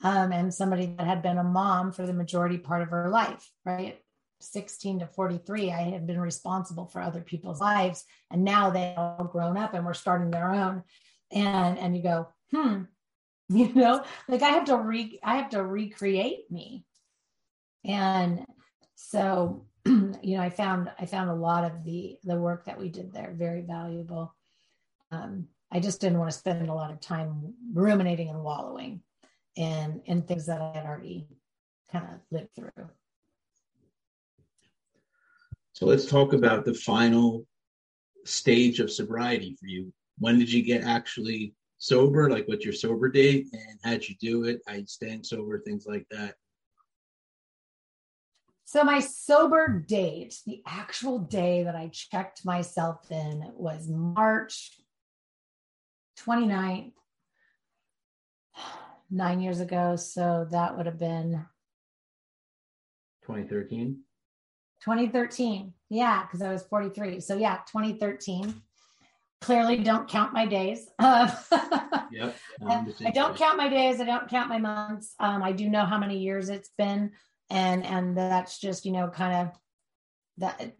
um, 0.03 0.33
and 0.33 0.53
somebody 0.53 0.87
that 0.87 1.07
had 1.07 1.23
been 1.23 1.39
a 1.39 1.45
mom 1.45 1.93
for 1.93 2.07
the 2.07 2.13
majority 2.13 2.59
part 2.59 2.83
of 2.83 2.89
her 2.89 3.09
life, 3.09 3.51
right? 3.65 4.01
16 4.41 5.01
to 5.01 5.07
43, 5.07 5.71
I 5.71 5.83
had 5.91 6.07
been 6.07 6.21
responsible 6.21 6.87
for 6.87 7.03
other 7.03 7.21
people's 7.21 7.61
lives. 7.61 8.05
And 8.31 8.45
now 8.45 8.71
they 8.71 8.95
all 8.97 9.25
grown 9.25 9.57
up 9.57 9.75
and 9.75 9.85
we're 9.85 9.95
starting 9.95 10.31
their 10.31 10.51
own. 10.51 10.83
And 11.31 11.79
and 11.79 11.97
you 11.97 12.03
go, 12.03 12.29
hmm, 12.51 12.83
you 13.49 13.73
know, 13.75 14.03
like 14.29 14.43
I 14.43 14.51
have 14.51 14.65
to 14.67 14.77
re 14.77 15.21
I 15.23 15.37
have 15.37 15.51
to 15.51 15.65
recreate 15.65 16.51
me. 16.51 16.85
And 17.85 18.45
so, 18.95 19.67
you 19.87 20.37
know, 20.37 20.41
I 20.41 20.51
found 20.51 20.91
I 20.99 21.07
found 21.07 21.31
a 21.31 21.35
lot 21.35 21.65
of 21.65 21.85
the 21.85 22.17
the 22.25 22.37
work 22.37 22.65
that 22.65 22.79
we 22.79 22.89
did 22.89 23.13
there 23.13 23.33
very 23.37 23.61
valuable. 23.61 24.35
Um, 25.11 25.49
I 25.73 25.81
just 25.81 26.01
didn't 26.01 26.19
want 26.19 26.31
to 26.31 26.37
spend 26.37 26.69
a 26.69 26.75
lot 26.75 26.91
of 26.91 27.01
time 27.01 27.55
ruminating 27.73 28.29
and 28.29 28.43
wallowing 28.43 29.03
in 29.57 30.03
in 30.07 30.23
things 30.23 30.47
that 30.47 30.61
I 30.61 30.77
had 30.77 30.87
already 30.87 31.29
kind 31.93 32.05
of 32.07 32.21
lived 32.31 32.55
through. 32.55 32.89
So 35.73 35.87
let's 35.87 36.07
talk 36.07 36.33
about 36.33 36.65
the 36.65 36.75
final 36.75 37.47
stage 38.25 38.81
of 38.81 38.91
sobriety 38.91 39.57
for 39.59 39.67
you. 39.67 39.93
When 40.19 40.39
did 40.39 40.53
you 40.53 40.63
get 40.63 40.85
actually 40.85 41.55
sober? 41.79 42.29
Like, 42.29 42.47
what's 42.49 42.65
your 42.65 42.75
sober 42.75 43.09
date, 43.09 43.49
and 43.53 43.79
how'd 43.83 44.05
you 44.05 44.15
do 44.21 44.45
it? 44.45 44.61
How 44.67 44.75
you 44.75 44.87
staying 44.87 45.25
sober? 45.25 45.61
Things 45.61 45.87
like 45.87 46.07
that. 46.11 46.35
So 48.65 48.85
my 48.85 49.01
sober 49.01 49.85
date, 49.89 50.37
the 50.47 50.63
actual 50.67 51.19
day 51.19 51.65
that 51.65 51.75
I 51.75 51.89
checked 51.89 52.45
myself 52.45 53.11
in 53.11 53.51
was 53.55 53.89
March 53.89 54.80
29th, 56.27 56.93
nine 59.11 59.41
years 59.41 59.61
ago. 59.61 59.97
So 59.97 60.47
that 60.51 60.77
would 60.77 60.87
have 60.87 60.99
been 60.99 61.45
2013. 63.27 64.03
2013. 64.83 65.73
Yeah, 65.91 66.23
because 66.23 66.43
I 66.43 66.53
was 66.53 66.63
43. 66.63 67.21
So 67.21 67.37
yeah, 67.37 67.59
2013. 67.73 68.63
Clearly 69.41 69.79
don't 69.79 70.09
count 70.09 70.35
my 70.35 70.45
days. 70.45 70.87
yep. 71.01 72.37
I 72.63 73.11
don't 73.15 73.37
count 73.37 73.57
my 73.57 73.69
days. 73.69 74.01
I 74.01 74.05
don't 74.05 74.29
count 74.29 74.49
my 74.49 74.59
months. 74.59 75.15
Um, 75.19 75.43
I 75.43 75.53
do 75.53 75.69
know 75.69 75.87
how 75.87 75.99
many 75.99 76.19
years 76.19 76.51
it's 76.51 76.71
been. 76.77 77.13
And 77.49 77.85
and 77.85 78.17
that's 78.17 78.59
just, 78.59 78.85
you 78.85 78.93
know, 78.93 79.09
kind 79.09 79.49
of 79.49 79.59
that 80.39 80.77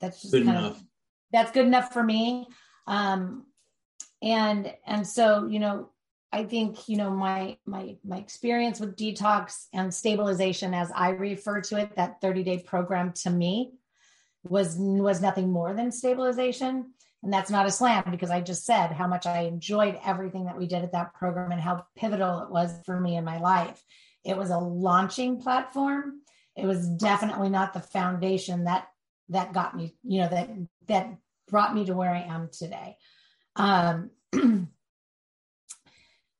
that's 0.00 0.22
just 0.22 0.32
good 0.32 0.44
kind 0.44 0.58
enough. 0.58 0.76
of 0.76 0.82
that's 1.32 1.50
good 1.52 1.66
enough 1.66 1.92
for 1.92 2.02
me. 2.02 2.48
Um 2.86 3.44
and 4.24 4.74
and 4.86 5.06
so, 5.06 5.46
you 5.46 5.58
know, 5.58 5.90
I 6.32 6.44
think 6.44 6.88
you 6.88 6.96
know 6.96 7.10
my 7.10 7.58
my 7.66 7.96
my 8.04 8.16
experience 8.16 8.80
with 8.80 8.96
detox 8.96 9.66
and 9.74 9.92
stabilization, 9.92 10.72
as 10.72 10.90
I 10.92 11.10
refer 11.10 11.60
to 11.60 11.78
it, 11.78 11.94
that 11.96 12.22
30 12.22 12.42
day 12.42 12.58
program 12.58 13.12
to 13.22 13.30
me 13.30 13.72
was 14.42 14.76
was 14.78 15.20
nothing 15.20 15.52
more 15.52 15.74
than 15.74 15.92
stabilization. 15.92 16.92
And 17.22 17.32
that's 17.32 17.50
not 17.50 17.66
a 17.66 17.70
slam 17.70 18.04
because 18.10 18.30
I 18.30 18.40
just 18.40 18.64
said 18.66 18.88
how 18.92 19.06
much 19.06 19.26
I 19.26 19.42
enjoyed 19.42 19.98
everything 20.04 20.44
that 20.46 20.58
we 20.58 20.66
did 20.66 20.82
at 20.82 20.92
that 20.92 21.14
program 21.14 21.52
and 21.52 21.60
how 21.60 21.86
pivotal 21.96 22.40
it 22.40 22.50
was 22.50 22.70
for 22.84 22.98
me 23.00 23.16
in 23.16 23.24
my 23.24 23.38
life. 23.38 23.82
It 24.24 24.36
was 24.36 24.50
a 24.50 24.58
launching 24.58 25.40
platform. 25.40 26.20
It 26.56 26.66
was 26.66 26.86
definitely 26.88 27.50
not 27.50 27.74
the 27.74 27.80
foundation 27.80 28.64
that 28.64 28.88
that 29.28 29.52
got 29.52 29.76
me, 29.76 29.94
you 30.02 30.20
know, 30.20 30.28
that 30.28 30.50
that 30.88 31.14
brought 31.46 31.74
me 31.74 31.84
to 31.84 31.94
where 31.94 32.10
I 32.10 32.22
am 32.22 32.48
today. 32.50 32.96
Um, 33.56 34.10
and 34.32 34.68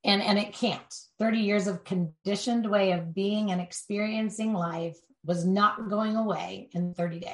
and 0.05 0.39
it 0.39 0.53
can't. 0.53 0.83
30 1.19 1.39
years 1.39 1.67
of 1.67 1.85
conditioned 1.85 2.69
way 2.69 2.93
of 2.93 3.15
being 3.15 3.51
and 3.51 3.61
experiencing 3.61 4.53
life 4.53 4.97
was 5.25 5.45
not 5.45 5.89
going 5.89 6.17
away 6.17 6.69
in 6.73 6.95
30 6.95 7.21
days. 7.21 7.31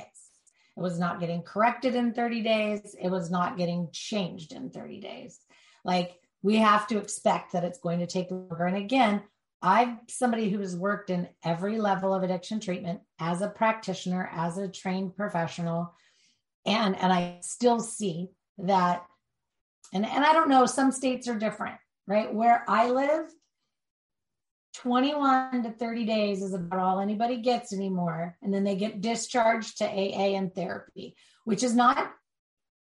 It 0.77 0.81
was 0.81 0.99
not 0.99 1.21
getting 1.21 1.43
corrected 1.43 1.95
in 1.95 2.15
30 2.15 2.43
days. 2.43 2.95
It 3.01 3.11
was 3.11 3.31
not 3.31 3.59
getting 3.59 3.89
changed 3.93 4.53
in 4.53 4.71
30 4.71 5.01
days. 5.01 5.39
Like 5.85 6.15
we 6.43 6.57
have 6.57 6.87
to 6.89 6.99
expect 6.99 7.53
that 7.53 7.65
it's 7.65 7.81
going 7.81 8.01
to 8.01 8.07
take 8.07 8.31
longer. 8.31 8.67
And 8.67 8.77
again 8.77 9.23
i'm 9.63 10.01
somebody 10.09 10.49
who 10.49 10.59
has 10.61 10.77
worked 10.77 11.11
in 11.11 11.29
every 11.45 11.79
level 11.79 12.15
of 12.15 12.23
addiction 12.23 12.61
treatment 12.61 13.01
as 13.19 13.43
a 13.43 13.49
practitioner 13.49 14.31
as 14.33 14.59
a 14.59 14.69
trained 14.69 15.15
professional 15.15 15.95
and 16.67 16.97
and 16.97 17.13
i 17.13 17.39
still 17.43 17.81
see 17.81 18.29
that 18.59 19.05
and 19.93 20.07
and 20.07 20.25
i 20.25 20.33
don't 20.33 20.49
know 20.49 20.67
some 20.67 20.93
states 20.93 21.29
are 21.29 21.39
different 21.39 21.77
right? 22.11 22.35
Where 22.35 22.65
I 22.67 22.91
live, 22.91 23.33
21 24.75 25.63
to 25.63 25.71
30 25.71 26.05
days 26.05 26.43
is 26.43 26.55
about 26.55 26.81
all 26.81 26.99
anybody 26.99 27.37
gets 27.37 27.73
anymore. 27.73 28.37
And 28.43 28.53
then 28.53 28.65
they 28.65 28.75
get 28.75 29.01
discharged 29.01 29.79
to 29.79 29.85
AA 29.85 30.37
and 30.37 30.53
therapy, 30.53 31.15
which 31.45 31.63
is 31.63 31.75
not 31.75 32.13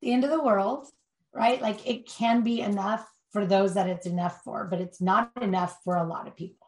the 0.02 0.12
end 0.12 0.24
of 0.24 0.30
the 0.30 0.42
world, 0.42 0.88
right? 1.32 1.62
Like 1.62 1.88
it 1.88 2.08
can 2.08 2.42
be 2.42 2.60
enough 2.60 3.08
for 3.30 3.46
those 3.46 3.74
that 3.74 3.88
it's 3.88 4.06
enough 4.06 4.42
for, 4.42 4.64
but 4.64 4.80
it's 4.80 5.00
not 5.00 5.30
enough 5.40 5.78
for 5.84 5.96
a 5.96 6.06
lot 6.06 6.26
of 6.26 6.36
people. 6.36 6.66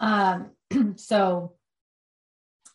Um, 0.00 0.52
so, 0.96 1.52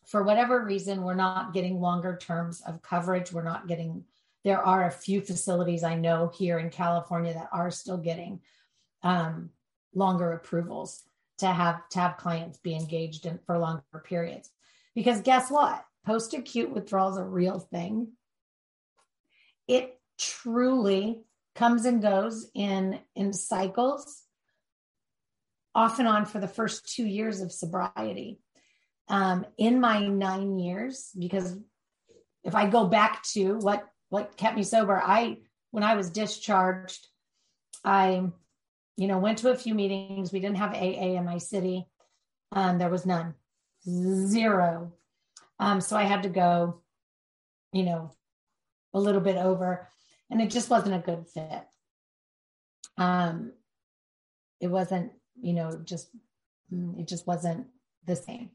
for 0.05 0.21
whatever 0.21 0.63
reason, 0.63 1.01
we're 1.01 1.15
not 1.15 1.53
getting 1.53 1.81
longer 1.81 2.15
terms 2.15 2.61
of 2.67 2.83
coverage. 2.83 3.31
We're 3.31 3.41
not 3.41 3.67
getting, 3.67 4.03
there 4.43 4.61
are 4.61 4.85
a 4.85 4.91
few 4.91 5.21
facilities 5.21 5.83
I 5.83 5.95
know 5.95 6.31
here 6.33 6.59
in 6.59 6.69
California 6.69 7.33
that 7.33 7.49
are 7.51 7.71
still 7.71 7.97
getting 7.97 8.41
um, 9.01 9.49
longer 9.93 10.31
approvals 10.33 11.03
to 11.39 11.47
have 11.47 11.87
to 11.89 11.99
have 11.99 12.17
clients 12.17 12.57
be 12.57 12.75
engaged 12.75 13.25
in 13.25 13.39
for 13.45 13.57
longer 13.57 13.83
periods. 14.03 14.49
Because 14.95 15.21
guess 15.21 15.49
what? 15.49 15.83
Post 16.05 16.33
acute 16.33 16.71
withdrawal 16.71 17.11
is 17.11 17.17
a 17.17 17.23
real 17.23 17.59
thing. 17.59 18.09
It 19.67 19.97
truly 20.19 21.23
comes 21.55 21.85
and 21.85 22.01
goes 22.01 22.49
in 22.53 22.99
in 23.15 23.33
cycles 23.33 24.23
off 25.75 25.99
and 25.99 26.07
on 26.07 26.25
for 26.25 26.39
the 26.39 26.47
first 26.47 26.93
two 26.93 27.05
years 27.05 27.41
of 27.41 27.51
sobriety 27.51 28.39
um, 29.07 29.45
in 29.57 29.79
my 29.79 30.05
nine 30.07 30.59
years 30.59 31.09
because 31.17 31.57
if 32.43 32.55
i 32.55 32.67
go 32.67 32.85
back 32.85 33.23
to 33.23 33.57
what 33.57 33.87
what 34.13 34.37
kept 34.37 34.55
me 34.55 34.63
sober 34.63 35.01
i 35.03 35.37
when 35.71 35.83
i 35.83 35.95
was 35.95 36.09
discharged 36.09 37.07
i 37.83 38.23
you 38.95 39.07
know, 39.07 39.17
went 39.17 39.39
to 39.39 39.51
a 39.51 39.55
few 39.55 39.73
meetings. 39.73 40.31
We 40.31 40.39
didn't 40.39 40.57
have 40.57 40.73
AA 40.73 41.17
in 41.17 41.25
my 41.25 41.37
city. 41.37 41.87
Um, 42.51 42.77
there 42.77 42.89
was 42.89 43.05
none, 43.05 43.33
zero. 43.87 44.93
Um, 45.59 45.81
so 45.81 45.97
I 45.97 46.03
had 46.03 46.23
to 46.23 46.29
go, 46.29 46.81
you 47.71 47.83
know, 47.83 48.11
a 48.93 48.99
little 48.99 49.21
bit 49.21 49.37
over, 49.37 49.87
and 50.29 50.41
it 50.41 50.51
just 50.51 50.69
wasn't 50.69 50.95
a 50.95 50.99
good 50.99 51.25
fit. 51.27 51.63
Um, 52.97 53.53
it 54.59 54.67
wasn't, 54.67 55.11
you 55.41 55.53
know, 55.53 55.81
just 55.83 56.09
it 56.97 57.07
just 57.07 57.25
wasn't 57.25 57.67
the 58.05 58.15
same. 58.15 58.51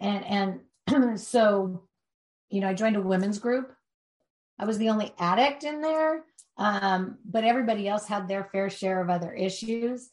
And 0.00 0.60
and 0.88 1.20
so, 1.20 1.84
you 2.50 2.60
know, 2.60 2.68
I 2.68 2.74
joined 2.74 2.96
a 2.96 3.00
women's 3.00 3.38
group. 3.38 3.72
I 4.58 4.64
was 4.64 4.78
the 4.78 4.90
only 4.90 5.12
addict 5.18 5.64
in 5.64 5.80
there 5.80 6.24
um, 6.56 7.18
but 7.24 7.44
everybody 7.44 7.88
else 7.88 8.06
had 8.06 8.28
their 8.28 8.44
fair 8.44 8.70
share 8.70 9.00
of 9.00 9.10
other 9.10 9.32
issues. 9.32 10.10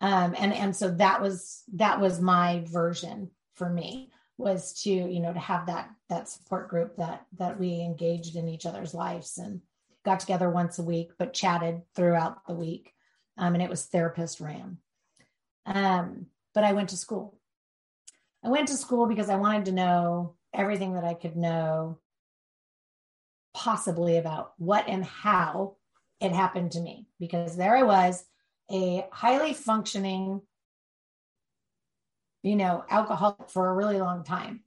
Um, 0.00 0.34
and 0.38 0.52
and 0.52 0.76
so 0.76 0.90
that 0.90 1.22
was 1.22 1.62
that 1.74 2.00
was 2.00 2.20
my 2.20 2.64
version 2.66 3.30
for 3.54 3.68
me 3.68 4.10
was 4.36 4.82
to 4.82 4.90
you 4.90 5.20
know 5.20 5.32
to 5.32 5.38
have 5.38 5.66
that 5.66 5.88
that 6.10 6.28
support 6.28 6.68
group 6.68 6.96
that 6.96 7.24
that 7.38 7.58
we 7.58 7.80
engaged 7.80 8.36
in 8.36 8.48
each 8.48 8.66
other's 8.66 8.92
lives 8.92 9.38
and 9.38 9.62
got 10.04 10.20
together 10.20 10.50
once 10.50 10.78
a 10.78 10.82
week 10.82 11.12
but 11.18 11.32
chatted 11.32 11.80
throughout 11.94 12.46
the 12.46 12.54
week. 12.54 12.92
Um, 13.38 13.54
and 13.54 13.62
it 13.62 13.70
was 13.70 13.84
therapist 13.84 14.40
ran 14.40 14.78
um, 15.66 16.26
but 16.54 16.64
i 16.64 16.72
went 16.72 16.90
to 16.90 16.96
school. 16.96 17.38
I 18.44 18.48
went 18.48 18.68
to 18.68 18.76
school 18.76 19.06
because 19.06 19.30
i 19.30 19.36
wanted 19.36 19.66
to 19.66 19.72
know 19.72 20.34
everything 20.52 20.94
that 20.94 21.04
i 21.04 21.14
could 21.14 21.36
know 21.36 21.98
possibly 23.56 24.18
about 24.18 24.52
what 24.58 24.86
and 24.86 25.02
how 25.02 25.76
it 26.20 26.30
happened 26.30 26.72
to 26.72 26.80
me 26.80 27.06
because 27.18 27.56
there 27.56 27.74
I 27.74 27.82
was, 27.84 28.22
a 28.70 29.06
highly 29.10 29.54
functioning, 29.54 30.42
you 32.42 32.54
know, 32.54 32.84
alcoholic 32.90 33.48
for 33.48 33.68
a 33.68 33.74
really 33.74 33.98
long 33.98 34.24
time 34.24 34.60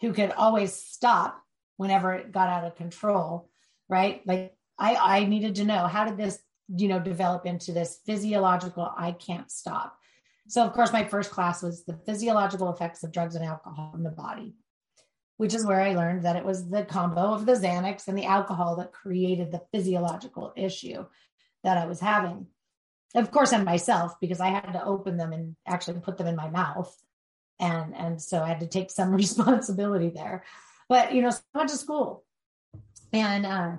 who 0.00 0.12
could 0.12 0.30
always 0.30 0.72
stop 0.72 1.42
whenever 1.76 2.14
it 2.14 2.30
got 2.30 2.48
out 2.48 2.64
of 2.64 2.76
control, 2.76 3.50
right? 3.88 4.22
Like 4.26 4.54
I, 4.78 4.94
I 4.94 5.24
needed 5.24 5.56
to 5.56 5.64
know 5.64 5.88
how 5.88 6.04
did 6.04 6.16
this, 6.16 6.38
you 6.68 6.86
know, 6.86 7.00
develop 7.00 7.46
into 7.46 7.72
this 7.72 7.98
physiological, 8.06 8.92
I 8.96 9.12
can't 9.12 9.50
stop. 9.50 9.96
So, 10.46 10.64
of 10.64 10.72
course, 10.72 10.92
my 10.92 11.04
first 11.04 11.30
class 11.30 11.62
was 11.62 11.84
the 11.84 11.98
physiological 12.06 12.72
effects 12.72 13.02
of 13.02 13.12
drugs 13.12 13.34
and 13.34 13.44
alcohol 13.44 13.92
in 13.94 14.04
the 14.04 14.10
body 14.10 14.54
which 15.40 15.54
is 15.54 15.66
where 15.66 15.80
I 15.80 15.94
learned 15.94 16.24
that 16.24 16.36
it 16.36 16.44
was 16.44 16.68
the 16.68 16.84
combo 16.84 17.32
of 17.32 17.46
the 17.46 17.52
Xanax 17.52 18.08
and 18.08 18.16
the 18.16 18.26
alcohol 18.26 18.76
that 18.76 18.92
created 18.92 19.50
the 19.50 19.62
physiological 19.72 20.52
issue 20.56 21.06
that 21.64 21.78
I 21.78 21.86
was 21.86 22.00
having. 22.00 22.46
Of 23.14 23.30
course, 23.30 23.52
and 23.52 23.64
myself, 23.64 24.20
because 24.20 24.40
I 24.40 24.48
had 24.48 24.72
to 24.72 24.84
open 24.84 25.16
them 25.16 25.32
and 25.32 25.56
actually 25.66 26.00
put 26.00 26.18
them 26.18 26.26
in 26.26 26.36
my 26.36 26.50
mouth 26.50 26.94
and 27.60 27.94
and 27.94 28.20
so 28.20 28.42
I 28.42 28.48
had 28.48 28.60
to 28.60 28.66
take 28.66 28.90
some 28.90 29.12
responsibility 29.24 30.08
there. 30.08 30.44
But 30.88 31.14
you 31.14 31.22
know, 31.22 31.30
so 31.30 31.40
I 31.54 31.58
went 31.58 31.70
to 31.70 31.76
school 31.76 32.24
and 33.12 33.46
uh, 33.46 33.76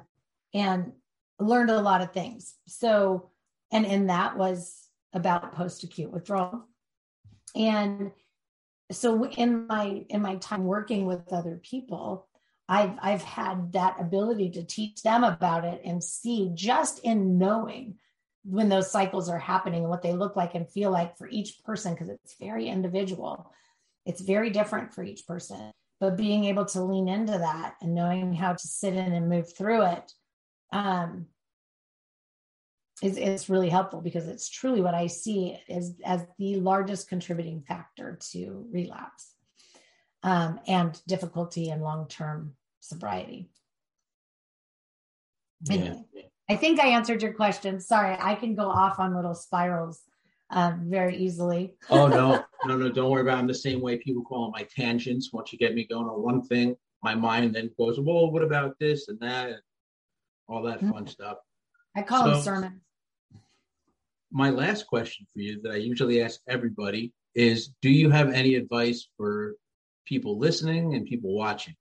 and 0.54 0.94
learned 1.40 1.72
a 1.72 1.82
lot 1.82 2.02
of 2.02 2.14
things. 2.14 2.56
So 2.68 3.32
and 3.72 3.86
and 3.86 4.10
that 4.10 4.38
was 4.38 4.88
about 5.14 5.56
post 5.56 5.84
acute 5.84 6.12
withdrawal, 6.12 6.64
and 7.56 8.12
so 8.92 9.26
in 9.26 9.68
my 9.68 10.06
in 10.10 10.22
my 10.22 10.36
time 10.36 10.66
working 10.66 11.06
with 11.06 11.32
other 11.34 11.60
people. 11.64 12.28
I've 12.70 12.94
I've 13.02 13.24
had 13.24 13.74
that 13.74 14.00
ability 14.00 14.52
to 14.52 14.64
teach 14.64 15.02
them 15.02 15.26
about 15.26 15.66
it 15.66 15.82
and 15.84 16.02
see 16.02 16.52
just 16.54 17.00
in 17.00 17.38
knowing 17.38 17.96
when 18.46 18.70
those 18.70 18.90
cycles 18.90 19.28
are 19.28 19.40
happening 19.40 19.82
and 19.82 19.90
what 19.90 20.02
they 20.02 20.14
look 20.14 20.38
like 20.38 20.56
and 20.56 20.70
feel 20.70 20.90
like 20.90 21.18
for 21.18 21.28
each 21.28 21.64
person 21.66 21.94
because 21.94 22.10
it's 22.10 22.36
very 22.40 22.70
individual 22.70 23.52
it's 24.06 24.22
very 24.22 24.50
different 24.50 24.94
for 24.94 25.04
each 25.04 25.28
person. 25.28 25.72
But 26.00 26.18
being 26.18 26.46
able 26.46 26.66
to 26.66 26.84
lean 26.84 27.08
into 27.08 27.34
that 27.34 27.76
and 27.82 27.94
knowing 27.94 28.34
how 28.34 28.54
to 28.54 28.68
sit 28.68 28.94
in 28.94 29.14
and 29.14 29.30
move 29.30 29.56
through 29.56 29.84
it 29.84 30.12
um, 30.74 31.28
is, 33.02 33.18
is 33.18 33.50
really 33.50 33.70
helpful 33.70 34.02
because 34.02 34.28
it's 34.28 34.50
truly 34.50 34.82
what 34.82 34.94
I 34.94 35.08
see 35.08 35.58
as, 35.70 35.96
as 36.06 36.26
the 36.38 36.58
largest 36.58 37.10
contributing 37.10 37.62
factor 37.68 38.20
to 38.32 38.66
relapse 38.72 39.34
um, 40.24 40.60
and 40.68 41.00
difficulty 41.08 41.70
in 41.70 41.82
long 41.82 42.08
term 42.08 42.54
sobriety. 42.80 43.50
Yeah. 45.64 45.96
I 46.50 46.56
think 46.56 46.80
I 46.80 46.88
answered 46.88 47.22
your 47.22 47.34
question. 47.34 47.80
Sorry, 47.80 48.18
I 48.20 48.36
can 48.36 48.56
go 48.56 48.70
off 48.70 49.00
on 49.00 49.16
little 49.16 49.36
spirals 49.36 50.02
uh, 50.52 50.74
very 50.84 51.16
easily. 51.16 51.76
oh 51.90 52.08
no, 52.08 52.44
no, 52.66 52.78
no! 52.78 52.90
Don't 52.90 53.10
worry 53.10 53.22
about. 53.22 53.38
It. 53.38 53.42
I'm 53.42 53.48
the 53.48 53.54
same 53.54 53.80
way. 53.80 53.98
People 53.98 54.24
call 54.24 54.44
them 54.44 54.52
my 54.54 54.68
tangents. 54.76 55.32
Once 55.32 55.54
you 55.54 55.60
get 55.60 55.74
me 55.74 55.86
going 55.86 56.08
on 56.08 56.22
one 56.22 56.42
thing, 56.42 56.76
my 57.04 57.16
mind 57.16 57.56
then 57.56 57.72
goes, 57.78 58.00
"Well, 58.00 58.32
what 58.32 58.44
about 58.44 58.78
this 58.80 59.08
and 59.08 59.20
that, 59.22 59.50
and 59.50 59.62
all 60.50 60.62
that 60.64 60.80
mm-hmm. 60.80 60.92
fun 60.92 61.08
stuff." 61.08 61.38
I 61.96 62.02
call 62.02 62.24
so, 62.24 62.32
them 62.32 62.42
sermons. 62.42 62.82
My 64.32 64.50
last 64.50 64.88
question 64.88 65.28
for 65.34 65.40
you 65.40 65.62
that 65.64 65.74
I 65.74 65.78
usually 65.78 66.22
ask 66.22 66.40
everybody 66.48 67.14
is: 67.36 67.72
Do 67.82 67.90
you 67.90 68.10
have 68.10 68.32
any 68.32 68.56
advice 68.56 69.08
for 69.18 69.56
people 70.06 70.38
listening 70.38 70.96
and 70.96 71.06
people 71.06 71.36
watching? 71.36 71.76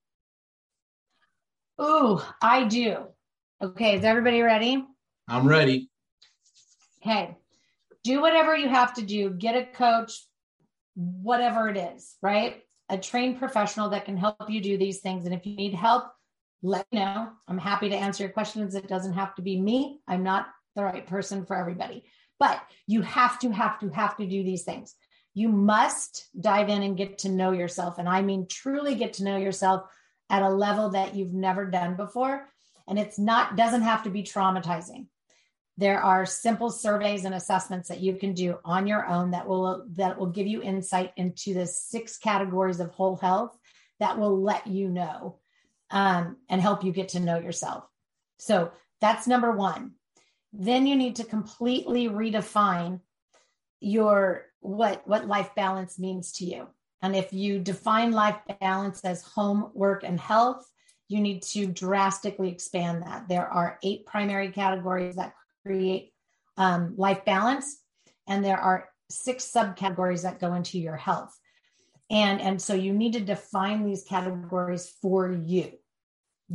Oh, 1.78 2.28
I 2.42 2.64
do. 2.64 3.06
Okay, 3.62 3.96
is 3.96 4.04
everybody 4.04 4.42
ready? 4.42 4.84
I'm 5.28 5.46
ready. 5.46 5.88
Okay 7.02 7.36
do 8.02 8.20
whatever 8.20 8.56
you 8.56 8.68
have 8.68 8.94
to 8.94 9.02
do, 9.02 9.30
get 9.30 9.56
a 9.56 9.64
coach, 9.64 10.24
whatever 10.94 11.68
it 11.68 11.76
is, 11.76 12.16
right? 12.22 12.62
A 12.88 12.98
trained 12.98 13.38
professional 13.38 13.90
that 13.90 14.04
can 14.04 14.16
help 14.16 14.48
you 14.48 14.60
do 14.60 14.76
these 14.76 15.00
things. 15.00 15.24
And 15.24 15.34
if 15.34 15.46
you 15.46 15.54
need 15.54 15.74
help, 15.74 16.04
let 16.62 16.86
me 16.92 16.98
know. 16.98 17.30
I'm 17.48 17.58
happy 17.58 17.88
to 17.88 17.96
answer 17.96 18.24
your 18.24 18.32
questions. 18.32 18.74
It 18.74 18.88
doesn't 18.88 19.14
have 19.14 19.34
to 19.36 19.42
be 19.42 19.60
me. 19.60 20.00
I'm 20.08 20.22
not 20.22 20.48
the 20.76 20.84
right 20.84 21.06
person 21.06 21.44
for 21.44 21.56
everybody, 21.56 22.04
but 22.40 22.60
you 22.88 23.02
have 23.02 23.38
to, 23.40 23.50
have 23.50 23.78
to, 23.80 23.88
have 23.90 24.16
to 24.16 24.26
do 24.26 24.42
these 24.42 24.64
things. 24.64 24.96
You 25.34 25.48
must 25.48 26.28
dive 26.38 26.68
in 26.68 26.82
and 26.82 26.96
get 26.96 27.18
to 27.18 27.28
know 27.28 27.52
yourself. 27.52 27.98
And 27.98 28.08
I 28.08 28.22
mean, 28.22 28.48
truly 28.48 28.96
get 28.96 29.14
to 29.14 29.24
know 29.24 29.36
yourself 29.36 29.84
at 30.28 30.42
a 30.42 30.48
level 30.48 30.90
that 30.90 31.14
you've 31.14 31.32
never 31.32 31.66
done 31.66 31.94
before. 31.94 32.48
And 32.88 32.98
it's 32.98 33.18
not, 33.18 33.56
doesn't 33.56 33.82
have 33.82 34.02
to 34.02 34.10
be 34.10 34.24
traumatizing 34.24 35.06
there 35.80 36.02
are 36.02 36.26
simple 36.26 36.70
surveys 36.70 37.24
and 37.24 37.34
assessments 37.34 37.88
that 37.88 38.00
you 38.00 38.14
can 38.14 38.34
do 38.34 38.58
on 38.66 38.86
your 38.86 39.06
own 39.06 39.30
that 39.30 39.48
will 39.48 39.86
that 39.92 40.18
will 40.18 40.26
give 40.26 40.46
you 40.46 40.62
insight 40.62 41.10
into 41.16 41.54
the 41.54 41.66
six 41.66 42.18
categories 42.18 42.80
of 42.80 42.90
whole 42.90 43.16
health 43.16 43.56
that 43.98 44.18
will 44.18 44.42
let 44.42 44.66
you 44.66 44.90
know 44.90 45.38
um, 45.90 46.36
and 46.50 46.60
help 46.60 46.84
you 46.84 46.92
get 46.92 47.10
to 47.10 47.20
know 47.20 47.38
yourself 47.38 47.84
so 48.38 48.70
that's 49.00 49.26
number 49.26 49.50
one 49.50 49.92
then 50.52 50.86
you 50.86 50.96
need 50.96 51.16
to 51.16 51.24
completely 51.24 52.08
redefine 52.08 53.00
your 53.80 54.46
what 54.60 55.06
what 55.06 55.26
life 55.26 55.50
balance 55.54 55.98
means 55.98 56.32
to 56.32 56.44
you 56.44 56.68
and 57.02 57.16
if 57.16 57.32
you 57.32 57.58
define 57.58 58.12
life 58.12 58.36
balance 58.60 59.00
as 59.04 59.22
home 59.22 59.70
work 59.74 60.04
and 60.04 60.20
health 60.20 60.66
you 61.10 61.20
need 61.20 61.42
to 61.42 61.66
drastically 61.66 62.48
expand 62.48 63.02
that 63.02 63.26
there 63.28 63.48
are 63.48 63.80
eight 63.82 64.06
primary 64.06 64.50
categories 64.50 65.16
that 65.16 65.34
create 65.66 66.12
um, 66.56 66.94
life 66.96 67.24
balance. 67.24 67.80
And 68.28 68.44
there 68.44 68.58
are 68.58 68.88
six 69.10 69.50
subcategories 69.50 70.22
that 70.22 70.38
go 70.38 70.54
into 70.54 70.78
your 70.78 70.96
health. 70.96 71.36
And, 72.10 72.40
and 72.40 72.62
so 72.62 72.74
you 72.74 72.92
need 72.92 73.14
to 73.14 73.20
define 73.20 73.84
these 73.84 74.04
categories 74.04 74.92
for 75.02 75.32
you. 75.32 75.72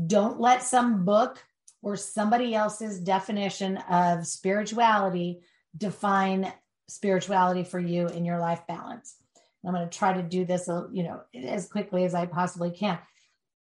Don't 0.07 0.39
let 0.39 0.63
some 0.63 1.03
book 1.03 1.43
or 1.85 1.95
somebody 1.95 2.55
else's 2.55 2.99
definition 2.99 3.77
of 3.77 4.25
spirituality 4.25 5.39
define 5.77 6.51
spirituality 6.87 7.63
for 7.63 7.79
you 7.79 8.07
in 8.07 8.25
your 8.25 8.39
life 8.39 8.61
balance. 8.67 9.17
I'm 9.63 9.71
going 9.71 9.87
to 9.87 9.95
try 9.97 10.13
to 10.13 10.23
do 10.23 10.45
this, 10.45 10.67
you 10.91 11.03
know, 11.03 11.21
as 11.35 11.67
quickly 11.67 12.03
as 12.03 12.15
I 12.15 12.25
possibly 12.25 12.71
can. 12.71 12.97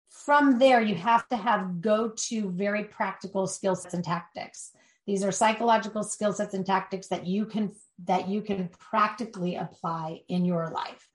From 0.09 0.59
there, 0.59 0.81
you 0.81 0.95
have 0.95 1.29
to 1.29 1.37
have 1.37 1.83
go 1.83 2.11
to 2.29 2.51
very 2.53 2.85
practical 2.85 3.47
skill 3.47 3.77
sets 3.77 3.93
and 3.93 4.03
tactics. 4.03 4.73
These 5.07 5.23
are 5.23 5.31
psychological 5.31 6.03
skill 6.03 6.33
sets 6.33 6.55
and 6.55 6.65
tactics 6.65 7.09
that 7.09 7.27
you 7.27 7.45
can 7.45 7.71
that 8.07 8.29
you 8.29 8.41
can 8.41 8.71
practically 8.79 9.57
apply 9.57 10.23
in 10.29 10.47
your 10.47 10.71
life. 10.71 11.06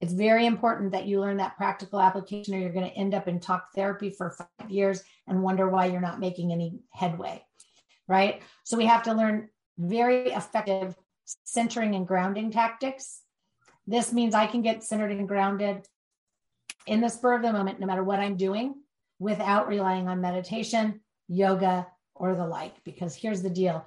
It's 0.00 0.12
very 0.12 0.46
important 0.46 0.92
that 0.92 1.06
you 1.06 1.20
learn 1.20 1.38
that 1.38 1.56
practical 1.56 2.00
application 2.00 2.54
or 2.54 2.58
you're 2.58 2.72
going 2.72 2.88
to 2.88 2.96
end 2.96 3.14
up 3.14 3.26
in 3.26 3.40
talk 3.40 3.68
therapy 3.74 4.10
for 4.10 4.30
5 4.60 4.70
years 4.70 5.02
and 5.26 5.42
wonder 5.42 5.68
why 5.68 5.86
you're 5.86 6.00
not 6.00 6.20
making 6.20 6.52
any 6.52 6.78
headway. 6.92 7.44
Right? 8.06 8.42
So 8.64 8.76
we 8.76 8.86
have 8.86 9.02
to 9.04 9.14
learn 9.14 9.48
very 9.76 10.30
effective 10.30 10.94
centering 11.44 11.94
and 11.94 12.06
grounding 12.06 12.50
tactics. 12.50 13.22
This 13.86 14.12
means 14.12 14.34
I 14.34 14.46
can 14.46 14.62
get 14.62 14.84
centered 14.84 15.10
and 15.10 15.28
grounded 15.28 15.86
in 16.86 17.00
the 17.00 17.08
spur 17.08 17.34
of 17.34 17.42
the 17.42 17.52
moment, 17.52 17.80
no 17.80 17.86
matter 17.86 18.04
what 18.04 18.20
I'm 18.20 18.36
doing, 18.36 18.76
without 19.18 19.68
relying 19.68 20.08
on 20.08 20.20
meditation, 20.20 21.00
yoga, 21.28 21.86
or 22.14 22.34
the 22.34 22.46
like. 22.46 22.82
Because 22.84 23.14
here's 23.14 23.42
the 23.42 23.50
deal 23.50 23.84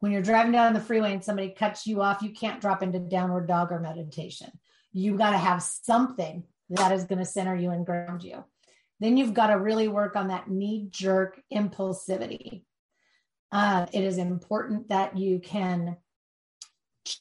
when 0.00 0.10
you're 0.10 0.22
driving 0.22 0.52
down 0.52 0.72
the 0.72 0.80
freeway 0.80 1.12
and 1.12 1.22
somebody 1.22 1.50
cuts 1.50 1.86
you 1.86 2.00
off, 2.00 2.22
you 2.22 2.30
can't 2.30 2.60
drop 2.60 2.82
into 2.82 2.98
downward 2.98 3.46
dog 3.46 3.70
or 3.70 3.78
meditation. 3.78 4.50
You've 4.92 5.18
got 5.18 5.30
to 5.30 5.38
have 5.38 5.62
something 5.62 6.44
that 6.70 6.92
is 6.92 7.04
going 7.04 7.18
to 7.18 7.24
center 7.24 7.54
you 7.54 7.70
and 7.70 7.86
ground 7.86 8.22
you. 8.22 8.44
Then 9.00 9.16
you've 9.16 9.34
got 9.34 9.48
to 9.48 9.58
really 9.58 9.88
work 9.88 10.16
on 10.16 10.28
that 10.28 10.50
knee 10.50 10.88
jerk 10.90 11.40
impulsivity. 11.52 12.62
Uh, 13.50 13.86
it 13.92 14.04
is 14.04 14.18
important 14.18 14.88
that 14.88 15.16
you 15.18 15.40
can 15.40 15.96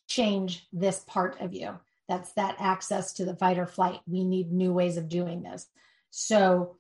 change 0.08 0.68
this 0.72 1.00
part 1.08 1.40
of 1.42 1.54
you. 1.54 1.80
That's 2.08 2.34
that 2.34 2.56
access 2.60 3.14
to 3.14 3.26
the 3.26 3.36
fight 3.36 3.58
or 3.58 3.66
flight. 3.66 4.00
We 4.08 4.24
need 4.24 4.52
new 4.52 4.74
ways 4.74 4.98
of 4.98 5.10
doing 5.10 5.42
this. 5.42 5.68
So, 6.10 6.78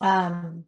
um, 0.00 0.64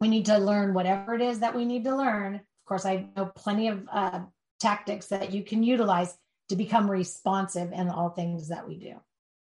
we 0.00 0.08
need 0.08 0.26
to 0.26 0.38
learn 0.38 0.74
whatever 0.74 1.14
it 1.14 1.20
is 1.20 1.40
that 1.40 1.54
we 1.54 1.64
need 1.64 1.84
to 1.84 1.96
learn. 1.96 2.34
Of 2.34 2.66
course, 2.66 2.84
I 2.84 3.08
know 3.16 3.26
plenty 3.26 3.68
of 3.68 3.86
uh, 3.92 4.20
tactics 4.60 5.06
that 5.08 5.32
you 5.32 5.44
can 5.44 5.62
utilize 5.62 6.16
to 6.48 6.56
become 6.56 6.90
responsive 6.90 7.72
in 7.72 7.88
all 7.88 8.10
things 8.10 8.48
that 8.48 8.68
we 8.68 8.76
do. 8.76 8.94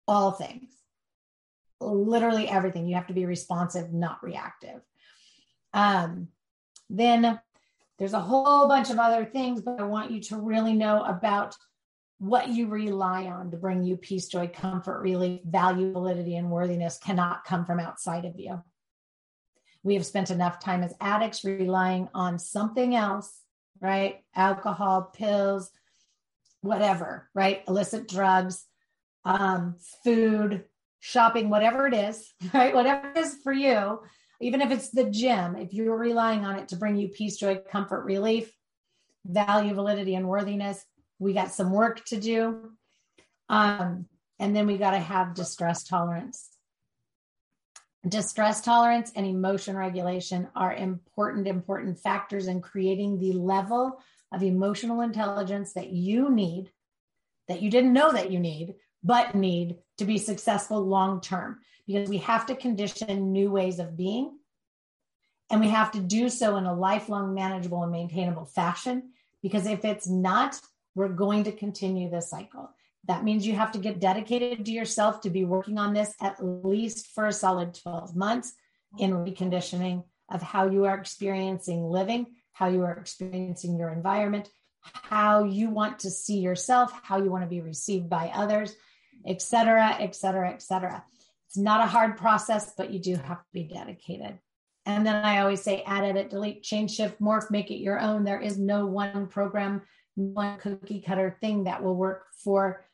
All 0.07 0.33
things, 0.33 0.71
literally 1.81 2.49
everything. 2.49 2.87
You 2.87 2.97
have 2.97 3.07
to 3.07 3.15
be 3.15 3.27
responsive, 3.27 3.93
not 3.93 4.23
reactive. 4.23 4.81
Um, 5.73 6.29
then 6.91 7.41
there's 7.99 8.13
a 8.13 8.21
whole 8.21 8.69
bunch 8.69 8.91
of 8.91 8.99
other 8.99 9.25
things, 9.25 9.63
but 9.63 9.81
I 9.81 9.85
want 9.85 10.11
you 10.11 10.21
to 10.23 10.37
really 10.37 10.75
know 10.75 11.03
about 11.03 11.57
what 12.19 12.49
you 12.49 12.69
rely 12.69 13.27
on 13.27 13.51
to 13.51 13.57
bring 13.57 13.83
you 13.83 13.97
peace, 13.97 14.29
joy, 14.29 14.49
comfort, 14.49 15.01
relief, 15.01 15.41
value, 15.45 15.93
validity, 15.93 16.37
and 16.37 16.51
worthiness 16.51 16.99
cannot 16.99 17.45
come 17.45 17.65
from 17.65 17.81
outside 17.81 18.25
of 18.25 18.39
you. 18.39 18.63
We 19.83 19.95
have 19.95 20.07
spent 20.07 20.31
enough 20.31 20.61
time 20.61 20.83
as 20.83 20.95
addicts 21.01 21.45
relying 21.45 22.09
on 22.15 22.39
something 22.39 22.95
else, 22.95 23.43
right? 23.81 24.23
Alcohol, 24.35 25.13
pills, 25.15 25.71
whatever, 26.65 27.29
right? 27.35 27.63
Illicit 27.69 28.09
drugs, 28.09 28.65
um, 29.25 29.77
food, 30.03 30.65
shopping, 30.99 31.51
whatever 31.51 31.87
it 31.87 31.95
is, 31.95 32.33
right? 32.55 32.75
Whatever 32.75 33.11
it 33.11 33.19
is 33.19 33.37
for 33.43 33.53
you, 33.53 34.01
even 34.41 34.63
if 34.63 34.71
it's 34.71 34.91
the 34.91 35.09
gym, 35.11 35.57
if 35.57 35.73
you're 35.73 35.97
relying 35.97 36.45
on 36.45 36.57
it 36.57 36.69
to 36.69 36.77
bring 36.77 36.97
you 36.97 37.09
peace, 37.09 37.37
joy, 37.37 37.61
comfort, 37.71 38.05
relief, 38.05 38.51
value, 39.27 39.75
validity, 39.75 40.15
and 40.15 40.27
worthiness, 40.27 40.85
we 41.19 41.35
got 41.35 41.53
some 41.53 41.71
work 41.71 42.05
to 42.07 42.19
do. 42.19 42.73
Um, 43.49 44.07
and 44.39 44.57
then 44.57 44.67
we 44.67 44.79
got 44.79 44.93
to 44.93 44.99
have 44.99 45.35
distress 45.35 45.85
tolerance. 45.85 46.49
Distress 48.09 48.63
tolerance 48.63 49.13
and 49.15 49.27
emotion 49.27 49.77
regulation 49.77 50.49
are 50.57 50.75
important, 50.75 51.47
important 51.47 51.99
factors 52.01 52.49
in 52.49 52.61
creating 52.61 53.19
the 53.19 53.33
level 53.33 53.99
of 54.35 54.43
emotional 54.43 55.01
intelligence 55.01 55.73
that 55.75 55.91
you 55.91 56.31
need, 56.31 56.71
that 57.49 57.63
you 57.63 57.71
didn't 57.71 57.93
know 57.93 58.13
that 58.13 58.31
you 58.31 58.39
need, 58.39 58.75
but 59.03 59.35
need 59.35 59.77
to 59.99 60.05
be 60.05 60.19
successful 60.19 60.81
long 60.81 61.21
term 61.21 61.59
because 61.87 62.09
we 62.09 62.19
have 62.19 62.47
to 62.47 62.57
condition 62.57 63.33
new 63.33 63.51
ways 63.51 63.79
of 63.79 63.97
being. 63.97 64.39
And 65.51 65.61
we 65.61 65.69
have 65.69 65.93
to 65.93 66.01
do 66.01 66.31
so 66.31 66.57
in 66.57 66.65
a 66.65 66.75
lifelong, 66.75 67.35
manageable, 67.35 67.83
and 67.83 67.93
maintainable 67.93 68.47
fashion. 68.47 69.11
Because 69.43 69.67
if 69.67 69.85
it's 69.85 70.09
not, 70.09 70.59
we're 70.95 71.09
going 71.09 71.45
to 71.45 71.53
continue 71.53 72.11
this 72.11 72.31
cycle. 72.31 72.71
That 73.07 73.25
means 73.25 73.47
you 73.47 73.55
have 73.55 73.73
to 73.73 73.79
get 73.79 74.01
dedicated 74.01 74.65
to 74.65 74.73
yourself 74.73 75.21
to 75.21 75.31
be 75.31 75.45
working 75.45 75.79
on 75.79 75.93
this 75.93 76.15
at 76.23 76.43
least 76.43 77.09
for 77.09 77.27
a 77.27 77.33
solid 77.33 77.75
12 77.75 78.17
months 78.17 78.55
in 78.99 79.11
reconditioning 79.11 80.05
of 80.31 80.41
how 80.41 80.71
you 80.71 80.87
are 80.87 80.97
experiencing 80.97 81.85
living, 81.85 82.27
how 82.55 82.69
you 82.69 82.83
are 82.83 82.97
experiencing 82.97 83.79
your 83.79 83.91
environment, 83.91 84.49
how 84.81 85.45
you 85.45 85.69
want 85.69 85.99
to 86.01 86.11
see 86.11 86.39
yourself, 86.39 86.93
how 87.03 87.19
you 87.19 87.31
want 87.31 87.43
to 87.45 87.49
be 87.49 87.61
received 87.61 88.09
by 88.09 88.31
others, 88.35 88.75
et 89.27 89.43
cetera, 89.43 89.97
et 90.01 90.15
cetera, 90.15 90.51
et 90.51 90.63
cetera. 90.63 91.05
It's 91.49 91.59
not 91.59 91.85
a 91.85 91.87
hard 91.87 92.17
process, 92.17 92.73
but 92.77 92.91
you 92.91 92.99
do 92.99 93.17
have 93.17 93.39
to 93.39 93.53
be 93.53 93.65
dedicated. 93.65 94.39
And 94.87 95.07
then 95.07 95.17
I 95.17 95.41
always 95.41 95.63
say 95.63 95.83
add, 95.87 96.05
edit, 96.05 96.31
delete, 96.31 96.63
change, 96.63 96.95
shift, 96.95 97.21
morph, 97.21 97.51
make 97.51 97.71
it 97.71 97.83
your 97.83 97.99
own. 97.99 98.25
There 98.25 98.41
is 98.41 98.59
no 98.59 98.87
one 98.87 99.29
program, 99.29 99.83
one 100.15 100.59
cookie 100.59 101.01
cutter 101.01 101.37
thing 101.41 101.65
that 101.65 101.83
will 101.83 101.97
work 101.97 102.27
for 102.43 102.85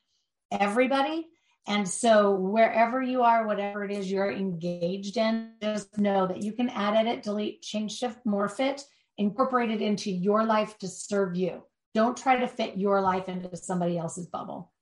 everybody. 0.50 1.26
And 1.66 1.86
so, 1.86 2.32
wherever 2.32 3.02
you 3.02 3.22
are, 3.22 3.46
whatever 3.46 3.84
it 3.84 3.90
is 3.90 4.10
you're 4.10 4.30
engaged 4.30 5.16
in, 5.16 5.52
just 5.60 5.98
know 5.98 6.26
that 6.26 6.42
you 6.42 6.52
can 6.52 6.70
add, 6.70 6.94
edit, 6.94 7.22
delete, 7.22 7.62
change, 7.62 7.98
shift, 7.98 8.24
morph 8.24 8.60
it, 8.60 8.82
incorporate 9.20 9.70
it 9.70 9.82
into 9.82 10.10
your 10.10 10.44
life 10.44 10.78
to 10.78 10.88
serve 10.88 11.36
you. 11.36 11.62
Don't 11.94 12.16
try 12.16 12.36
to 12.36 12.48
fit 12.48 12.78
your 12.78 13.00
life 13.02 13.28
into 13.28 13.54
somebody 13.54 13.98
else's 13.98 14.26
bubble. 14.26 14.72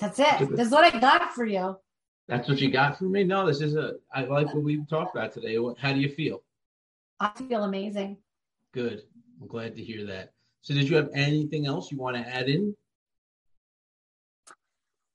That's 0.00 0.18
it. 0.18 0.56
That's 0.56 0.70
what 0.70 0.92
I 0.92 0.98
got 0.98 1.34
for 1.34 1.44
you. 1.44 1.76
That's 2.28 2.48
what 2.48 2.60
you 2.60 2.70
got 2.70 2.98
for 2.98 3.04
me? 3.04 3.24
No, 3.24 3.46
this 3.46 3.60
is 3.60 3.76
a, 3.76 3.94
I 4.12 4.22
like 4.22 4.46
what 4.54 4.64
we've 4.64 4.88
talked 4.88 5.14
about 5.14 5.32
today. 5.32 5.58
How 5.78 5.92
do 5.92 6.00
you 6.00 6.08
feel? 6.08 6.42
I 7.20 7.30
feel 7.48 7.64
amazing. 7.64 8.16
Good. 8.72 9.02
I'm 9.40 9.46
glad 9.46 9.76
to 9.76 9.82
hear 9.82 10.06
that. 10.06 10.32
So, 10.62 10.72
did 10.74 10.88
you 10.88 10.96
have 10.96 11.10
anything 11.14 11.66
else 11.66 11.92
you 11.92 11.98
want 11.98 12.16
to 12.16 12.22
add 12.22 12.48
in? 12.48 12.74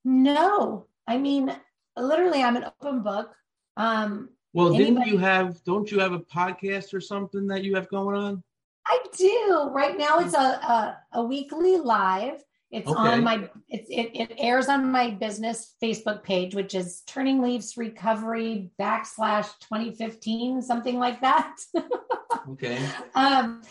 No. 0.06 0.86
I 1.08 1.18
mean, 1.18 1.56
literally, 1.98 2.44
I'm 2.44 2.56
an 2.58 2.66
open 2.66 3.02
book. 3.02 3.34
Um, 3.78 4.30
well, 4.54 4.74
anybody... 4.74 4.86
didn't 4.86 5.08
you 5.08 5.18
have, 5.18 5.64
don't 5.64 5.92
you 5.92 6.00
have 6.00 6.14
a 6.14 6.20
podcast 6.20 6.94
or 6.94 7.02
something 7.02 7.48
that 7.48 7.64
you 7.64 7.76
have 7.76 7.90
going 7.90 8.18
on? 8.18 8.44
I 8.86 9.00
do. 9.18 9.70
Right 9.72 9.98
now, 9.98 10.20
it's 10.20 10.34
a, 10.34 10.38
a, 10.38 10.98
a 11.14 11.24
weekly 11.24 11.78
live. 11.78 12.44
It's 12.70 12.90
okay. 12.90 13.00
on 13.00 13.24
my 13.24 13.50
it's 13.70 13.90
it, 13.90 14.12
it 14.14 14.34
airs 14.38 14.68
on 14.68 14.92
my 14.92 15.12
business 15.12 15.76
Facebook 15.82 16.22
page, 16.22 16.54
which 16.54 16.76
is 16.76 17.02
Turning 17.08 17.42
Leaves 17.42 17.78
Recovery 17.78 18.72
backslash 18.80 19.48
2015, 19.62 20.62
something 20.62 21.00
like 21.00 21.22
that. 21.22 21.56
okay. 22.50 22.86
Um 23.16 23.62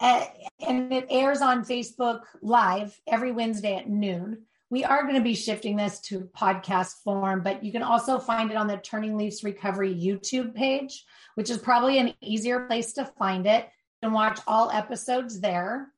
and 0.00 0.92
it 0.92 1.06
airs 1.10 1.40
on 1.40 1.64
Facebook 1.64 2.22
live 2.42 2.96
every 3.08 3.32
Wednesday 3.32 3.74
at 3.74 3.88
noon. 3.88 4.42
We 4.74 4.82
are 4.82 5.02
going 5.02 5.14
to 5.14 5.20
be 5.20 5.36
shifting 5.36 5.76
this 5.76 6.00
to 6.00 6.28
podcast 6.36 6.94
form, 7.04 7.42
but 7.44 7.62
you 7.62 7.70
can 7.70 7.84
also 7.84 8.18
find 8.18 8.50
it 8.50 8.56
on 8.56 8.66
the 8.66 8.76
Turning 8.78 9.16
Leaves 9.16 9.44
Recovery 9.44 9.94
YouTube 9.94 10.52
page, 10.52 11.04
which 11.36 11.48
is 11.48 11.58
probably 11.58 12.00
an 12.00 12.12
easier 12.20 12.66
place 12.66 12.92
to 12.94 13.04
find 13.16 13.46
it 13.46 13.68
can 14.02 14.12
watch 14.12 14.40
all 14.48 14.72
episodes 14.72 15.38
there. 15.38 15.92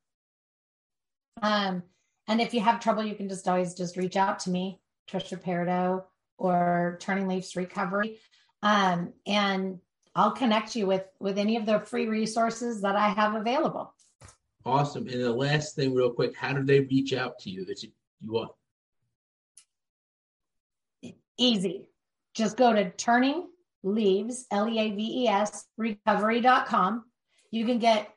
Um, 1.40 1.84
and 2.28 2.38
if 2.38 2.52
you 2.52 2.60
have 2.60 2.78
trouble, 2.78 3.02
you 3.02 3.14
can 3.14 3.30
just 3.30 3.48
always 3.48 3.72
just 3.72 3.96
reach 3.96 4.14
out 4.14 4.40
to 4.40 4.50
me, 4.50 4.78
Trisha 5.10 5.42
Pardo 5.42 6.04
or 6.36 6.98
Turning 7.00 7.28
Leaves 7.28 7.56
Recovery. 7.56 8.18
Um, 8.62 9.14
and 9.26 9.78
I'll 10.14 10.32
connect 10.32 10.76
you 10.76 10.86
with 10.86 11.06
with 11.18 11.38
any 11.38 11.56
of 11.56 11.64
the 11.64 11.80
free 11.80 12.08
resources 12.08 12.82
that 12.82 12.94
I 12.94 13.08
have 13.08 13.36
available. 13.36 13.94
Awesome. 14.66 15.08
And 15.08 15.22
the 15.22 15.32
last 15.32 15.76
thing, 15.76 15.94
real 15.94 16.10
quick, 16.10 16.36
how 16.36 16.52
do 16.52 16.62
they 16.62 16.80
reach 16.80 17.14
out 17.14 17.38
to 17.38 17.48
you 17.48 17.64
that 17.64 17.82
you, 17.82 17.88
you 18.20 18.32
want? 18.32 18.50
Easy. 21.38 21.88
Just 22.34 22.56
go 22.56 22.72
to 22.72 22.90
turning 22.90 23.48
leaves, 23.82 24.46
L 24.50 24.68
E 24.68 24.78
A 24.78 24.90
V 24.90 25.24
E 25.24 25.28
S, 25.28 25.64
recovery.com 25.76 27.04
you 27.50 27.64
can 27.64 27.78
get 27.78 28.12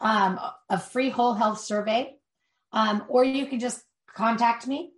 um, 0.00 0.38
a 0.68 0.78
free 0.78 1.10
whole 1.10 1.34
health 1.34 1.60
survey, 1.60 2.14
um, 2.72 3.04
or 3.08 3.24
you 3.24 3.46
can 3.46 3.60
just 3.60 3.82
contact 4.14 4.66
me. 4.66 4.92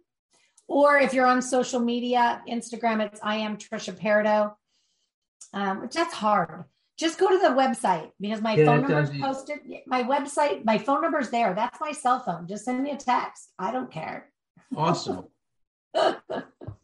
Or 0.66 0.99
if 0.99 1.14
you're 1.14 1.27
on 1.27 1.41
social 1.41 1.81
media, 1.81 2.43
Instagram, 2.49 3.01
it's 3.01 3.21
I 3.23 3.37
am 3.37 3.57
Trisha 3.57 3.99
Pardo, 3.99 4.57
um, 5.55 5.81
which 5.83 5.93
that's 5.93 6.12
hard. 6.12 6.64
Just 6.99 7.19
go 7.19 7.29
to 7.31 7.39
the 7.39 7.55
website 7.55 8.11
because 8.21 8.43
my 8.43 8.55
yeah, 8.55 8.66
phone 8.66 8.83
number 8.83 9.01
is 9.01 9.11
posted. 9.21 9.61
My 9.87 10.03
website, 10.03 10.64
my 10.64 10.79
phone 10.79 11.01
number 11.01 11.21
is 11.21 11.31
there. 11.31 11.55
That's 11.55 11.81
my 11.81 11.93
cell 11.93 12.21
phone. 12.21 12.47
Just 12.49 12.64
send 12.64 12.83
me 12.83 12.91
a 12.91 12.97
text. 12.97 13.51
I 13.59 13.71
don't 13.71 13.91
care. 13.91 14.31
Awesome. 14.77 15.27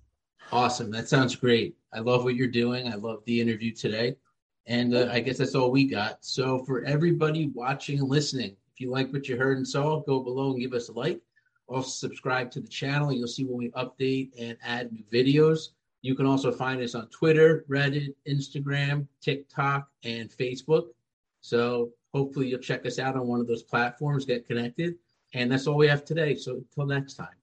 awesome. 0.55 0.88
That 0.92 1.09
sounds 1.09 1.34
great. 1.34 1.74
I 1.92 1.98
love 1.98 2.22
what 2.22 2.36
you're 2.36 2.46
doing. 2.46 2.86
I 2.86 2.94
love 2.94 3.24
the 3.26 3.40
interview 3.40 3.72
today. 3.72 4.16
And 4.66 4.94
uh, 4.94 5.09
I 5.11 5.18
guess 5.18 5.38
that's 5.38 5.57
all 5.57 5.72
we 5.72 5.84
got. 5.84 6.24
So 6.24 6.64
for 6.64 6.84
everybody 6.84 7.48
watching 7.48 7.98
and 7.98 8.09
listening, 8.09 8.57
if 8.72 8.80
you 8.80 8.88
like 8.88 9.12
what 9.12 9.28
you 9.28 9.36
heard 9.36 9.57
and 9.57 9.66
saw, 9.66 10.00
go 10.00 10.20
below 10.20 10.52
and 10.52 10.61
give 10.61 10.72
us 10.72 10.88
a 10.88 10.92
like. 10.92 11.20
Also 11.66 11.88
subscribe 11.88 12.52
to 12.52 12.61
the 12.61 12.68
channel. 12.68 13.12
You'll 13.12 13.26
see 13.26 13.44
when 13.44 13.59
we 13.59 13.70
update 13.70 14.30
and 14.38 14.57
add 14.62 14.92
new 14.92 15.05
videos. 15.12 15.70
You 16.02 16.14
can 16.14 16.24
also 16.24 16.52
find 16.52 16.80
us 16.80 16.94
on 16.94 17.09
Twitter, 17.09 17.64
Reddit, 17.68 18.14
Instagram, 18.28 19.09
TikTok, 19.20 19.88
and 20.05 20.30
Facebook. 20.30 20.88
So 21.40 21.90
hopefully 22.12 22.46
you'll 22.46 22.61
check 22.61 22.86
us 22.86 23.00
out 23.00 23.16
on 23.16 23.26
one 23.26 23.40
of 23.40 23.48
those 23.48 23.64
platforms, 23.64 24.24
get 24.24 24.46
connected. 24.46 24.94
And 25.32 25.50
that's 25.50 25.66
all 25.66 25.76
we 25.76 25.88
have 25.88 26.05
today. 26.05 26.36
So 26.36 26.55
until 26.55 26.86
next 26.86 27.14
time. 27.14 27.34